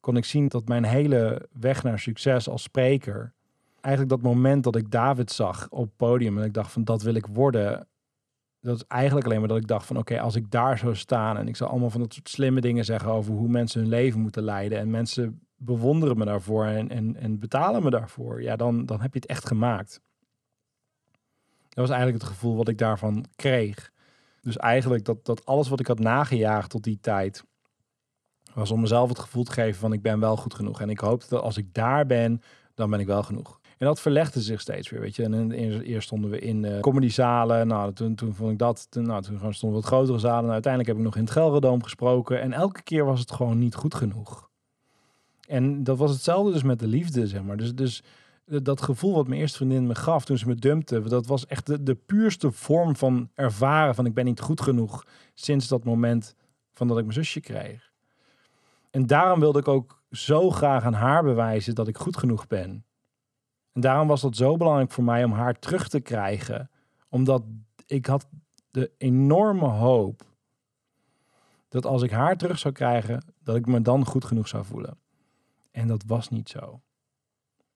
kon 0.00 0.16
ik 0.16 0.24
zien 0.24 0.48
dat 0.48 0.68
mijn 0.68 0.84
hele 0.84 1.48
weg 1.52 1.82
naar 1.82 1.98
succes 1.98 2.48
als 2.48 2.62
spreker, 2.62 3.32
eigenlijk 3.80 4.14
dat 4.22 4.32
moment 4.32 4.64
dat 4.64 4.76
ik 4.76 4.90
David 4.90 5.30
zag 5.32 5.68
op 5.70 5.84
het 5.84 5.96
podium 5.96 6.38
en 6.38 6.44
ik 6.44 6.54
dacht 6.54 6.72
van 6.72 6.84
dat 6.84 7.02
wil 7.02 7.14
ik 7.14 7.26
worden, 7.26 7.88
dat 8.60 8.76
is 8.76 8.84
eigenlijk 8.86 9.26
alleen 9.26 9.38
maar 9.38 9.48
dat 9.48 9.58
ik 9.58 9.66
dacht 9.66 9.86
van 9.86 9.96
oké, 9.96 10.20
als 10.20 10.34
ik 10.34 10.50
daar 10.50 10.78
zou 10.78 10.96
staan 10.96 11.36
en 11.36 11.48
ik 11.48 11.56
zou 11.56 11.70
allemaal 11.70 11.90
van 11.90 12.00
dat 12.00 12.14
soort 12.14 12.28
slimme 12.28 12.60
dingen 12.60 12.84
zeggen 12.84 13.10
over 13.10 13.34
hoe 13.34 13.48
mensen 13.48 13.80
hun 13.80 13.88
leven 13.88 14.20
moeten 14.20 14.42
leiden 14.42 14.78
en 14.78 14.90
mensen 14.90 15.40
bewonderen 15.56 16.18
me 16.18 16.24
daarvoor 16.24 16.64
en, 16.64 16.88
en, 16.88 17.16
en 17.16 17.38
betalen 17.38 17.82
me 17.82 17.90
daarvoor, 17.90 18.42
ja, 18.42 18.56
dan, 18.56 18.86
dan 18.86 19.00
heb 19.00 19.12
je 19.12 19.18
het 19.18 19.28
echt 19.28 19.46
gemaakt. 19.46 20.00
Dat 21.68 21.86
was 21.86 21.96
eigenlijk 21.96 22.22
het 22.22 22.32
gevoel 22.32 22.56
wat 22.56 22.68
ik 22.68 22.78
daarvan 22.78 23.24
kreeg. 23.36 23.92
Dus 24.40 24.56
eigenlijk 24.56 25.04
dat, 25.04 25.24
dat 25.24 25.46
alles 25.46 25.68
wat 25.68 25.80
ik 25.80 25.86
had 25.86 25.98
nagejaagd 25.98 26.70
tot 26.70 26.84
die 26.84 26.98
tijd, 27.00 27.44
was 28.54 28.70
om 28.70 28.80
mezelf 28.80 29.08
het 29.08 29.18
gevoel 29.18 29.44
te 29.44 29.52
geven 29.52 29.80
van 29.80 29.92
ik 29.92 30.02
ben 30.02 30.20
wel 30.20 30.36
goed 30.36 30.54
genoeg. 30.54 30.80
En 30.80 30.90
ik 30.90 30.98
hoopte 30.98 31.26
dat 31.28 31.42
als 31.42 31.56
ik 31.56 31.74
daar 31.74 32.06
ben, 32.06 32.42
dan 32.74 32.90
ben 32.90 33.00
ik 33.00 33.06
wel 33.06 33.22
genoeg. 33.22 33.57
En 33.78 33.86
dat 33.86 34.00
verlegde 34.00 34.40
zich 34.40 34.60
steeds 34.60 34.90
weer, 34.90 35.00
weet 35.00 35.16
je. 35.16 35.22
En 35.22 35.50
eerst 35.82 36.06
stonden 36.06 36.30
we 36.30 36.38
in 36.38 36.62
uh, 36.62 36.80
comedy-zalen. 36.80 37.66
Nou, 37.66 37.92
toen, 37.92 38.14
toen 38.14 38.34
vond 38.34 38.52
ik 38.52 38.58
dat... 38.58 38.86
Toen, 38.90 39.06
nou, 39.06 39.22
toen 39.22 39.36
stonden 39.36 39.78
we 39.78 39.84
wat 39.84 39.92
grotere 39.92 40.18
zalen. 40.18 40.42
Nou, 40.42 40.52
uiteindelijk 40.52 40.92
heb 40.92 40.98
ik 40.98 41.06
nog 41.06 41.16
in 41.16 41.22
het 41.22 41.30
Gelredoom 41.30 41.82
gesproken. 41.82 42.40
En 42.40 42.52
elke 42.52 42.82
keer 42.82 43.04
was 43.04 43.20
het 43.20 43.32
gewoon 43.32 43.58
niet 43.58 43.74
goed 43.74 43.94
genoeg. 43.94 44.48
En 45.48 45.84
dat 45.84 45.98
was 45.98 46.10
hetzelfde 46.10 46.52
dus 46.52 46.62
met 46.62 46.78
de 46.78 46.86
liefde, 46.86 47.26
zeg 47.26 47.42
maar. 47.42 47.56
Dus, 47.56 47.74
dus 47.74 48.02
dat 48.44 48.82
gevoel 48.82 49.14
wat 49.14 49.28
mijn 49.28 49.40
eerste 49.40 49.56
vriendin 49.56 49.86
me 49.86 49.94
gaf 49.94 50.24
toen 50.24 50.38
ze 50.38 50.46
me 50.46 50.54
dumpte... 50.54 51.00
dat 51.00 51.26
was 51.26 51.46
echt 51.46 51.66
de, 51.66 51.82
de 51.82 51.94
puurste 51.94 52.52
vorm 52.52 52.96
van 52.96 53.30
ervaren 53.34 53.94
van 53.94 54.06
ik 54.06 54.14
ben 54.14 54.24
niet 54.24 54.40
goed 54.40 54.60
genoeg... 54.60 55.06
sinds 55.34 55.68
dat 55.68 55.84
moment 55.84 56.34
van 56.72 56.88
dat 56.88 56.98
ik 56.98 57.02
mijn 57.02 57.16
zusje 57.16 57.40
kreeg. 57.40 57.92
En 58.90 59.06
daarom 59.06 59.40
wilde 59.40 59.58
ik 59.58 59.68
ook 59.68 60.02
zo 60.10 60.50
graag 60.50 60.84
aan 60.84 60.92
haar 60.92 61.22
bewijzen 61.22 61.74
dat 61.74 61.88
ik 61.88 61.98
goed 61.98 62.16
genoeg 62.16 62.46
ben. 62.46 62.84
En 63.78 63.84
daarom 63.84 64.08
was 64.08 64.20
dat 64.20 64.36
zo 64.36 64.56
belangrijk 64.56 64.90
voor 64.90 65.04
mij 65.04 65.24
om 65.24 65.32
haar 65.32 65.58
terug 65.58 65.88
te 65.88 66.00
krijgen. 66.00 66.70
Omdat 67.08 67.42
ik 67.86 68.06
had 68.06 68.28
de 68.70 68.92
enorme 68.96 69.66
hoop 69.66 70.22
dat 71.68 71.86
als 71.86 72.02
ik 72.02 72.10
haar 72.10 72.36
terug 72.36 72.58
zou 72.58 72.74
krijgen, 72.74 73.24
dat 73.42 73.56
ik 73.56 73.66
me 73.66 73.82
dan 73.82 74.04
goed 74.04 74.24
genoeg 74.24 74.48
zou 74.48 74.64
voelen. 74.64 74.98
En 75.70 75.88
dat 75.88 76.04
was 76.06 76.28
niet 76.28 76.48
zo. 76.48 76.80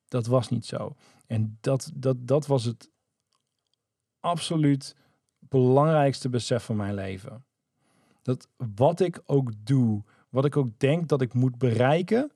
Dat 0.08 0.26
was 0.26 0.48
niet 0.48 0.66
zo. 0.66 0.96
En 1.26 1.58
dat, 1.60 1.90
dat, 1.94 2.16
dat 2.26 2.46
was 2.46 2.64
het 2.64 2.90
absoluut 4.20 4.96
belangrijkste 5.38 6.28
besef 6.28 6.64
van 6.64 6.76
mijn 6.76 6.94
leven. 6.94 7.44
Dat 8.22 8.48
wat 8.56 9.00
ik 9.00 9.22
ook 9.26 9.52
doe, 9.58 10.02
wat 10.28 10.44
ik 10.44 10.56
ook 10.56 10.78
denk 10.78 11.08
dat 11.08 11.20
ik 11.20 11.34
moet 11.34 11.58
bereiken, 11.58 12.32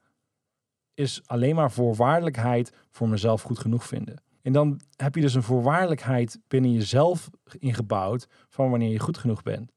is 0.97 1.23
alleen 1.27 1.55
maar 1.55 1.73
voorwaardelijkheid 1.73 2.73
voor 2.91 3.09
mezelf 3.09 3.43
goed 3.43 3.59
genoeg 3.59 3.87
vinden. 3.87 4.23
En 4.43 4.53
dan 4.53 4.81
heb 4.97 5.15
je 5.15 5.21
dus 5.21 5.35
een 5.35 5.43
voorwaardelijkheid 5.43 6.41
binnen 6.49 6.73
jezelf 6.73 7.31
ingebouwd 7.59 8.29
van 8.49 8.71
wanneer 8.71 8.91
je 8.91 8.99
goed 8.99 9.19
genoeg 9.19 9.43
bent. 9.43 9.73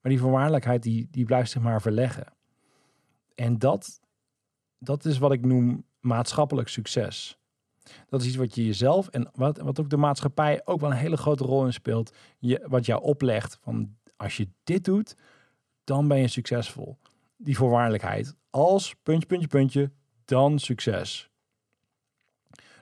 Maar 0.00 0.12
die 0.12 0.20
voorwaardelijkheid 0.20 0.82
die, 0.82 1.08
die 1.10 1.24
blijft 1.24 1.50
zich 1.50 1.62
maar 1.62 1.82
verleggen. 1.82 2.26
En 3.34 3.58
dat, 3.58 4.00
dat 4.78 5.04
is 5.04 5.18
wat 5.18 5.32
ik 5.32 5.44
noem 5.44 5.84
maatschappelijk 6.00 6.68
succes. 6.68 7.38
Dat 8.08 8.20
is 8.20 8.26
iets 8.26 8.36
wat 8.36 8.54
je 8.54 8.66
jezelf 8.66 9.08
en 9.08 9.30
wat, 9.34 9.58
wat 9.58 9.80
ook 9.80 9.90
de 9.90 9.96
maatschappij 9.96 10.60
ook 10.64 10.80
wel 10.80 10.90
een 10.90 10.96
hele 10.96 11.16
grote 11.16 11.44
rol 11.44 11.64
in 11.64 11.72
speelt. 11.72 12.16
Je, 12.38 12.66
wat 12.68 12.86
jou 12.86 13.02
oplegt 13.02 13.58
van 13.60 13.96
als 14.16 14.36
je 14.36 14.48
dit 14.64 14.84
doet, 14.84 15.16
dan 15.84 16.08
ben 16.08 16.18
je 16.18 16.28
succesvol. 16.28 16.98
Die 17.36 17.56
voorwaardelijkheid. 17.56 18.34
Als 18.50 18.94
puntje, 19.02 19.26
puntje, 19.26 19.48
puntje, 19.48 19.92
dan 20.30 20.58
succes. 20.58 21.30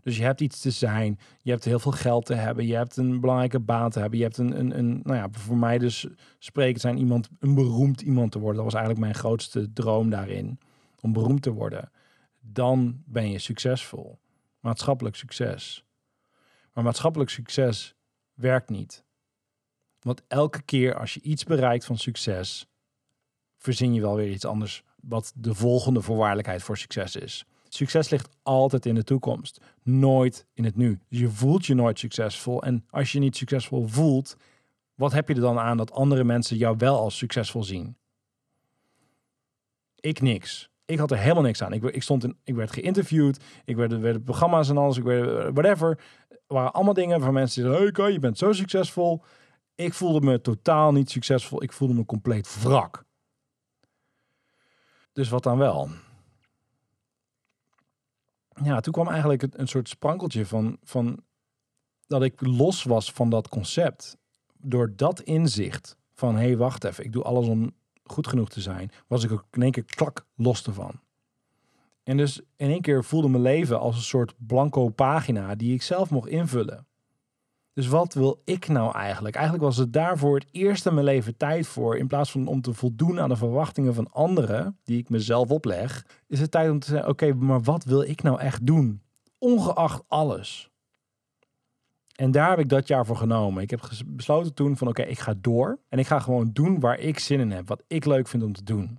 Dus 0.02 0.16
je 0.16 0.22
hebt 0.22 0.40
iets 0.40 0.60
te 0.60 0.70
zijn, 0.70 1.18
je 1.42 1.50
hebt 1.50 1.64
heel 1.64 1.78
veel 1.78 1.92
geld 1.92 2.26
te 2.26 2.34
hebben, 2.34 2.66
je 2.66 2.74
hebt 2.74 2.96
een 2.96 3.20
belangrijke 3.20 3.60
baan 3.60 3.90
te 3.90 3.98
hebben, 4.00 4.18
je 4.18 4.24
hebt 4.24 4.38
een, 4.38 4.58
een, 4.58 4.78
een 4.78 5.00
nou 5.02 5.16
ja, 5.16 5.28
voor 5.30 5.56
mij 5.56 5.78
dus 5.78 6.06
spreken 6.38 6.80
zijn 6.80 6.98
iemand, 6.98 7.28
een 7.38 7.54
beroemd 7.54 8.00
iemand 8.00 8.32
te 8.32 8.38
worden. 8.38 8.56
Dat 8.56 8.72
was 8.72 8.80
eigenlijk 8.80 9.04
mijn 9.04 9.20
grootste 9.20 9.72
droom 9.72 10.10
daarin, 10.10 10.58
om 11.00 11.12
beroemd 11.12 11.42
te 11.42 11.52
worden. 11.52 11.90
Dan 12.40 13.02
ben 13.06 13.30
je 13.30 13.38
succesvol. 13.38 14.18
Maatschappelijk 14.60 15.16
succes. 15.16 15.84
Maar 16.72 16.84
maatschappelijk 16.84 17.30
succes 17.30 17.94
werkt 18.34 18.70
niet. 18.70 19.04
Want 20.00 20.22
elke 20.28 20.62
keer 20.62 20.94
als 20.94 21.14
je 21.14 21.20
iets 21.20 21.44
bereikt 21.44 21.84
van 21.84 21.98
succes, 21.98 22.66
verzin 23.56 23.94
je 23.94 24.00
wel 24.00 24.16
weer 24.16 24.30
iets 24.30 24.44
anders 24.44 24.82
wat 25.02 25.32
de 25.34 25.54
volgende 25.54 26.02
voorwaardelijkheid 26.02 26.62
voor 26.62 26.76
succes 26.76 27.16
is. 27.16 27.44
Succes 27.68 28.08
ligt 28.08 28.28
altijd 28.42 28.86
in 28.86 28.94
de 28.94 29.04
toekomst, 29.04 29.60
nooit 29.82 30.46
in 30.54 30.64
het 30.64 30.76
nu. 30.76 31.00
Dus 31.08 31.18
je 31.18 31.28
voelt 31.28 31.66
je 31.66 31.74
nooit 31.74 31.98
succesvol. 31.98 32.62
En 32.62 32.84
als 32.90 33.12
je 33.12 33.18
niet 33.18 33.36
succesvol 33.36 33.86
voelt, 33.86 34.36
wat 34.94 35.12
heb 35.12 35.28
je 35.28 35.34
er 35.34 35.40
dan 35.40 35.58
aan 35.58 35.76
dat 35.76 35.92
andere 35.92 36.24
mensen 36.24 36.56
jou 36.56 36.76
wel 36.78 36.98
als 36.98 37.16
succesvol 37.16 37.62
zien? 37.62 37.96
Ik 39.94 40.20
niks. 40.20 40.70
Ik 40.84 40.98
had 40.98 41.10
er 41.10 41.18
helemaal 41.18 41.42
niks 41.42 41.62
aan. 41.62 41.72
Ik, 41.72 41.82
ik, 41.82 42.02
stond 42.02 42.24
in, 42.24 42.36
ik 42.44 42.54
werd 42.54 42.72
geïnterviewd, 42.72 43.44
ik 43.64 43.76
werd, 43.76 44.00
werd 44.00 44.24
programma's 44.24 44.68
en 44.68 44.76
alles, 44.76 44.96
ik 44.96 45.02
werd 45.02 45.54
whatever. 45.54 45.88
Het 46.28 46.40
waren 46.46 46.72
allemaal 46.72 46.94
dingen 46.94 47.20
van 47.20 47.32
mensen 47.32 47.62
die 47.62 47.72
zeiden, 47.72 48.02
hey 48.02 48.12
je 48.12 48.18
bent 48.18 48.38
zo 48.38 48.52
succesvol. 48.52 49.22
Ik 49.74 49.94
voelde 49.94 50.20
me 50.20 50.40
totaal 50.40 50.92
niet 50.92 51.10
succesvol. 51.10 51.62
Ik 51.62 51.72
voelde 51.72 51.94
me 51.94 52.04
compleet 52.04 52.62
wrak. 52.62 53.04
Dus 55.18 55.28
wat 55.28 55.42
dan 55.42 55.58
wel? 55.58 55.88
Ja, 58.62 58.80
toen 58.80 58.92
kwam 58.92 59.08
eigenlijk 59.08 59.42
een 59.50 59.68
soort 59.68 59.88
sprankeltje 59.88 60.46
van, 60.46 60.78
van 60.82 61.22
dat 62.06 62.22
ik 62.22 62.40
los 62.40 62.82
was 62.82 63.12
van 63.12 63.30
dat 63.30 63.48
concept. 63.48 64.16
Door 64.56 64.92
dat 64.96 65.20
inzicht 65.20 65.96
van 66.14 66.34
hé, 66.34 66.46
hey, 66.46 66.56
wacht 66.56 66.84
even, 66.84 67.04
ik 67.04 67.12
doe 67.12 67.22
alles 67.22 67.46
om 67.46 67.74
goed 68.02 68.26
genoeg 68.26 68.48
te 68.48 68.60
zijn, 68.60 68.90
was 69.06 69.24
ik 69.24 69.32
ook 69.32 69.44
in 69.50 69.62
één 69.62 69.70
keer 69.70 69.84
klak 69.84 70.26
los 70.34 70.66
ervan. 70.66 71.00
En 72.02 72.16
dus 72.16 72.40
in 72.56 72.70
één 72.70 72.80
keer 72.80 73.04
voelde 73.04 73.28
mijn 73.28 73.42
leven 73.42 73.80
als 73.80 73.96
een 73.96 74.02
soort 74.02 74.34
blanco 74.36 74.88
pagina 74.88 75.54
die 75.54 75.74
ik 75.74 75.82
zelf 75.82 76.10
mocht 76.10 76.28
invullen. 76.28 76.86
Dus 77.78 77.86
wat 77.86 78.14
wil 78.14 78.42
ik 78.44 78.68
nou 78.68 78.94
eigenlijk? 78.94 79.34
Eigenlijk 79.34 79.64
was 79.64 79.76
het 79.76 79.92
daarvoor 79.92 80.34
het 80.34 80.48
eerste 80.50 80.88
in 80.88 80.94
mijn 80.94 81.06
leven 81.06 81.36
tijd 81.36 81.66
voor. 81.66 81.96
In 81.96 82.06
plaats 82.06 82.30
van 82.30 82.46
om 82.46 82.60
te 82.60 82.72
voldoen 82.72 83.20
aan 83.20 83.28
de 83.28 83.36
verwachtingen 83.36 83.94
van 83.94 84.12
anderen, 84.12 84.78
die 84.84 84.98
ik 84.98 85.08
mezelf 85.08 85.50
opleg, 85.50 86.06
is 86.26 86.40
het 86.40 86.50
tijd 86.50 86.70
om 86.70 86.78
te 86.78 86.86
zeggen: 86.86 87.08
oké, 87.08 87.34
maar 87.34 87.62
wat 87.62 87.84
wil 87.84 88.02
ik 88.02 88.22
nou 88.22 88.40
echt 88.40 88.66
doen? 88.66 89.02
Ongeacht 89.38 90.02
alles. 90.08 90.70
En 92.14 92.30
daar 92.30 92.50
heb 92.50 92.58
ik 92.58 92.68
dat 92.68 92.88
jaar 92.88 93.06
voor 93.06 93.16
genomen. 93.16 93.62
Ik 93.62 93.70
heb 93.70 93.90
besloten 94.06 94.54
toen 94.54 94.76
van 94.76 94.88
oké, 94.88 95.02
ik 95.02 95.18
ga 95.18 95.34
door. 95.40 95.78
En 95.88 95.98
ik 95.98 96.06
ga 96.06 96.20
gewoon 96.20 96.50
doen 96.52 96.80
waar 96.80 96.98
ik 96.98 97.18
zin 97.18 97.40
in 97.40 97.50
heb. 97.50 97.68
Wat 97.68 97.82
ik 97.86 98.04
leuk 98.04 98.28
vind 98.28 98.42
om 98.42 98.52
te 98.52 98.64
doen. 98.64 98.98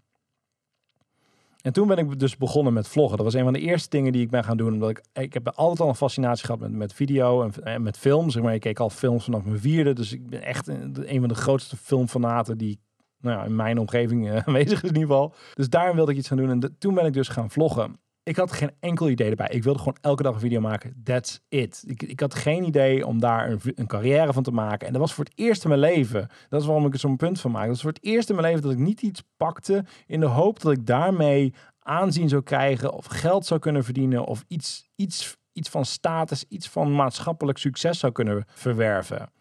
En 1.62 1.74
toen 1.74 1.88
ben 1.88 1.98
ik 1.98 2.20
dus 2.20 2.38
begonnen 2.38 2.74
met 2.74 2.88
vloggen. 2.88 3.18
Dat 3.18 3.26
was 3.26 3.36
een 3.36 3.44
van 3.44 3.54
de 3.54 3.60
eerste 3.60 3.90
dingen 3.90 4.12
die 4.12 4.22
ik 4.22 4.30
ben 4.30 4.44
gaan 4.44 4.58
doen. 4.58 4.74
Omdat 4.74 4.90
ik, 4.90 5.02
ik 5.14 5.34
heb 5.34 5.48
altijd 5.48 5.80
al 5.80 5.88
een 5.88 5.96
fascinatie 5.96 6.46
gehad 6.46 6.62
met, 6.62 6.72
met 6.72 6.94
video 6.94 7.50
en, 7.64 7.82
met 7.82 7.98
film. 7.98 8.30
Zeg 8.30 8.44
maar, 8.44 8.54
ik 8.54 8.62
keek 8.62 8.80
al 8.80 8.90
films 8.90 9.24
vanaf 9.24 9.44
mijn 9.44 9.60
vierde. 9.60 9.94
Dus 9.94 10.14
ik 10.14 10.30
ben 10.30 10.44
echt 10.44 10.68
een, 10.68 11.14
een 11.14 11.20
van 11.20 11.30
de 11.30 11.36
grootste 11.36 11.78
filmfanaten 11.78 12.58
die 12.58 12.80
nou 13.22 13.38
ja, 13.38 13.46
in 13.46 13.56
mijn 13.56 13.80
omgeving 13.80 14.30
uh, 14.30 14.38
aanwezig 14.46 14.84
is 14.84 14.90
in 14.90 14.96
ieder 14.96 15.02
geval. 15.02 15.34
Dus 15.54 15.70
daarom 15.70 15.96
wilde 15.96 16.12
ik 16.12 16.18
iets 16.18 16.28
gaan 16.28 16.38
doen. 16.38 16.50
En 16.50 16.76
toen 16.78 16.94
ben 16.94 17.06
ik 17.06 17.14
dus 17.14 17.28
gaan 17.28 17.50
vloggen. 17.50 18.00
Ik 18.30 18.36
had 18.36 18.52
geen 18.52 18.72
enkel 18.80 19.10
idee 19.10 19.30
erbij. 19.30 19.50
Ik 19.50 19.64
wilde 19.64 19.80
gewoon 19.80 19.98
elke 20.02 20.24
dag 20.24 20.34
een 20.34 20.40
video 20.40 20.60
maken. 20.60 21.02
That's 21.04 21.40
it. 21.48 21.84
Ik, 21.88 22.04
ik 22.04 22.20
had 22.20 22.36
geen 22.36 22.64
idee 22.64 23.06
om 23.06 23.20
daar 23.20 23.50
een, 23.50 23.60
een, 23.76 23.88
carrière 23.88 24.34
van 24.34 24.44
te 24.44 24.52
maken. 24.52 24.88
En 24.88 24.94
dat 24.94 25.02
was 25.02 25.14
voor 25.14 25.24
het 25.24 25.34
eerst 25.36 25.64
in 25.64 25.70
mijn 25.70 25.82
leven. 25.82 26.30
Dat 26.50 26.62
is 26.62 26.68
waarom 26.68 26.86
ik 26.86 26.94
er 26.94 27.00
zo'n 27.00 27.16
punt 27.16 27.40
van 27.40 27.52
maak. 27.52 27.62
Dat 27.62 27.72
was 27.72 27.82
voor 27.82 27.92
het 27.92 28.04
eerst 28.04 28.30
in 28.30 28.36
mijn 28.36 28.48
leven 28.48 28.64
dat 28.64 28.72
ik 28.72 28.78
niet 28.78 29.02
iets 29.02 29.24
pakte 29.38 29.86
in 30.06 30.20
de 30.20 30.26
hoop 30.26 30.60
dat 30.60 30.72
ik 30.72 30.86
daarmee 30.86 31.54
aanzien 31.80 32.30
zou 32.30 32.42
krijgen 32.44 32.94
of 32.94 33.06
geld 33.06 33.46
zou 33.46 33.60
kunnen 33.60 33.84
verdienen 33.84 34.26
of 34.26 34.44
iets, 34.48 34.90
iets, 34.96 35.38
iets 35.54 35.70
van 35.70 35.86
status, 35.86 36.46
iets 36.48 36.70
van 36.70 36.96
maatschappelijk 36.96 37.58
succes 37.58 38.00
zou 38.00 38.12
kunnen 38.12 38.44
verwerven. 38.48 39.32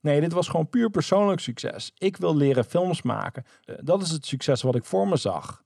Nee, 0.00 0.20
dit 0.20 0.32
was 0.32 0.48
gewoon 0.48 0.68
puur 0.68 0.90
persoonlijk 0.90 1.40
succes. 1.40 1.92
Ik 1.98 2.16
wil 2.16 2.36
leren 2.36 2.64
films 2.64 3.02
maken. 3.02 3.44
Eh, 3.64 3.74
dat 3.80 4.02
is 4.02 4.10
het 4.10 4.26
succes 4.26 4.62
wat 4.62 4.74
ik 4.74 4.84
voor 4.84 5.08
me 5.08 5.16
zag. 5.16 5.62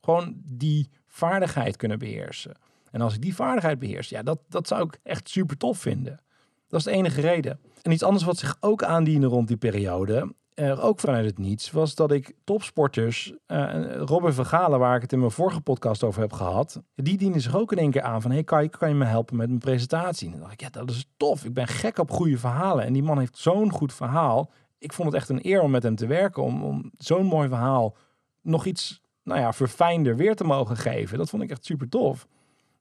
Gewoon 0.00 0.34
die 0.44 0.90
vaardigheid 1.10 1.76
kunnen 1.76 1.98
beheersen. 1.98 2.56
En 2.90 3.00
als 3.00 3.14
ik 3.14 3.22
die 3.22 3.34
vaardigheid 3.34 3.78
beheers, 3.78 4.08
ja, 4.08 4.22
dat, 4.22 4.38
dat 4.48 4.66
zou 4.66 4.82
ik 4.82 4.98
echt 5.02 5.28
super 5.28 5.56
tof 5.56 5.78
vinden. 5.78 6.20
Dat 6.68 6.78
is 6.78 6.84
de 6.84 6.90
enige 6.90 7.20
reden. 7.20 7.60
En 7.82 7.92
iets 7.92 8.02
anders 8.02 8.24
wat 8.24 8.38
zich 8.38 8.56
ook 8.60 8.82
aandiende 8.82 9.26
rond 9.26 9.48
die 9.48 9.56
periode, 9.56 10.34
er 10.54 10.82
ook 10.82 11.00
vanuit 11.00 11.24
het 11.24 11.38
niets, 11.38 11.70
was 11.70 11.94
dat 11.94 12.12
ik 12.12 12.34
topsporters, 12.44 13.32
uh, 13.46 13.94
Robin 13.94 14.32
Vergalen, 14.32 14.78
waar 14.78 14.96
ik 14.96 15.02
het 15.02 15.12
in 15.12 15.18
mijn 15.18 15.30
vorige 15.30 15.60
podcast 15.60 16.04
over 16.04 16.20
heb 16.20 16.32
gehad, 16.32 16.82
die 16.94 17.16
dienen 17.16 17.40
zich 17.40 17.56
ook 17.56 17.72
in 17.72 17.78
één 17.78 17.90
keer 17.90 18.02
aan 18.02 18.22
van, 18.22 18.30
hey, 18.30 18.44
kan 18.44 18.88
je 18.88 18.94
me 18.94 19.04
helpen 19.04 19.36
met 19.36 19.48
mijn 19.48 19.60
presentatie? 19.60 20.26
En 20.26 20.32
dan 20.32 20.40
dacht 20.40 20.52
ik, 20.52 20.60
ja, 20.60 20.68
dat 20.68 20.90
is 20.90 21.08
tof. 21.16 21.44
Ik 21.44 21.54
ben 21.54 21.66
gek 21.66 21.98
op 21.98 22.10
goede 22.10 22.38
verhalen. 22.38 22.84
En 22.84 22.92
die 22.92 23.02
man 23.02 23.18
heeft 23.18 23.38
zo'n 23.38 23.72
goed 23.72 23.92
verhaal. 23.92 24.50
Ik 24.78 24.92
vond 24.92 25.08
het 25.08 25.16
echt 25.16 25.28
een 25.28 25.46
eer 25.46 25.60
om 25.60 25.70
met 25.70 25.82
hem 25.82 25.96
te 25.96 26.06
werken, 26.06 26.42
om, 26.42 26.62
om 26.62 26.90
zo'n 26.96 27.26
mooi 27.26 27.48
verhaal 27.48 27.96
nog 28.42 28.64
iets 28.66 29.00
nou 29.30 29.42
ja, 29.42 29.52
verfijnder 29.52 30.16
weer 30.16 30.34
te 30.34 30.44
mogen 30.44 30.76
geven. 30.76 31.18
Dat 31.18 31.28
vond 31.28 31.42
ik 31.42 31.50
echt 31.50 31.64
super 31.64 31.88
tof. 31.88 32.26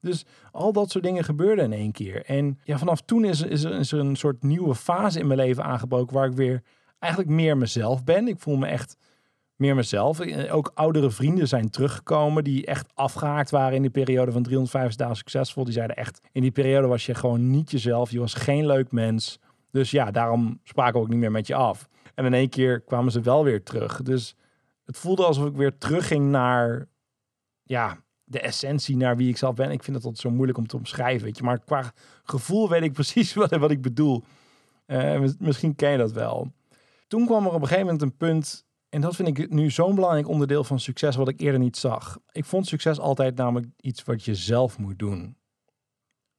Dus 0.01 0.25
al 0.51 0.73
dat 0.73 0.91
soort 0.91 1.03
dingen 1.03 1.23
gebeurden 1.23 1.65
in 1.65 1.73
één 1.73 1.91
keer. 1.91 2.25
En 2.25 2.59
ja, 2.63 2.77
vanaf 2.77 3.01
toen 3.01 3.25
is, 3.25 3.41
is, 3.41 3.63
er, 3.63 3.79
is 3.79 3.91
er 3.91 3.99
een 3.99 4.15
soort 4.15 4.43
nieuwe 4.43 4.75
fase 4.75 5.19
in 5.19 5.27
mijn 5.27 5.39
leven 5.39 5.63
aangebroken 5.63 6.15
waar 6.15 6.27
ik 6.27 6.35
weer 6.35 6.63
eigenlijk 6.99 7.33
meer 7.33 7.57
mezelf 7.57 8.03
ben. 8.03 8.27
Ik 8.27 8.39
voel 8.39 8.55
me 8.55 8.67
echt 8.67 8.97
meer 9.55 9.75
mezelf. 9.75 10.19
Ook 10.51 10.71
oudere 10.73 11.11
vrienden 11.11 11.47
zijn 11.47 11.69
teruggekomen 11.69 12.43
die 12.43 12.65
echt 12.65 12.91
afgehaakt 12.93 13.49
waren 13.49 13.75
in 13.75 13.81
die 13.81 13.91
periode 13.91 14.31
van 14.31 14.43
350 14.43 14.97
dagen 14.97 15.15
succesvol. 15.15 15.63
Die 15.63 15.73
zeiden 15.73 15.95
echt, 15.95 16.21
in 16.31 16.41
die 16.41 16.51
periode 16.51 16.87
was 16.87 17.05
je 17.05 17.15
gewoon 17.15 17.49
niet 17.49 17.71
jezelf. 17.71 18.11
Je 18.11 18.19
was 18.19 18.33
geen 18.33 18.65
leuk 18.65 18.91
mens. 18.91 19.39
Dus 19.71 19.91
ja, 19.91 20.11
daarom 20.11 20.59
spraken 20.63 20.93
we 20.93 20.99
ook 20.99 21.09
niet 21.09 21.19
meer 21.19 21.31
met 21.31 21.47
je 21.47 21.55
af. 21.55 21.87
En 22.15 22.25
in 22.25 22.33
één 22.33 22.49
keer 22.49 22.81
kwamen 22.81 23.11
ze 23.11 23.21
wel 23.21 23.43
weer 23.43 23.63
terug. 23.63 24.01
Dus 24.01 24.35
het 24.89 24.97
voelde 24.97 25.25
alsof 25.25 25.45
ik 25.45 25.55
weer 25.55 25.77
terugging 25.77 26.29
naar 26.29 26.87
ja, 27.63 28.03
de 28.23 28.39
essentie, 28.39 28.97
naar 28.97 29.17
wie 29.17 29.29
ik 29.29 29.37
zelf 29.37 29.55
ben. 29.55 29.71
Ik 29.71 29.83
vind 29.83 29.95
het 29.95 30.05
altijd 30.05 30.21
zo 30.21 30.31
moeilijk 30.31 30.57
om 30.57 30.67
te 30.67 30.77
omschrijven, 30.77 31.25
weet 31.25 31.37
je. 31.37 31.43
Maar 31.43 31.59
qua 31.59 31.93
gevoel 32.23 32.69
weet 32.69 32.81
ik 32.81 32.93
precies 33.01 33.33
wat, 33.33 33.49
wat 33.49 33.71
ik 33.71 33.81
bedoel. 33.81 34.23
Uh, 34.87 35.27
misschien 35.39 35.75
ken 35.75 35.91
je 35.91 35.97
dat 35.97 36.11
wel. 36.11 36.51
Toen 37.07 37.25
kwam 37.25 37.45
er 37.45 37.53
op 37.53 37.61
een 37.61 37.67
gegeven 37.67 37.83
moment 37.83 38.01
een 38.01 38.17
punt 38.17 38.65
en 38.89 39.01
dat 39.01 39.15
vind 39.15 39.37
ik 39.37 39.49
nu 39.49 39.69
zo'n 39.69 39.95
belangrijk 39.95 40.27
onderdeel 40.27 40.63
van 40.63 40.79
succes 40.79 41.15
wat 41.15 41.27
ik 41.27 41.39
eerder 41.39 41.59
niet 41.59 41.77
zag. 41.77 42.19
Ik 42.31 42.45
vond 42.45 42.67
succes 42.67 42.99
altijd 42.99 43.35
namelijk 43.35 43.67
iets 43.81 44.03
wat 44.03 44.23
je 44.23 44.35
zelf 44.35 44.77
moet 44.77 44.99
doen. 44.99 45.37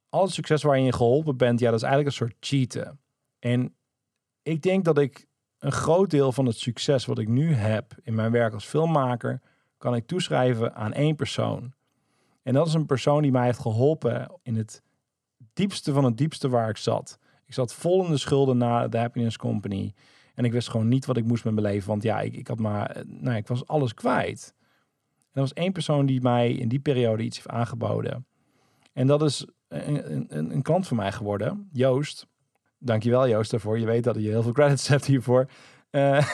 Al 0.09 0.23
het 0.23 0.33
succes 0.33 0.63
waarin 0.63 0.85
je 0.85 0.93
geholpen 0.93 1.37
bent, 1.37 1.61
ja, 1.61 1.71
dat 1.71 1.81
is 1.81 1.87
eigenlijk 1.87 2.17
een 2.17 2.27
soort 2.27 2.37
cheaten. 2.41 3.01
En 3.39 3.75
ik 4.43 4.63
denk 4.63 4.85
dat 4.85 4.99
ik 4.99 5.29
een 5.61 5.73
groot 5.73 6.11
deel 6.11 6.33
van 6.33 6.47
het 6.47 6.59
succes 6.59 7.07
wat 7.07 7.19
ik 7.19 7.29
nu 7.29 7.55
heb 7.55 7.95
in 8.03 8.15
mijn 8.15 8.33
werk 8.33 8.53
als 8.55 8.65
filmmaker, 8.65 9.41
kan 9.79 9.95
ik 9.95 10.07
toeschrijven 10.07 10.75
aan 10.75 10.93
één 10.93 11.17
persoon. 11.17 11.73
En 12.43 12.55
dat 12.55 12.67
is 12.67 12.75
een 12.75 12.87
persoon 12.87 13.23
die 13.23 13.31
mij 13.31 13.45
heeft 13.45 13.59
geholpen 13.59 14.39
in 14.43 14.57
het 14.57 14.83
diepste 15.53 15.93
van 15.93 16.05
het 16.05 16.17
diepste 16.17 16.49
waar 16.49 16.69
ik 16.69 16.77
zat. 16.77 17.19
Ik 17.47 17.55
zat 17.55 17.75
vol 17.75 18.05
in 18.05 18.11
de 18.11 18.17
schulden 18.17 18.57
na 18.57 18.89
de 18.89 18.99
Happiness 18.99 19.37
Company. 19.37 19.95
En 20.35 20.45
ik 20.45 20.53
wist 20.53 20.69
gewoon 20.69 20.89
niet 20.89 21.07
wat 21.07 21.17
ik 21.17 21.25
moest 21.25 21.45
met 21.45 21.55
mijn 21.55 21.67
leven. 21.67 21.89
Want 21.89 22.03
ja, 22.03 22.21
ik, 22.21 22.37
ik 22.37 22.49
had 22.49 22.59
maar, 22.59 22.91
eh, 22.91 23.03
nou, 23.07 23.37
ik 23.37 23.47
was 23.47 23.67
alles 23.67 23.95
kwijt. 23.95 24.55
En 25.19 25.31
er 25.33 25.41
was 25.41 25.53
één 25.53 25.73
persoon 25.73 26.07
die 26.07 26.21
mij 26.21 26.53
in 26.53 26.69
die 26.69 26.81
periode 26.81 27.23
iets 27.23 27.37
heeft 27.37 27.49
aangeboden. 27.49 28.27
En 28.93 29.07
dat 29.07 29.23
is 29.23 29.47
een, 29.69 30.37
een, 30.37 30.55
een 30.55 30.63
klant 30.63 30.87
van 30.87 30.97
mij 30.97 31.13
geworden, 31.13 31.69
Joost. 31.73 32.27
Dankjewel 32.83 33.29
Joost 33.29 33.51
daarvoor. 33.51 33.79
Je 33.79 33.87
weet 33.87 34.05
dat 34.05 34.15
je 34.15 34.29
heel 34.29 34.43
veel 34.43 34.53
credits 34.53 34.89
hebt 34.95 35.05
hiervoor. 35.05 35.47
Uh, 35.91 36.29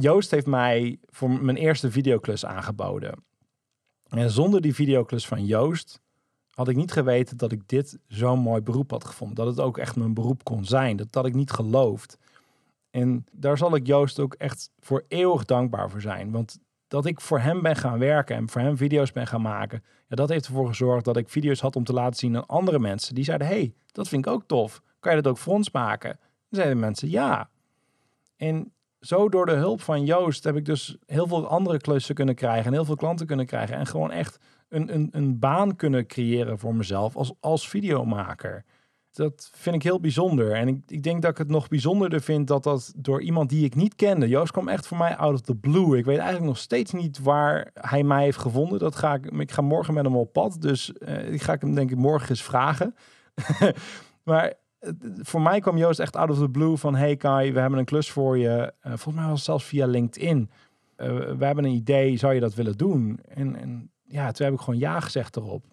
Joost 0.00 0.30
heeft 0.30 0.46
mij 0.46 0.98
voor 1.06 1.30
mijn 1.30 1.56
eerste 1.56 1.90
videoclus 1.90 2.44
aangeboden. 2.44 3.24
En 4.08 4.30
zonder 4.30 4.60
die 4.60 4.74
videoclus 4.74 5.26
van 5.26 5.44
Joost 5.44 6.00
had 6.50 6.68
ik 6.68 6.76
niet 6.76 6.92
geweten 6.92 7.36
dat 7.36 7.52
ik 7.52 7.68
dit 7.68 7.98
zo'n 8.06 8.38
mooi 8.38 8.60
beroep 8.60 8.90
had 8.90 9.04
gevonden. 9.04 9.36
Dat 9.36 9.46
het 9.46 9.60
ook 9.60 9.78
echt 9.78 9.96
mijn 9.96 10.14
beroep 10.14 10.44
kon 10.44 10.64
zijn. 10.64 10.96
Dat 10.96 11.08
had 11.10 11.26
ik 11.26 11.34
niet 11.34 11.50
geloofd. 11.50 12.18
En 12.90 13.24
daar 13.32 13.58
zal 13.58 13.74
ik 13.74 13.86
Joost 13.86 14.18
ook 14.20 14.34
echt 14.34 14.70
voor 14.78 15.04
eeuwig 15.08 15.44
dankbaar 15.44 15.90
voor 15.90 16.00
zijn. 16.00 16.30
Want 16.30 16.58
dat 16.88 17.06
ik 17.06 17.20
voor 17.20 17.40
hem 17.40 17.62
ben 17.62 17.76
gaan 17.76 17.98
werken 17.98 18.36
en 18.36 18.48
voor 18.48 18.60
hem 18.60 18.76
video's 18.76 19.12
ben 19.12 19.26
gaan 19.26 19.42
maken, 19.42 19.82
ja, 20.08 20.16
dat 20.16 20.28
heeft 20.28 20.46
ervoor 20.46 20.68
gezorgd 20.68 21.04
dat 21.04 21.16
ik 21.16 21.28
video's 21.28 21.60
had 21.60 21.76
om 21.76 21.84
te 21.84 21.92
laten 21.92 22.18
zien 22.18 22.36
aan 22.36 22.46
andere 22.46 22.78
mensen. 22.78 23.14
Die 23.14 23.24
zeiden: 23.24 23.46
hey, 23.46 23.74
dat 23.92 24.08
vind 24.08 24.26
ik 24.26 24.32
ook 24.32 24.44
tof. 24.46 24.82
Kan 25.08 25.16
je 25.16 25.22
dat 25.22 25.32
ook 25.32 25.46
ons 25.46 25.70
maken? 25.70 26.18
Zeiden 26.50 26.78
mensen 26.78 27.10
ja. 27.10 27.50
En 28.36 28.72
zo 29.00 29.28
door 29.28 29.46
de 29.46 29.52
hulp 29.52 29.80
van 29.80 30.04
Joost 30.04 30.44
heb 30.44 30.56
ik 30.56 30.64
dus 30.64 30.96
heel 31.06 31.26
veel 31.26 31.46
andere 31.46 31.78
klussen 31.78 32.14
kunnen 32.14 32.34
krijgen 32.34 32.66
en 32.66 32.72
heel 32.72 32.84
veel 32.84 32.96
klanten 32.96 33.26
kunnen 33.26 33.46
krijgen. 33.46 33.76
En 33.76 33.86
gewoon 33.86 34.10
echt 34.10 34.38
een, 34.68 34.94
een, 34.94 35.08
een 35.12 35.38
baan 35.38 35.76
kunnen 35.76 36.06
creëren 36.06 36.58
voor 36.58 36.74
mezelf 36.74 37.16
als, 37.16 37.32
als 37.40 37.68
videomaker 37.68 38.64
dat 39.18 39.50
vind 39.54 39.76
ik 39.76 39.82
heel 39.82 40.00
bijzonder. 40.00 40.52
En 40.52 40.68
ik, 40.68 40.80
ik 40.86 41.02
denk 41.02 41.22
dat 41.22 41.30
ik 41.30 41.38
het 41.38 41.48
nog 41.48 41.68
bijzonderder 41.68 42.20
vind 42.20 42.46
dat 42.46 42.62
dat 42.62 42.92
door 42.96 43.22
iemand 43.22 43.48
die 43.48 43.64
ik 43.64 43.74
niet 43.74 43.94
kende. 43.94 44.28
Joost 44.28 44.52
kwam 44.52 44.68
echt 44.68 44.86
voor 44.86 44.96
mij 44.96 45.16
out 45.16 45.34
of 45.34 45.40
the 45.40 45.54
blue. 45.54 45.98
Ik 45.98 46.04
weet 46.04 46.18
eigenlijk 46.18 46.46
nog 46.46 46.58
steeds 46.58 46.92
niet 46.92 47.18
waar 47.18 47.70
hij 47.74 48.02
mij 48.02 48.22
heeft 48.22 48.38
gevonden. 48.38 48.78
Dat 48.78 48.96
ga 48.96 49.14
ik, 49.14 49.26
ik 49.26 49.52
ga 49.52 49.62
morgen 49.62 49.94
met 49.94 50.04
hem 50.04 50.16
op 50.16 50.32
pad. 50.32 50.56
Dus 50.60 50.92
uh, 50.98 51.32
ik 51.32 51.42
ga 51.42 51.56
hem 51.58 51.74
denk 51.74 51.90
ik 51.90 51.96
morgen 51.96 52.28
eens 52.28 52.42
vragen. 52.42 52.94
maar 54.24 54.54
voor 55.20 55.42
mij 55.42 55.60
kwam 55.60 55.76
Joost 55.76 56.00
echt 56.00 56.16
out 56.16 56.30
of 56.30 56.38
the 56.38 56.48
blue 56.48 56.76
van... 56.76 56.94
Hey 56.94 57.16
Kai, 57.16 57.52
we 57.52 57.60
hebben 57.60 57.78
een 57.78 57.84
klus 57.84 58.10
voor 58.10 58.38
je. 58.38 58.74
Uh, 58.82 58.92
volgens 58.92 59.14
mij 59.14 59.24
was 59.24 59.34
het 59.34 59.44
zelfs 59.44 59.64
via 59.64 59.86
LinkedIn. 59.86 60.50
Uh, 60.96 61.08
we 61.36 61.44
hebben 61.44 61.64
een 61.64 61.74
idee, 61.74 62.16
zou 62.16 62.34
je 62.34 62.40
dat 62.40 62.54
willen 62.54 62.76
doen? 62.76 63.18
En, 63.28 63.56
en 63.56 63.90
ja, 64.04 64.30
toen 64.30 64.46
heb 64.46 64.54
ik 64.54 64.60
gewoon 64.60 64.80
ja 64.80 65.00
gezegd 65.00 65.36
erop. 65.36 65.64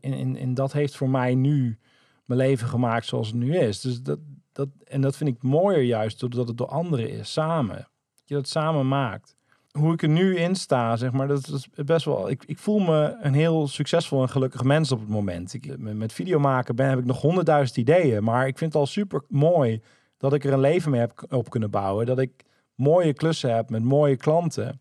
En 0.00 0.54
dat 0.54 0.72
heeft 0.72 0.96
voor 0.96 1.10
mij 1.10 1.34
nu 1.34 1.78
mijn 2.24 2.40
leven 2.40 2.68
gemaakt 2.68 3.06
zoals 3.06 3.26
het 3.26 3.36
nu 3.36 3.56
is. 3.56 3.80
Dus 3.80 4.02
dat, 4.02 4.18
dat, 4.52 4.68
en 4.84 5.00
dat 5.00 5.16
vind 5.16 5.30
ik 5.30 5.42
mooier 5.42 5.82
juist, 5.82 6.20
doordat 6.20 6.48
het 6.48 6.56
door 6.56 6.68
anderen 6.68 7.10
is, 7.10 7.32
samen. 7.32 7.76
Dat 7.76 8.22
je 8.24 8.34
dat 8.34 8.48
samen 8.48 8.88
maakt. 8.88 9.35
Hoe 9.76 9.92
ik 9.92 10.02
er 10.02 10.08
nu 10.08 10.36
in 10.36 10.54
sta, 10.54 10.96
zeg 10.96 11.12
maar, 11.12 11.28
dat 11.28 11.48
is 11.48 11.68
best 11.84 12.04
wel. 12.04 12.30
Ik, 12.30 12.44
ik 12.46 12.58
voel 12.58 12.78
me 12.78 13.16
een 13.20 13.34
heel 13.34 13.68
succesvol 13.68 14.22
en 14.22 14.28
gelukkig 14.28 14.62
mens 14.62 14.92
op 14.92 15.00
het 15.00 15.08
moment. 15.08 15.54
Ik, 15.54 15.78
met 15.78 16.12
video 16.12 16.38
maken 16.38 16.76
ben, 16.76 16.88
heb 16.88 16.98
ik 16.98 17.04
nog 17.04 17.20
honderdduizend 17.20 17.76
ideeën. 17.78 18.24
Maar 18.24 18.46
ik 18.46 18.58
vind 18.58 18.72
het 18.72 18.80
al 18.80 18.86
super 18.86 19.22
mooi 19.28 19.82
dat 20.18 20.32
ik 20.32 20.44
er 20.44 20.52
een 20.52 20.60
leven 20.60 20.90
mee 20.90 21.00
heb 21.00 21.24
op 21.28 21.50
kunnen 21.50 21.70
bouwen. 21.70 22.06
Dat 22.06 22.18
ik 22.18 22.44
mooie 22.74 23.12
klussen 23.12 23.54
heb 23.54 23.70
met 23.70 23.82
mooie 23.82 24.16
klanten. 24.16 24.80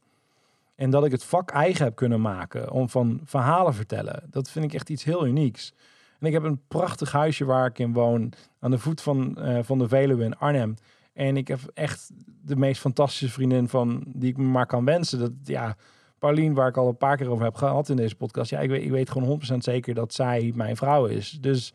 En 0.76 0.90
dat 0.90 1.06
ik 1.06 1.12
het 1.12 1.24
vak 1.24 1.52
eigen 1.52 1.84
heb 1.84 1.96
kunnen 1.96 2.22
maken 2.22 2.72
om 2.72 2.90
van 2.90 3.22
verhalen 3.24 3.74
vertellen. 3.74 4.24
Dat 4.30 4.50
vind 4.50 4.66
ik 4.66 4.74
echt 4.74 4.90
iets 4.90 5.04
heel 5.04 5.28
unieks. 5.28 5.74
En 6.20 6.28
ik 6.28 6.34
heb 6.34 6.44
een 6.44 6.62
prachtig 6.68 7.12
huisje 7.12 7.46
waar 7.46 7.66
ik 7.66 7.80
in 7.80 7.94
woon. 7.94 8.34
Aan 8.60 8.72
de 8.72 8.78
voet 8.78 9.02
van, 9.02 9.38
uh, 9.40 9.60
van 9.62 9.78
de 9.78 9.88
Veluwe 9.88 10.24
in 10.24 10.38
Arnhem. 10.38 10.76
En 11.16 11.38
ik 11.38 11.48
heb 11.48 11.60
echt 11.74 12.12
de 12.42 12.56
meest 12.56 12.82
fantastische 12.82 13.30
vriendin 13.30 13.70
van 13.70 14.04
die 14.08 14.30
ik 14.30 14.38
me 14.38 14.44
maar 14.44 14.66
kan 14.66 14.86
wensen. 14.86 15.20
Dat 15.20 15.32
ja, 15.44 15.76
Paulien, 16.20 16.54
waar 16.54 16.68
ik 16.68 16.78
al 16.78 16.88
een 16.88 16.98
paar 16.98 17.18
keer 17.18 17.30
over 17.30 17.44
heb 17.44 17.56
gehad 17.56 17.90
in 17.90 17.96
deze 17.96 18.16
podcast. 18.16 18.50
Ja, 18.50 18.60
ik 18.60 18.70
weet, 18.70 18.84
ik 18.84 18.90
weet 18.90 19.10
gewoon 19.10 19.42
100% 19.54 19.58
zeker 19.58 19.94
dat 19.94 20.14
zij 20.14 20.52
mijn 20.56 20.78
vrouw 20.78 21.06
is. 21.06 21.38
Dus 21.42 21.74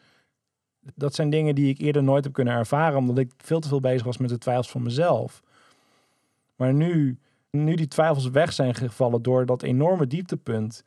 dat 0.94 1.14
zijn 1.14 1.30
dingen 1.30 1.54
die 1.54 1.68
ik 1.68 1.78
eerder 1.78 2.02
nooit 2.02 2.24
heb 2.24 2.32
kunnen 2.32 2.54
ervaren. 2.54 2.98
Omdat 2.98 3.18
ik 3.18 3.32
veel 3.36 3.60
te 3.60 3.68
veel 3.68 3.80
bezig 3.80 4.04
was 4.04 4.18
met 4.18 4.28
de 4.28 4.38
twijfels 4.38 4.70
van 4.70 4.82
mezelf. 4.82 5.42
Maar 6.56 6.74
nu, 6.74 7.18
nu 7.50 7.74
die 7.74 7.88
twijfels 7.88 8.30
weg 8.30 8.52
zijn 8.52 8.74
gevallen 8.74 9.22
door 9.22 9.46
dat 9.46 9.62
enorme 9.62 10.06
dieptepunt 10.06 10.84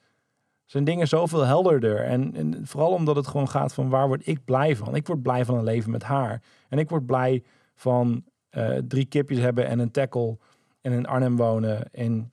zijn 0.65 0.83
dingen 0.83 1.07
zoveel 1.07 1.45
helderder. 1.45 2.05
En, 2.05 2.35
en, 2.35 2.67
vooral 2.67 2.91
omdat 2.91 3.15
het 3.15 3.27
gewoon 3.27 3.49
gaat 3.49 3.73
van 3.73 3.89
waar 3.89 4.07
word 4.07 4.27
ik 4.27 4.45
blij 4.45 4.75
van? 4.75 4.95
Ik 4.95 5.07
word 5.07 5.21
blij 5.21 5.45
van 5.45 5.55
een 5.55 5.63
leven 5.63 5.91
met 5.91 6.03
haar. 6.03 6.41
En 6.69 6.77
ik 6.77 6.89
word 6.89 7.05
blij 7.05 7.43
van 7.75 8.23
uh, 8.57 8.77
drie 8.87 9.05
kipjes 9.05 9.39
hebben 9.39 9.67
en 9.67 9.79
een 9.79 9.91
tackle 9.91 10.37
en 10.81 10.91
in 10.91 11.05
Arnhem 11.05 11.35
wonen. 11.35 11.91
En 11.91 12.31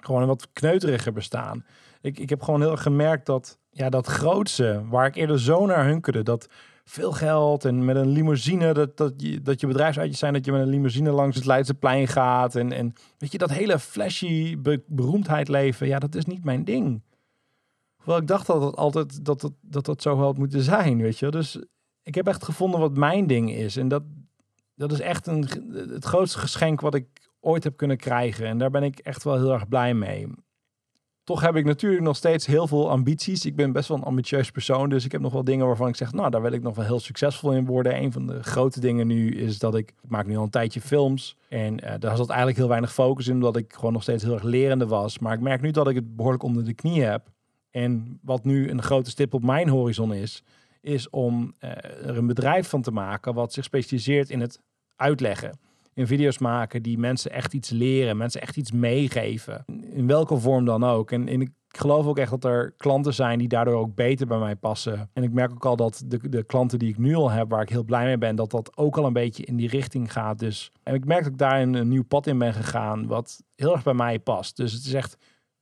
gewoon 0.00 0.20
een 0.22 0.28
wat 0.28 0.48
kneuteriger 0.52 1.12
bestaan. 1.12 1.64
Ik, 2.00 2.18
ik 2.18 2.28
heb 2.28 2.42
gewoon 2.42 2.60
heel 2.60 2.70
erg 2.70 2.82
gemerkt 2.82 3.26
dat 3.26 3.58
ja, 3.70 3.88
dat 3.88 4.06
grootste, 4.06 4.82
waar 4.88 5.06
ik 5.06 5.16
eerder 5.16 5.40
zo 5.40 5.66
naar 5.66 5.84
hunkerde, 5.84 6.22
dat 6.22 6.48
veel 6.84 7.12
geld 7.12 7.64
en 7.64 7.84
met 7.84 7.96
een 7.96 8.08
limousine, 8.08 8.72
dat, 8.72 8.96
dat, 8.96 9.12
je, 9.16 9.42
dat 9.42 9.60
je 9.60 9.66
bedrijfsuitjes 9.66 10.18
zijn, 10.18 10.32
dat 10.32 10.44
je 10.44 10.52
met 10.52 10.60
een 10.60 10.68
limousine 10.68 11.10
langs 11.10 11.36
het 11.36 11.44
Leidseplein 11.44 12.08
gaat. 12.08 12.54
En, 12.54 12.72
en 12.72 12.94
weet 13.18 13.32
je, 13.32 13.38
dat 13.38 13.50
hele 13.50 13.78
flashy 13.78 14.56
beroemdheid 14.86 15.48
leven, 15.48 15.86
ja, 15.86 15.98
dat 15.98 16.14
is 16.14 16.24
niet 16.24 16.44
mijn 16.44 16.64
ding. 16.64 17.02
Wel, 18.04 18.16
ik 18.16 18.26
dacht 18.26 18.46
dat 18.46 18.62
het 18.62 18.76
altijd 18.76 19.24
dat 19.24 19.42
het, 19.42 19.52
dat 19.60 19.84
dat 19.84 20.02
zo 20.02 20.16
had 20.16 20.38
moeten 20.38 20.62
zijn, 20.62 21.02
weet 21.02 21.18
je. 21.18 21.30
Dus 21.30 21.58
ik 22.02 22.14
heb 22.14 22.26
echt 22.26 22.44
gevonden 22.44 22.80
wat 22.80 22.96
mijn 22.96 23.26
ding 23.26 23.52
is. 23.52 23.76
En 23.76 23.88
dat, 23.88 24.02
dat 24.78 24.92
is 24.92 25.00
echt 25.00 25.26
een, 25.26 25.48
het 25.72 26.04
grootste 26.04 26.38
geschenk 26.38 26.80
wat 26.80 26.94
ik 26.94 27.06
ooit 27.40 27.64
heb 27.64 27.76
kunnen 27.76 27.96
krijgen. 27.96 28.46
En 28.46 28.58
daar 28.58 28.70
ben 28.70 28.82
ik 28.82 28.98
echt 28.98 29.24
wel 29.24 29.36
heel 29.36 29.52
erg 29.52 29.68
blij 29.68 29.94
mee. 29.94 30.26
Toch 31.24 31.40
heb 31.40 31.56
ik 31.56 31.64
natuurlijk 31.64 32.02
nog 32.02 32.16
steeds 32.16 32.46
heel 32.46 32.66
veel 32.66 32.90
ambities. 32.90 33.44
Ik 33.44 33.56
ben 33.56 33.72
best 33.72 33.88
wel 33.88 33.96
een 33.96 34.04
ambitieus 34.04 34.50
persoon. 34.50 34.88
Dus 34.88 35.04
ik 35.04 35.12
heb 35.12 35.20
nog 35.20 35.32
wel 35.32 35.44
dingen 35.44 35.66
waarvan 35.66 35.88
ik 35.88 35.96
zeg, 35.96 36.12
nou, 36.12 36.30
daar 36.30 36.42
wil 36.42 36.52
ik 36.52 36.62
nog 36.62 36.76
wel 36.76 36.84
heel 36.84 37.00
succesvol 37.00 37.52
in 37.52 37.66
worden. 37.66 37.96
Een 37.96 38.12
van 38.12 38.26
de 38.26 38.42
grote 38.42 38.80
dingen 38.80 39.06
nu 39.06 39.30
is 39.30 39.58
dat 39.58 39.74
ik, 39.74 39.90
ik 40.02 40.10
maak 40.10 40.26
nu 40.26 40.36
al 40.36 40.42
een 40.42 40.50
tijdje 40.50 40.80
films. 40.80 41.36
En 41.48 41.84
uh, 41.84 41.94
daar 41.98 42.16
zat 42.16 42.28
eigenlijk 42.28 42.58
heel 42.58 42.68
weinig 42.68 42.92
focus 42.92 43.28
in, 43.28 43.34
omdat 43.34 43.56
ik 43.56 43.72
gewoon 43.72 43.92
nog 43.92 44.02
steeds 44.02 44.22
heel 44.22 44.32
erg 44.32 44.42
lerende 44.42 44.86
was. 44.86 45.18
Maar 45.18 45.34
ik 45.34 45.40
merk 45.40 45.60
nu 45.60 45.70
dat 45.70 45.88
ik 45.88 45.94
het 45.94 46.16
behoorlijk 46.16 46.42
onder 46.42 46.64
de 46.64 46.74
knie 46.74 47.02
heb. 47.02 47.30
En 47.70 48.18
wat 48.22 48.44
nu 48.44 48.70
een 48.70 48.82
grote 48.82 49.10
stip 49.10 49.34
op 49.34 49.44
mijn 49.44 49.68
horizon 49.68 50.14
is, 50.14 50.42
is 50.80 51.10
om 51.10 51.54
uh, 51.60 51.70
er 52.06 52.16
een 52.16 52.26
bedrijf 52.26 52.68
van 52.68 52.82
te 52.82 52.90
maken 52.90 53.34
wat 53.34 53.52
zich 53.52 53.64
specialiseert 53.64 54.30
in 54.30 54.40
het 54.40 54.60
uitleggen. 54.98 55.58
In 55.94 56.06
video's 56.06 56.38
maken 56.38 56.82
die 56.82 56.98
mensen 56.98 57.30
echt 57.30 57.54
iets 57.54 57.70
leren, 57.70 58.16
mensen 58.16 58.40
echt 58.40 58.56
iets 58.56 58.72
meegeven. 58.72 59.64
In 59.92 60.06
welke 60.06 60.36
vorm 60.36 60.64
dan 60.64 60.84
ook. 60.84 61.10
En, 61.10 61.28
ik 61.28 61.50
geloof 61.68 62.06
ook 62.06 62.18
echt 62.18 62.30
dat 62.30 62.44
er 62.44 62.74
klanten 62.76 63.14
zijn 63.14 63.38
die 63.38 63.48
daardoor 63.48 63.74
ook 63.74 63.94
beter 63.94 64.26
bij 64.26 64.38
mij 64.38 64.56
passen. 64.56 65.10
En 65.12 65.22
ik 65.22 65.32
merk 65.32 65.50
ook 65.50 65.66
al 65.66 65.76
dat 65.76 66.02
de, 66.06 66.28
de 66.28 66.44
klanten 66.44 66.78
die 66.78 66.88
ik 66.88 66.98
nu 66.98 67.14
al 67.14 67.30
heb, 67.30 67.50
waar 67.50 67.62
ik 67.62 67.68
heel 67.68 67.84
blij 67.84 68.04
mee 68.04 68.18
ben, 68.18 68.36
dat 68.36 68.50
dat 68.50 68.76
ook 68.76 68.96
al 68.96 69.06
een 69.06 69.12
beetje 69.12 69.44
in 69.44 69.56
die 69.56 69.68
richting 69.68 70.12
gaat. 70.12 70.38
Dus 70.38 70.72
en 70.82 70.94
ik 70.94 71.04
merk 71.04 71.22
dat 71.22 71.32
ik 71.32 71.38
daar 71.38 71.60
een 71.60 71.88
nieuw 71.88 72.04
pad 72.04 72.26
in 72.26 72.38
ben 72.38 72.54
gegaan, 72.54 73.06
wat 73.06 73.42
heel 73.54 73.72
erg 73.72 73.82
bij 73.82 73.94
mij 73.94 74.18
past. 74.18 74.56
Dus 74.56 74.72
het 74.72 74.84
is 74.84 74.92
echt 74.92 75.16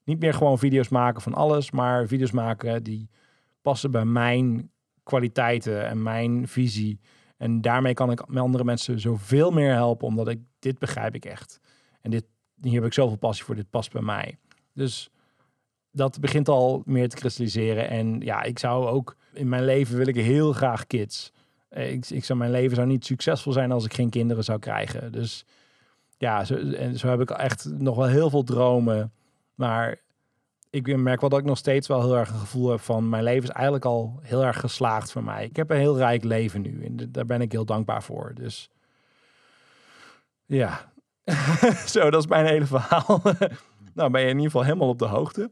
Niet 0.07 0.21
meer 0.21 0.35
gewoon 0.35 0.59
video's 0.59 0.89
maken 0.89 1.23
van 1.23 1.35
alles, 1.35 1.71
maar 1.71 2.07
video's 2.07 2.31
maken 2.31 2.83
die 2.83 3.09
passen 3.63 3.91
bij 3.91 4.05
mijn 4.05 4.71
kwaliteiten 5.03 5.87
en 5.87 6.03
mijn 6.03 6.49
visie. 6.49 7.01
En 7.37 7.61
daarmee 7.61 7.95
kan 7.95 8.11
ik 8.11 8.29
met 8.29 8.43
andere 8.43 8.65
mensen 8.65 9.01
zoveel 9.01 9.51
meer 9.51 9.73
helpen, 9.73 10.07
omdat 10.07 10.29
ik 10.29 10.41
dit 10.59 10.79
begrijp 10.79 11.15
ik 11.15 11.25
echt. 11.25 11.61
En 12.01 12.11
dit, 12.11 12.25
hier 12.61 12.75
heb 12.75 12.85
ik 12.85 12.93
zoveel 12.93 13.17
passie 13.17 13.45
voor, 13.45 13.55
dit 13.55 13.71
past 13.71 13.93
bij 13.93 14.03
mij. 14.03 14.39
Dus 14.73 15.11
dat 15.91 16.21
begint 16.21 16.49
al 16.49 16.83
meer 16.85 17.09
te 17.09 17.17
kristalliseren. 17.17 17.89
En 17.89 18.21
ja, 18.21 18.43
ik 18.43 18.59
zou 18.59 18.87
ook 18.87 19.17
in 19.33 19.49
mijn 19.49 19.65
leven 19.65 19.97
wil 19.97 20.07
ik 20.07 20.17
heel 20.17 20.53
graag 20.53 20.87
kids. 20.87 21.33
Eh, 21.69 21.93
ik, 21.93 22.11
ik 22.11 22.25
zou 22.25 22.39
mijn 22.39 22.51
leven 22.51 22.77
zou 22.77 22.89
niet 22.89 23.05
succesvol 23.05 23.53
zijn 23.53 23.73
als 23.73 23.85
ik 23.85 23.95
geen 23.95 24.11
kinderen 24.11 24.45
zou 24.45 24.59
krijgen. 24.59 25.13
Dus 25.13 25.45
ja, 26.19 26.45
zo, 26.45 26.55
en 26.55 26.99
zo 26.99 27.09
heb 27.09 27.21
ik 27.21 27.31
echt 27.31 27.65
nog 27.65 27.97
wel 27.97 28.07
heel 28.07 28.31
veel 28.31 28.45
dromen. 28.45 29.13
Maar 29.55 30.01
ik 30.77 30.97
merk 30.97 31.21
wel 31.21 31.31
dat 31.31 31.39
ik 31.39 31.45
nog 31.45 31.59
steeds 31.59 31.89
wel 31.89 32.01
heel 32.01 32.17
erg 32.17 32.29
een 32.29 32.39
gevoel 32.39 32.71
heb 32.71 32.81
van 32.81 33.09
mijn 33.09 33.23
leven 33.23 33.43
is 33.43 33.55
eigenlijk 33.55 33.85
al 33.85 34.19
heel 34.23 34.45
erg 34.45 34.61
geslaagd 34.61 35.13
voor 35.13 35.25
mij. 35.25 35.45
Ik 35.45 35.57
heb 35.57 35.71
een 35.71 35.77
heel 35.77 35.97
rijk 35.97 36.25
leven 36.25 36.61
nu 36.61 36.85
en 36.85 37.13
daar 37.13 37.27
ben 37.27 37.41
ik 37.41 37.53
heel 37.53 37.65
dankbaar 37.65 38.03
voor. 38.03 38.33
Dus 38.35 38.71
ja, 40.47 40.93
zo 41.87 42.11
dat 42.11 42.23
is 42.23 42.29
mijn 42.29 42.47
hele 42.47 42.67
verhaal. 42.67 43.23
nou 43.95 44.11
ben 44.11 44.21
je 44.21 44.27
in 44.27 44.37
ieder 44.37 44.51
geval 44.51 44.65
helemaal 44.65 44.89
op 44.89 44.99
de 44.99 45.07
hoogte. 45.07 45.51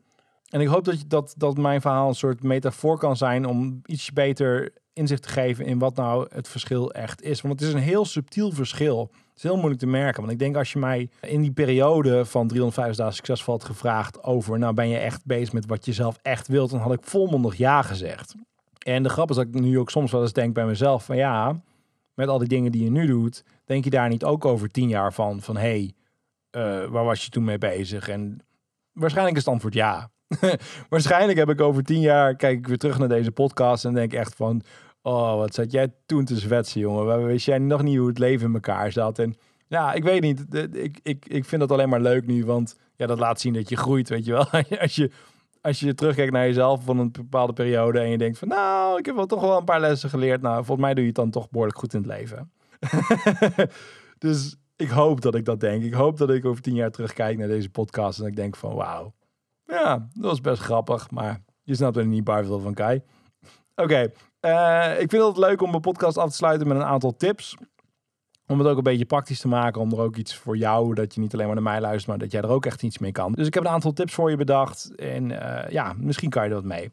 En 0.48 0.60
ik 0.60 0.68
hoop 0.68 0.84
dat, 0.84 1.00
je, 1.00 1.06
dat, 1.06 1.34
dat 1.36 1.56
mijn 1.56 1.80
verhaal 1.80 2.08
een 2.08 2.14
soort 2.14 2.42
metafoor 2.42 2.98
kan 2.98 3.16
zijn 3.16 3.46
om 3.46 3.80
iets 3.86 4.12
beter 4.12 4.72
inzicht 4.94 5.22
te 5.22 5.28
geven 5.28 5.64
in 5.64 5.78
wat 5.78 5.96
nou 5.96 6.26
het 6.34 6.48
verschil 6.48 6.92
echt 6.92 7.22
is. 7.22 7.40
Want 7.40 7.60
het 7.60 7.68
is 7.68 7.74
een 7.74 7.80
heel 7.80 8.04
subtiel 8.04 8.52
verschil. 8.52 9.10
Het 9.12 9.36
is 9.36 9.42
heel 9.42 9.56
moeilijk 9.56 9.80
te 9.80 9.86
merken. 9.86 10.20
Want 10.20 10.32
ik 10.32 10.38
denk 10.38 10.56
als 10.56 10.72
je 10.72 10.78
mij 10.78 11.08
in 11.20 11.42
die 11.42 11.52
periode 11.52 12.24
van 12.24 12.48
350 12.48 12.96
dagen 12.96 13.16
succesvol 13.16 13.54
had 13.54 13.64
gevraagd 13.64 14.22
over, 14.22 14.58
nou 14.58 14.74
ben 14.74 14.88
je 14.88 14.98
echt 14.98 15.24
bezig 15.24 15.52
met 15.52 15.66
wat 15.66 15.84
je 15.84 15.92
zelf 15.92 16.18
echt 16.22 16.48
wilt, 16.48 16.70
dan 16.70 16.80
had 16.80 16.92
ik 16.92 17.02
volmondig 17.02 17.56
ja 17.56 17.82
gezegd. 17.82 18.34
En 18.78 19.02
de 19.02 19.08
grap 19.08 19.30
is 19.30 19.36
dat 19.36 19.46
ik 19.46 19.54
nu 19.54 19.78
ook 19.78 19.90
soms 19.90 20.12
wel 20.12 20.22
eens 20.22 20.32
denk 20.32 20.54
bij 20.54 20.66
mezelf 20.66 21.04
van 21.04 21.16
ja, 21.16 21.60
met 22.14 22.28
al 22.28 22.38
die 22.38 22.48
dingen 22.48 22.72
die 22.72 22.84
je 22.84 22.90
nu 22.90 23.06
doet, 23.06 23.44
denk 23.64 23.84
je 23.84 23.90
daar 23.90 24.08
niet 24.08 24.24
ook 24.24 24.44
over 24.44 24.68
tien 24.68 24.88
jaar 24.88 25.12
van, 25.12 25.40
van 25.40 25.56
hey, 25.56 25.92
uh, 26.56 26.84
waar 26.86 27.04
was 27.04 27.24
je 27.24 27.30
toen 27.30 27.44
mee 27.44 27.58
bezig? 27.58 28.08
En 28.08 28.38
waarschijnlijk 28.92 29.36
is 29.36 29.44
het 29.44 29.52
antwoord 29.52 29.74
ja. 29.74 30.10
Waarschijnlijk 30.88 31.38
heb 31.38 31.48
ik 31.48 31.60
over 31.60 31.82
tien 31.82 32.00
jaar, 32.00 32.36
kijk 32.36 32.58
ik 32.58 32.66
weer 32.66 32.78
terug 32.78 32.98
naar 32.98 33.08
deze 33.08 33.30
podcast 33.30 33.84
en 33.84 33.94
denk 33.94 34.12
echt 34.12 34.34
van, 34.34 34.62
oh, 35.04 35.36
wat 35.36 35.54
zat 35.54 35.72
jij 35.72 35.92
toen 36.06 36.24
te 36.24 36.36
zwetsen, 36.38 36.80
jongen. 36.80 37.26
Wist 37.26 37.46
jij 37.46 37.58
nog 37.58 37.82
niet 37.82 37.96
hoe 37.96 38.08
het 38.08 38.18
leven 38.18 38.46
in 38.46 38.54
elkaar 38.54 38.92
zat? 38.92 39.18
En 39.18 39.34
ja, 39.66 39.92
ik 39.92 40.02
weet 40.02 40.20
niet. 40.20 40.44
Ik, 40.72 40.98
ik, 41.02 41.26
ik 41.26 41.44
vind 41.44 41.60
dat 41.60 41.72
alleen 41.72 41.88
maar 41.88 42.00
leuk 42.00 42.26
nu, 42.26 42.44
want 42.44 42.76
ja, 42.96 43.06
dat 43.06 43.18
laat 43.18 43.40
zien 43.40 43.52
dat 43.52 43.68
je 43.68 43.76
groeit, 43.76 44.08
weet 44.08 44.24
je 44.24 44.32
wel. 44.32 44.46
Als 44.80 44.94
je, 44.94 45.10
als 45.60 45.80
je 45.80 45.94
terugkijkt 45.94 46.32
naar 46.32 46.46
jezelf 46.46 46.84
van 46.84 46.98
een 46.98 47.12
bepaalde 47.12 47.52
periode 47.52 47.98
en 47.98 48.08
je 48.08 48.18
denkt 48.18 48.38
van, 48.38 48.48
nou, 48.48 48.98
ik 48.98 49.06
heb 49.06 49.14
wel 49.14 49.26
toch 49.26 49.40
wel 49.40 49.56
een 49.56 49.64
paar 49.64 49.80
lessen 49.80 50.10
geleerd. 50.10 50.42
Nou, 50.42 50.56
volgens 50.56 50.86
mij 50.86 50.94
doe 50.94 51.02
je 51.02 51.08
het 51.08 51.16
dan 51.16 51.30
toch 51.30 51.50
behoorlijk 51.50 51.78
goed 51.78 51.94
in 51.94 51.98
het 51.98 52.08
leven. 52.08 52.52
dus 54.18 54.56
ik 54.76 54.88
hoop 54.88 55.20
dat 55.20 55.34
ik 55.34 55.44
dat 55.44 55.60
denk. 55.60 55.82
Ik 55.82 55.94
hoop 55.94 56.18
dat 56.18 56.30
ik 56.30 56.44
over 56.44 56.62
tien 56.62 56.74
jaar 56.74 56.90
terugkijk 56.90 57.38
naar 57.38 57.48
deze 57.48 57.70
podcast 57.70 58.20
en 58.20 58.26
ik 58.26 58.36
denk 58.36 58.56
van, 58.56 58.74
wauw, 58.74 59.14
ja, 59.66 60.08
dat 60.12 60.24
was 60.24 60.40
best 60.40 60.62
grappig, 60.62 61.10
maar 61.10 61.42
je 61.62 61.74
snapt 61.74 61.96
er 61.96 62.06
niet 62.06 62.24
bij 62.24 62.44
veel 62.44 62.60
van 62.60 62.74
Kai. 62.74 63.02
Oké, 63.74 64.12
eh, 64.44 65.00
ik 65.00 65.10
vind 65.10 65.22
het 65.22 65.36
leuk 65.36 65.62
om 65.62 65.70
mijn 65.70 65.82
podcast 65.82 66.18
af 66.18 66.30
te 66.30 66.36
sluiten 66.36 66.68
met 66.68 66.76
een 66.76 66.84
aantal 66.84 67.16
tips. 67.16 67.56
Om 68.46 68.58
het 68.58 68.68
ook 68.68 68.76
een 68.76 68.82
beetje 68.82 69.04
praktisch 69.04 69.40
te 69.40 69.48
maken. 69.48 69.80
Om 69.80 69.92
er 69.92 70.00
ook 70.00 70.16
iets 70.16 70.34
voor 70.36 70.56
jou, 70.56 70.94
dat 70.94 71.14
je 71.14 71.20
niet 71.20 71.34
alleen 71.34 71.46
maar 71.46 71.54
naar 71.54 71.64
mij 71.64 71.80
luistert, 71.80 72.06
maar 72.06 72.18
dat 72.18 72.32
jij 72.32 72.42
er 72.42 72.48
ook 72.48 72.66
echt 72.66 72.82
iets 72.82 72.98
mee 72.98 73.12
kan. 73.12 73.32
Dus 73.32 73.46
ik 73.46 73.54
heb 73.54 73.64
een 73.64 73.70
aantal 73.70 73.92
tips 73.92 74.14
voor 74.14 74.30
je 74.30 74.36
bedacht. 74.36 74.94
En 74.94 75.30
uh, 75.30 75.68
ja, 75.68 75.94
misschien 75.98 76.30
kan 76.30 76.42
je 76.42 76.48
er 76.48 76.54
wat 76.54 76.64
mee. 76.64 76.92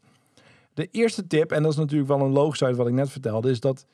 De 0.74 0.88
eerste 0.90 1.26
tip, 1.26 1.52
en 1.52 1.62
dat 1.62 1.72
is 1.72 1.78
natuurlijk 1.78 2.08
wel 2.08 2.20
een 2.20 2.32
logisch 2.32 2.62
uit 2.62 2.76
wat 2.76 2.86
ik 2.86 2.92
net 2.92 3.10
vertelde, 3.10 3.50
is 3.50 3.60
dat 3.60 3.86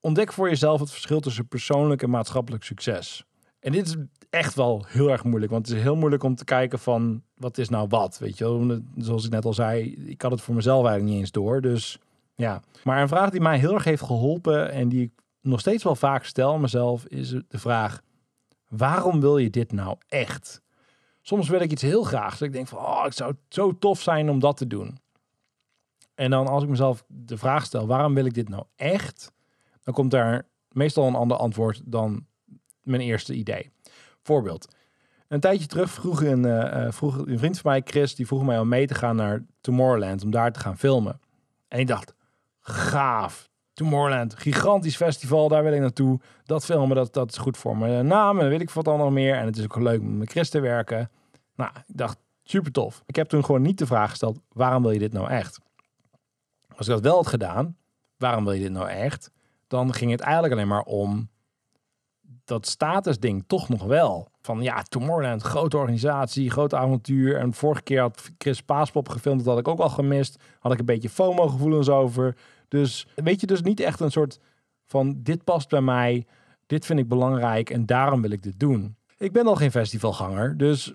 ontdek 0.00 0.32
voor 0.32 0.48
jezelf 0.48 0.80
het 0.80 0.90
verschil 0.90 1.20
tussen 1.20 1.48
persoonlijk 1.48 2.02
en 2.02 2.10
maatschappelijk 2.10 2.64
succes. 2.64 3.24
En 3.60 3.72
dit 3.72 3.86
is 3.86 3.96
echt 4.30 4.54
wel 4.54 4.84
heel 4.88 5.10
erg 5.10 5.24
moeilijk. 5.24 5.52
Want 5.52 5.66
het 5.66 5.76
is 5.76 5.82
heel 5.82 5.96
moeilijk 5.96 6.22
om 6.22 6.34
te 6.34 6.44
kijken 6.44 6.78
van 6.78 7.22
wat 7.34 7.58
is 7.58 7.68
nou 7.68 7.86
wat. 7.88 8.18
Weet 8.18 8.38
je 8.38 8.44
wel? 8.44 8.80
Zoals 8.96 9.24
ik 9.24 9.30
net 9.30 9.44
al 9.44 9.54
zei, 9.54 9.94
ik 9.94 10.22
had 10.22 10.30
het 10.30 10.40
voor 10.40 10.54
mezelf 10.54 10.84
eigenlijk 10.84 11.10
niet 11.10 11.20
eens 11.20 11.32
door. 11.32 11.60
Dus 11.60 11.98
ja. 12.36 12.62
Maar 12.84 13.02
een 13.02 13.08
vraag 13.08 13.30
die 13.30 13.40
mij 13.40 13.58
heel 13.58 13.74
erg 13.74 13.84
heeft 13.84 14.02
geholpen 14.02 14.70
en 14.70 14.88
die 14.88 15.02
ik 15.02 15.12
nog 15.40 15.60
steeds 15.60 15.84
wel 15.84 15.96
vaak 15.96 16.24
stel 16.24 16.58
mezelf, 16.58 17.06
is 17.06 17.28
de 17.28 17.58
vraag: 17.58 18.02
waarom 18.68 19.20
wil 19.20 19.38
je 19.38 19.50
dit 19.50 19.72
nou 19.72 19.96
echt? 20.08 20.62
Soms 21.22 21.48
wil 21.48 21.60
ik 21.60 21.70
iets 21.70 21.82
heel 21.82 22.02
graag. 22.02 22.30
Dus 22.30 22.46
ik 22.46 22.52
denk 22.52 22.68
van, 22.68 22.78
oh, 22.78 23.04
het 23.04 23.14
zou 23.14 23.34
zo 23.48 23.78
tof 23.78 24.00
zijn 24.00 24.30
om 24.30 24.38
dat 24.38 24.56
te 24.56 24.66
doen. 24.66 24.98
En 26.14 26.30
dan 26.30 26.46
als 26.46 26.62
ik 26.62 26.68
mezelf 26.68 27.04
de 27.06 27.36
vraag 27.36 27.64
stel, 27.64 27.86
waarom 27.86 28.14
wil 28.14 28.24
ik 28.24 28.34
dit 28.34 28.48
nou 28.48 28.64
echt? 28.76 29.32
Dan 29.82 29.94
komt 29.94 30.10
daar 30.10 30.46
meestal 30.70 31.06
een 31.06 31.14
ander 31.14 31.36
antwoord 31.36 31.82
dan 31.84 32.26
mijn 32.82 33.00
eerste 33.00 33.34
idee. 33.34 33.70
Voorbeeld. 34.22 34.74
Een 35.28 35.40
tijdje 35.40 35.66
terug 35.66 35.90
vroeg 35.90 36.22
een, 36.22 36.92
vroeg 36.92 37.18
een 37.18 37.38
vriend 37.38 37.58
van 37.58 37.70
mij, 37.70 37.82
Chris, 37.84 38.14
die 38.14 38.26
vroeg 38.26 38.44
mij 38.44 38.58
om 38.58 38.68
mee 38.68 38.86
te 38.86 38.94
gaan 38.94 39.16
naar 39.16 39.44
Tomorrowland, 39.60 40.24
om 40.24 40.30
daar 40.30 40.52
te 40.52 40.60
gaan 40.60 40.78
filmen. 40.78 41.20
En 41.68 41.78
ik 41.78 41.86
dacht, 41.86 42.14
gaaf. 42.68 43.48
Tomorrowland, 43.72 44.34
gigantisch 44.38 44.96
festival, 44.96 45.48
daar 45.48 45.62
wil 45.62 45.72
ik 45.72 45.80
naartoe. 45.80 46.20
Dat 46.44 46.64
filmen, 46.64 46.96
dat, 46.96 47.12
dat 47.12 47.30
is 47.30 47.36
goed 47.36 47.56
voor 47.56 47.76
mijn 47.76 48.06
naam 48.06 48.40
en 48.40 48.48
weet 48.48 48.60
ik 48.60 48.70
wat 48.70 48.88
allemaal 48.88 49.10
meer. 49.10 49.34
En 49.34 49.46
het 49.46 49.56
is 49.56 49.64
ook 49.64 49.76
leuk 49.76 50.00
om 50.00 50.18
met 50.18 50.30
Chris 50.30 50.50
te 50.50 50.60
werken. 50.60 51.10
Nou, 51.54 51.70
ik 51.86 51.96
dacht, 51.96 52.18
super 52.42 52.72
tof. 52.72 53.02
Ik 53.06 53.16
heb 53.16 53.28
toen 53.28 53.44
gewoon 53.44 53.62
niet 53.62 53.78
de 53.78 53.86
vraag 53.86 54.10
gesteld, 54.10 54.38
waarom 54.52 54.82
wil 54.82 54.90
je 54.90 54.98
dit 54.98 55.12
nou 55.12 55.28
echt? 55.28 55.58
Als 56.76 56.86
ik 56.86 56.92
dat 56.94 57.02
wel 57.02 57.16
had 57.16 57.26
gedaan, 57.26 57.76
waarom 58.16 58.44
wil 58.44 58.52
je 58.52 58.62
dit 58.62 58.72
nou 58.72 58.88
echt? 58.88 59.30
Dan 59.66 59.94
ging 59.94 60.10
het 60.10 60.20
eigenlijk 60.20 60.52
alleen 60.52 60.68
maar 60.68 60.82
om 60.82 61.28
dat 62.44 62.66
statusding 62.66 63.44
toch 63.46 63.68
nog 63.68 63.82
wel. 63.82 64.28
Van 64.40 64.62
ja, 64.62 64.82
Tomorrowland, 64.82 65.42
grote 65.42 65.76
organisatie, 65.76 66.50
groot 66.50 66.74
avontuur. 66.74 67.36
En 67.38 67.52
vorige 67.52 67.82
keer 67.82 68.00
had 68.00 68.30
Chris 68.38 68.62
Paaspop 68.62 69.08
gefilmd, 69.08 69.38
dat 69.38 69.48
had 69.48 69.58
ik 69.58 69.68
ook 69.68 69.80
al 69.80 69.88
gemist. 69.88 70.42
Had 70.58 70.72
ik 70.72 70.78
een 70.78 70.84
beetje 70.84 71.08
FOMO-gevoelens 71.08 71.88
over. 71.88 72.36
Dus 72.68 73.06
weet 73.14 73.40
je, 73.40 73.46
dus 73.46 73.62
niet 73.62 73.80
echt 73.80 74.00
een 74.00 74.10
soort 74.10 74.40
van 74.86 75.22
dit 75.22 75.44
past 75.44 75.68
bij 75.68 75.80
mij, 75.80 76.26
dit 76.66 76.86
vind 76.86 76.98
ik 76.98 77.08
belangrijk 77.08 77.70
en 77.70 77.86
daarom 77.86 78.22
wil 78.22 78.30
ik 78.30 78.42
dit 78.42 78.60
doen. 78.60 78.96
Ik 79.18 79.32
ben 79.32 79.46
al 79.46 79.56
geen 79.56 79.70
festivalganger, 79.70 80.56
dus 80.56 80.94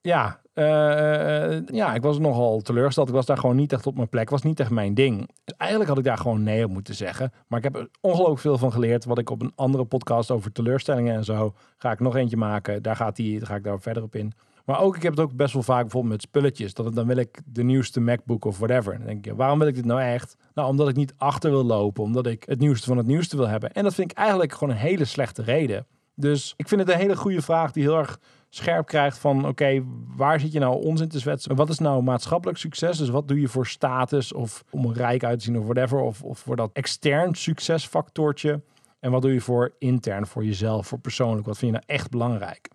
ja, 0.00 0.40
uh, 0.54 1.66
ja, 1.66 1.94
ik 1.94 2.02
was 2.02 2.18
nogal 2.18 2.60
teleurgesteld. 2.60 3.08
Ik 3.08 3.14
was 3.14 3.26
daar 3.26 3.38
gewoon 3.38 3.56
niet 3.56 3.72
echt 3.72 3.86
op 3.86 3.96
mijn 3.96 4.08
plek. 4.08 4.30
was 4.30 4.42
niet 4.42 4.60
echt 4.60 4.70
mijn 4.70 4.94
ding. 4.94 5.18
Dus 5.44 5.56
eigenlijk 5.56 5.90
had 5.90 5.98
ik 5.98 6.04
daar 6.04 6.18
gewoon 6.18 6.42
nee 6.42 6.64
op 6.64 6.70
moeten 6.70 6.94
zeggen. 6.94 7.32
Maar 7.46 7.58
ik 7.58 7.64
heb 7.64 7.76
er 7.76 7.88
ongelooflijk 8.00 8.40
veel 8.40 8.58
van 8.58 8.72
geleerd. 8.72 9.04
Wat 9.04 9.18
ik 9.18 9.30
op 9.30 9.42
een 9.42 9.52
andere 9.54 9.84
podcast 9.84 10.30
over 10.30 10.52
teleurstellingen 10.52 11.14
en 11.14 11.24
zo 11.24 11.54
ga 11.76 11.92
ik 11.92 12.00
nog 12.00 12.16
eentje 12.16 12.36
maken. 12.36 12.82
Daar 12.82 12.96
gaat 12.96 13.16
die, 13.16 13.38
daar 13.38 13.48
ga 13.48 13.54
ik 13.54 13.64
daar 13.64 13.80
verder 13.80 14.02
op 14.02 14.14
in. 14.14 14.32
Maar 14.64 14.80
ook, 14.80 14.96
ik 14.96 15.02
heb 15.02 15.12
het 15.12 15.20
ook 15.20 15.36
best 15.36 15.52
wel 15.52 15.62
vaak 15.62 15.80
bijvoorbeeld 15.80 16.12
met 16.12 16.22
spulletjes. 16.22 16.74
Dat 16.74 16.94
dan 16.94 17.06
wil 17.06 17.16
ik 17.16 17.40
de 17.44 17.62
nieuwste 17.62 18.00
MacBook 18.00 18.44
of 18.44 18.58
whatever. 18.58 18.96
Dan 18.96 19.06
denk 19.06 19.24
je, 19.24 19.34
waarom 19.34 19.58
wil 19.58 19.68
ik 19.68 19.74
dit 19.74 19.84
nou 19.84 20.00
echt? 20.00 20.36
Nou, 20.54 20.68
omdat 20.68 20.88
ik 20.88 20.96
niet 20.96 21.14
achter 21.16 21.50
wil 21.50 21.64
lopen. 21.64 22.02
Omdat 22.02 22.26
ik 22.26 22.44
het 22.46 22.58
nieuwste 22.58 22.86
van 22.86 22.96
het 22.96 23.06
nieuwste 23.06 23.36
wil 23.36 23.48
hebben. 23.48 23.72
En 23.72 23.84
dat 23.84 23.94
vind 23.94 24.10
ik 24.10 24.16
eigenlijk 24.16 24.52
gewoon 24.52 24.74
een 24.74 24.80
hele 24.80 25.04
slechte 25.04 25.42
reden. 25.42 25.86
Dus 26.14 26.54
ik 26.56 26.68
vind 26.68 26.80
het 26.80 26.90
een 26.90 26.98
hele 26.98 27.16
goede 27.16 27.42
vraag 27.42 27.72
die 27.72 27.82
heel 27.82 27.98
erg 27.98 28.18
scherp 28.48 28.86
krijgt 28.86 29.18
van 29.18 29.46
oké, 29.46 29.84
waar 30.16 30.40
zit 30.40 30.52
je 30.52 30.58
nou 30.58 30.84
onzin 30.84 31.08
te 31.08 31.18
zwetsen? 31.18 31.56
Wat 31.56 31.68
is 31.68 31.78
nou 31.78 32.02
maatschappelijk 32.02 32.58
succes? 32.58 32.98
Dus 32.98 33.08
wat 33.08 33.28
doe 33.28 33.40
je 33.40 33.48
voor 33.48 33.66
status 33.66 34.32
of 34.32 34.64
om 34.70 34.92
rijk 34.92 35.24
uit 35.24 35.38
te 35.38 35.44
zien 35.44 35.58
of 35.58 35.64
whatever? 35.64 36.00
Of, 36.00 36.22
of 36.22 36.38
voor 36.38 36.56
dat 36.56 36.70
extern 36.72 37.34
succesfactortje? 37.34 38.60
En 39.00 39.10
wat 39.10 39.22
doe 39.22 39.32
je 39.32 39.40
voor 39.40 39.74
intern, 39.78 40.26
voor 40.26 40.44
jezelf, 40.44 40.86
voor 40.86 40.98
persoonlijk? 40.98 41.46
Wat 41.46 41.58
vind 41.58 41.72
je 41.72 41.78
nou 41.78 41.98
echt 41.98 42.10
belangrijk? 42.10 42.68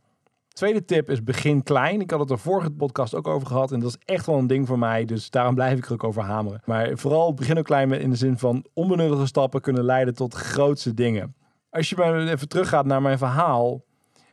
Tweede 0.59 0.85
tip 0.85 1.09
is 1.09 1.23
begin 1.23 1.63
klein. 1.63 2.01
Ik 2.01 2.11
had 2.11 2.19
het 2.19 2.29
er 2.29 2.39
vorige 2.39 2.71
podcast 2.71 3.15
ook 3.15 3.27
over 3.27 3.47
gehad. 3.47 3.71
En 3.71 3.79
dat 3.79 3.89
is 3.89 3.97
echt 4.05 4.25
wel 4.25 4.37
een 4.37 4.47
ding 4.47 4.67
voor 4.67 4.79
mij. 4.79 5.05
Dus 5.05 5.29
daarom 5.29 5.55
blijf 5.55 5.77
ik 5.77 5.85
er 5.85 5.93
ook 5.93 6.03
over 6.03 6.23
hameren. 6.23 6.61
Maar 6.65 6.97
vooral 6.97 7.33
begin 7.33 7.57
ook 7.57 7.65
klein 7.65 7.91
in 7.91 8.09
de 8.09 8.15
zin 8.15 8.37
van 8.37 8.65
onbenullige 8.73 9.25
stappen 9.25 9.61
kunnen 9.61 9.83
leiden 9.83 10.13
tot 10.13 10.33
grootste 10.33 10.93
dingen. 10.93 11.35
Als 11.69 11.89
je 11.89 11.95
maar 11.95 12.27
even 12.27 12.47
teruggaat 12.47 12.85
naar 12.85 13.01
mijn 13.01 13.17
verhaal 13.17 13.83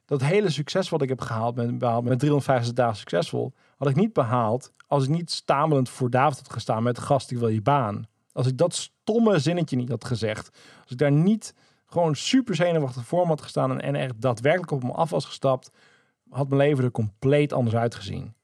dat 0.05 0.23
hele 0.23 0.51
succes 0.51 0.89
wat 0.89 1.03
ik 1.03 1.09
heb 1.09 1.21
gehaald 1.21 1.55
met, 1.55 1.79
behaald 1.79 2.05
met 2.05 2.19
350 2.19 2.75
dagen 2.75 2.97
succesvol, 2.97 3.53
had 3.77 3.89
ik 3.89 3.97
niet 3.97 4.13
behaald 4.13 4.73
als 4.87 5.05
ik 5.05 5.11
niet 5.11 5.31
stamelend 5.31 5.89
voor 5.89 6.11
David 6.11 6.37
had 6.37 6.53
gestaan 6.53 6.83
met 6.83 6.99
gast, 6.99 7.31
ik 7.31 7.39
wil 7.39 7.49
je 7.49 7.63
baan. 7.63 8.07
Als 8.33 8.47
ik 8.47 8.59
dat 8.59 8.75
stomme 8.75 9.39
zinnetje 9.39 9.77
niet 9.77 9.89
had 9.89 10.05
gezegd, 10.05 10.51
als 10.83 10.91
ik 10.91 10.99
daar 10.99 11.13
niet 11.13 11.55
gewoon 11.87 12.15
super 12.15 12.55
zenuwachtig 12.55 13.07
voor 13.07 13.23
me 13.23 13.29
had 13.29 13.43
gestaan 13.43 13.81
en 13.81 13.95
echt 13.95 14.21
daadwerkelijk 14.21 14.71
op 14.71 14.83
me 14.83 14.93
af 14.93 15.11
was 15.11 15.25
gestapt, 15.25 15.71
had 16.29 16.49
mijn 16.49 16.61
leven 16.61 16.85
er 16.85 16.91
compleet 16.91 17.53
anders 17.53 17.77
uitgezien. 17.77 18.35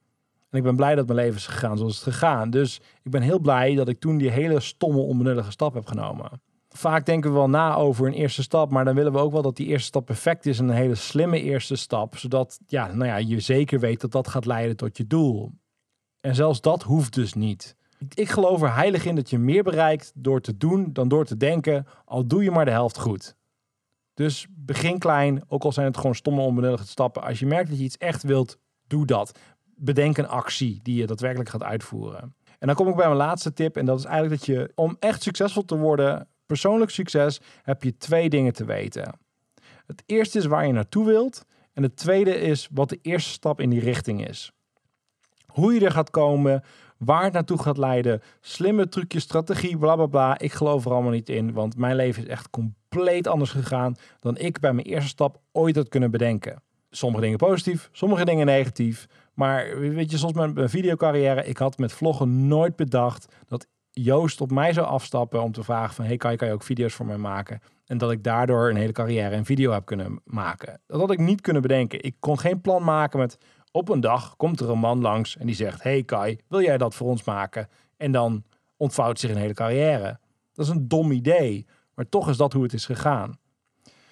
En 0.50 0.58
ik 0.58 0.62
ben 0.62 0.76
blij 0.76 0.94
dat 0.94 1.06
mijn 1.06 1.18
leven 1.18 1.36
is 1.36 1.46
gegaan 1.46 1.78
zoals 1.78 1.94
het 1.94 2.14
gegaan. 2.14 2.50
Dus 2.50 2.80
ik 3.02 3.10
ben 3.10 3.22
heel 3.22 3.38
blij 3.38 3.74
dat 3.74 3.88
ik 3.88 4.00
toen 4.00 4.18
die 4.18 4.30
hele 4.30 4.60
stomme, 4.60 4.98
onbenullige 4.98 5.50
stap 5.50 5.74
heb 5.74 5.86
genomen 5.86 6.40
vaak 6.72 7.06
denken 7.06 7.30
we 7.30 7.36
wel 7.36 7.48
na 7.48 7.74
over 7.74 8.06
een 8.06 8.12
eerste 8.12 8.42
stap, 8.42 8.70
maar 8.70 8.84
dan 8.84 8.94
willen 8.94 9.12
we 9.12 9.18
ook 9.18 9.32
wel 9.32 9.42
dat 9.42 9.56
die 9.56 9.66
eerste 9.66 9.86
stap 9.86 10.06
perfect 10.06 10.46
is 10.46 10.58
en 10.58 10.68
een 10.68 10.74
hele 10.74 10.94
slimme 10.94 11.40
eerste 11.40 11.76
stap, 11.76 12.16
zodat 12.16 12.58
ja, 12.66 12.86
nou 12.86 13.04
ja, 13.06 13.16
je 13.16 13.40
zeker 13.40 13.80
weet 13.80 14.00
dat 14.00 14.12
dat 14.12 14.28
gaat 14.28 14.46
leiden 14.46 14.76
tot 14.76 14.96
je 14.96 15.06
doel. 15.06 15.52
En 16.20 16.34
zelfs 16.34 16.60
dat 16.60 16.82
hoeft 16.82 17.14
dus 17.14 17.34
niet. 17.34 17.76
Ik 18.14 18.28
geloof 18.28 18.62
er 18.62 18.74
heilig 18.74 19.04
in 19.04 19.14
dat 19.14 19.30
je 19.30 19.38
meer 19.38 19.62
bereikt 19.62 20.12
door 20.14 20.40
te 20.40 20.56
doen 20.56 20.92
dan 20.92 21.08
door 21.08 21.24
te 21.24 21.36
denken, 21.36 21.86
al 22.04 22.26
doe 22.26 22.42
je 22.42 22.50
maar 22.50 22.64
de 22.64 22.70
helft 22.70 22.98
goed. 22.98 23.36
Dus 24.14 24.46
begin 24.50 24.98
klein, 24.98 25.42
ook 25.48 25.64
al 25.64 25.72
zijn 25.72 25.86
het 25.86 25.96
gewoon 25.96 26.14
stomme 26.14 26.40
onbenullige 26.40 26.86
stappen. 26.86 27.22
Als 27.22 27.38
je 27.38 27.46
merkt 27.46 27.68
dat 27.68 27.78
je 27.78 27.84
iets 27.84 27.96
echt 27.96 28.22
wilt, 28.22 28.58
doe 28.86 29.06
dat. 29.06 29.38
Bedenk 29.76 30.18
een 30.18 30.28
actie 30.28 30.80
die 30.82 30.96
je 30.96 31.06
daadwerkelijk 31.06 31.50
gaat 31.50 31.62
uitvoeren. 31.62 32.34
En 32.58 32.66
dan 32.66 32.76
kom 32.76 32.88
ik 32.88 32.96
bij 32.96 33.06
mijn 33.06 33.16
laatste 33.16 33.52
tip 33.52 33.76
en 33.76 33.84
dat 33.84 33.98
is 33.98 34.04
eigenlijk 34.04 34.40
dat 34.40 34.56
je 34.56 34.72
om 34.74 34.96
echt 34.98 35.22
succesvol 35.22 35.64
te 35.64 35.76
worden, 35.76 36.28
persoonlijk 36.46 36.90
succes, 36.90 37.40
heb 37.62 37.82
je 37.82 37.96
twee 37.96 38.28
dingen 38.28 38.52
te 38.52 38.64
weten. 38.64 39.18
Het 39.86 40.02
eerste 40.06 40.38
is 40.38 40.44
waar 40.44 40.66
je 40.66 40.72
naartoe 40.72 41.06
wilt 41.06 41.44
en 41.72 41.82
het 41.82 41.96
tweede 41.96 42.34
is 42.34 42.68
wat 42.72 42.88
de 42.88 42.98
eerste 43.02 43.30
stap 43.30 43.60
in 43.60 43.70
die 43.70 43.80
richting 43.80 44.28
is. 44.28 44.52
Hoe 45.46 45.74
je 45.74 45.84
er 45.84 45.90
gaat 45.90 46.10
komen, 46.10 46.62
waar 46.98 47.24
het 47.24 47.32
naartoe 47.32 47.58
gaat 47.58 47.78
leiden, 47.78 48.22
slimme 48.40 48.88
trucjes, 48.88 49.22
strategie, 49.22 49.78
bla 49.78 49.94
bla 49.94 50.06
bla. 50.06 50.38
Ik 50.38 50.52
geloof 50.52 50.84
er 50.84 50.92
allemaal 50.92 51.10
niet 51.10 51.28
in, 51.28 51.52
want 51.52 51.76
mijn 51.76 51.96
leven 51.96 52.22
is 52.22 52.28
echt 52.28 52.50
compleet 52.50 52.81
anders 53.26 53.50
gegaan 53.50 53.96
dan 54.20 54.36
ik 54.36 54.60
bij 54.60 54.72
mijn 54.72 54.86
eerste 54.86 55.08
stap 55.08 55.40
ooit 55.52 55.76
had 55.76 55.88
kunnen 55.88 56.10
bedenken. 56.10 56.62
Sommige 56.90 57.22
dingen 57.22 57.38
positief, 57.38 57.88
sommige 57.92 58.24
dingen 58.24 58.46
negatief. 58.46 59.06
Maar 59.34 59.78
weet 59.78 60.10
je, 60.10 60.18
zoals 60.18 60.34
mijn, 60.34 60.52
mijn 60.52 60.68
videocarrière, 60.68 61.44
ik 61.44 61.56
had 61.56 61.78
met 61.78 61.92
vloggen 61.92 62.48
nooit 62.48 62.76
bedacht 62.76 63.34
dat 63.46 63.66
Joost 63.90 64.40
op 64.40 64.50
mij 64.50 64.72
zou 64.72 64.86
afstappen 64.86 65.42
om 65.42 65.52
te 65.52 65.62
vragen 65.62 65.94
van... 65.94 66.04
hey, 66.04 66.16
kan 66.16 66.30
je, 66.30 66.36
kan 66.36 66.48
je 66.48 66.54
ook 66.54 66.62
video's 66.62 66.94
voor 66.94 67.06
mij 67.06 67.16
maken? 67.16 67.60
En 67.86 67.98
dat 67.98 68.10
ik 68.10 68.24
daardoor 68.24 68.70
een 68.70 68.76
hele 68.76 68.92
carrière 68.92 69.34
en 69.34 69.44
video 69.44 69.72
heb 69.72 69.84
kunnen 69.84 70.20
maken. 70.24 70.80
Dat 70.86 71.00
had 71.00 71.10
ik 71.10 71.18
niet 71.18 71.40
kunnen 71.40 71.62
bedenken. 71.62 72.02
Ik 72.02 72.16
kon 72.20 72.38
geen 72.38 72.60
plan 72.60 72.84
maken 72.84 73.18
met... 73.18 73.38
op 73.70 73.88
een 73.88 74.00
dag 74.00 74.36
komt 74.36 74.60
er 74.60 74.70
een 74.70 74.78
man 74.78 75.00
langs 75.00 75.36
en 75.36 75.46
die 75.46 75.54
zegt... 75.54 75.82
hey 75.82 76.02
Kai, 76.02 76.38
wil 76.48 76.62
jij 76.62 76.78
dat 76.78 76.94
voor 76.94 77.08
ons 77.08 77.24
maken? 77.24 77.68
En 77.96 78.12
dan 78.12 78.44
ontvouwt 78.76 79.18
zich 79.18 79.30
een 79.30 79.36
hele 79.36 79.54
carrière. 79.54 80.18
Dat 80.52 80.66
is 80.66 80.72
een 80.72 80.88
dom 80.88 81.10
idee, 81.10 81.66
maar 81.94 82.08
toch 82.08 82.28
is 82.28 82.36
dat 82.36 82.52
hoe 82.52 82.62
het 82.62 82.72
is 82.72 82.86
gegaan. 82.86 83.38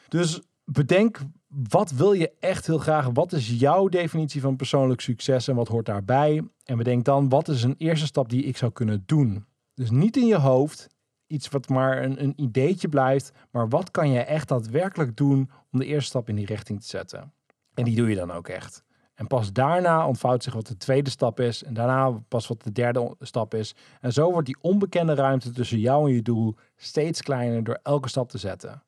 Dus 0.09 0.41
bedenk, 0.65 1.19
wat 1.49 1.91
wil 1.91 2.13
je 2.13 2.33
echt 2.41 2.67
heel 2.67 2.79
graag? 2.79 3.07
Wat 3.13 3.33
is 3.33 3.59
jouw 3.59 3.89
definitie 3.89 4.41
van 4.41 4.57
persoonlijk 4.57 5.01
succes 5.01 5.49
en 5.49 5.55
wat 5.55 5.69
hoort 5.69 5.87
daarbij? 5.87 6.43
En 6.65 6.77
bedenk 6.77 7.05
dan, 7.05 7.29
wat 7.29 7.49
is 7.49 7.63
een 7.63 7.75
eerste 7.79 8.07
stap 8.07 8.29
die 8.29 8.45
ik 8.45 8.57
zou 8.57 8.73
kunnen 8.73 9.03
doen? 9.07 9.47
Dus 9.75 9.91
niet 9.91 10.17
in 10.17 10.27
je 10.27 10.37
hoofd, 10.39 10.89
iets 11.27 11.49
wat 11.49 11.69
maar 11.69 12.03
een, 12.03 12.23
een 12.23 12.33
ideetje 12.37 12.89
blijft, 12.89 13.33
maar 13.51 13.69
wat 13.69 13.91
kan 13.91 14.11
je 14.11 14.21
echt 14.21 14.49
daadwerkelijk 14.49 15.17
doen 15.17 15.51
om 15.73 15.79
de 15.79 15.87
eerste 15.87 16.09
stap 16.09 16.29
in 16.29 16.37
die 16.37 16.47
richting 16.47 16.81
te 16.81 16.87
zetten? 16.87 17.33
En 17.75 17.85
die 17.85 17.97
doe 17.97 18.09
je 18.09 18.17
dan 18.17 18.31
ook 18.31 18.49
echt. 18.49 18.85
En 19.21 19.27
pas 19.27 19.53
daarna 19.53 20.07
ontvouwt 20.07 20.43
zich 20.43 20.55
wat 20.55 20.67
de 20.67 20.77
tweede 20.77 21.11
stap 21.11 21.41
is. 21.41 21.65
En 21.65 21.75
daarna 21.75 22.21
pas 22.29 22.47
wat 22.47 22.63
de 22.63 22.73
derde 22.73 23.15
stap 23.19 23.55
is. 23.55 23.75
En 24.01 24.13
zo 24.13 24.31
wordt 24.31 24.47
die 24.47 24.57
onbekende 24.61 25.15
ruimte 25.15 25.51
tussen 25.51 25.79
jou 25.79 26.09
en 26.09 26.15
je 26.15 26.23
doel 26.23 26.55
steeds 26.77 27.23
kleiner 27.23 27.65
door 27.65 27.79
elke 27.83 28.09
stap 28.09 28.29
te 28.29 28.39
zetten. 28.39 28.83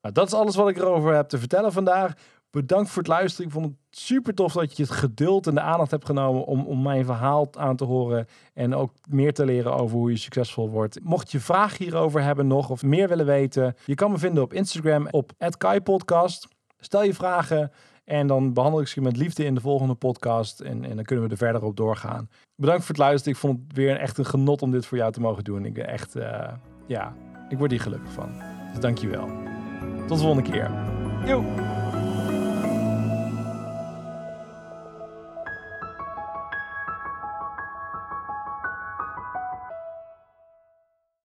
Nou, 0.00 0.14
dat 0.14 0.26
is 0.26 0.32
alles 0.32 0.56
wat 0.56 0.68
ik 0.68 0.76
erover 0.76 1.14
heb 1.14 1.28
te 1.28 1.38
vertellen 1.38 1.72
vandaag. 1.72 2.12
Bedankt 2.50 2.88
voor 2.88 3.02
het 3.02 3.10
luisteren. 3.10 3.46
Ik 3.46 3.52
vond 3.52 3.66
het 3.66 3.74
super 3.90 4.34
tof 4.34 4.52
dat 4.52 4.76
je 4.76 4.82
het 4.82 4.92
geduld 4.92 5.46
en 5.46 5.54
de 5.54 5.60
aandacht 5.60 5.90
hebt 5.90 6.06
genomen 6.06 6.44
om, 6.44 6.66
om 6.66 6.82
mijn 6.82 7.04
verhaal 7.04 7.48
aan 7.52 7.76
te 7.76 7.84
horen. 7.84 8.26
En 8.54 8.74
ook 8.74 8.92
meer 9.08 9.32
te 9.32 9.44
leren 9.44 9.74
over 9.74 9.96
hoe 9.96 10.10
je 10.10 10.16
succesvol 10.16 10.70
wordt. 10.70 11.00
Mocht 11.02 11.32
je 11.32 11.40
vragen 11.40 11.84
hierover 11.84 12.22
hebben 12.22 12.46
nog 12.46 12.70
of 12.70 12.82
meer 12.82 13.08
willen 13.08 13.26
weten, 13.26 13.74
je 13.84 13.94
kan 13.94 14.10
me 14.10 14.18
vinden 14.18 14.42
op 14.42 14.52
Instagram 14.52 15.08
op 15.10 15.32
@kaipodcast. 15.58 16.48
Stel 16.78 17.02
je 17.02 17.14
vragen 17.14 17.70
en 18.08 18.26
dan 18.26 18.52
behandel 18.52 18.80
ik 18.80 18.86
ze 18.86 19.00
met 19.00 19.16
liefde 19.16 19.44
in 19.44 19.54
de 19.54 19.60
volgende 19.60 19.94
podcast. 19.94 20.60
En, 20.60 20.84
en 20.84 20.96
dan 20.96 21.04
kunnen 21.04 21.24
we 21.24 21.30
er 21.30 21.36
verder 21.36 21.62
op 21.62 21.76
doorgaan. 21.76 22.28
Bedankt 22.56 22.80
voor 22.80 22.94
het 22.94 23.04
luisteren. 23.04 23.32
Ik 23.32 23.40
vond 23.40 23.60
het 23.66 23.76
weer 23.76 23.96
echt 23.96 24.18
een 24.18 24.26
genot 24.26 24.62
om 24.62 24.70
dit 24.70 24.86
voor 24.86 24.98
jou 24.98 25.12
te 25.12 25.20
mogen 25.20 25.44
doen. 25.44 25.64
Ik 25.64 25.74
ben 25.74 25.88
echt, 25.88 26.16
uh, 26.16 26.52
ja, 26.86 27.14
ik 27.48 27.58
word 27.58 27.70
hier 27.70 27.80
gelukkig 27.80 28.12
van. 28.12 28.42
Dus 28.72 28.80
dankjewel. 28.80 29.28
Tot 30.06 30.18
de 30.18 30.24
volgende 30.24 30.50
keer. 30.50 30.70
Joe! 31.26 31.77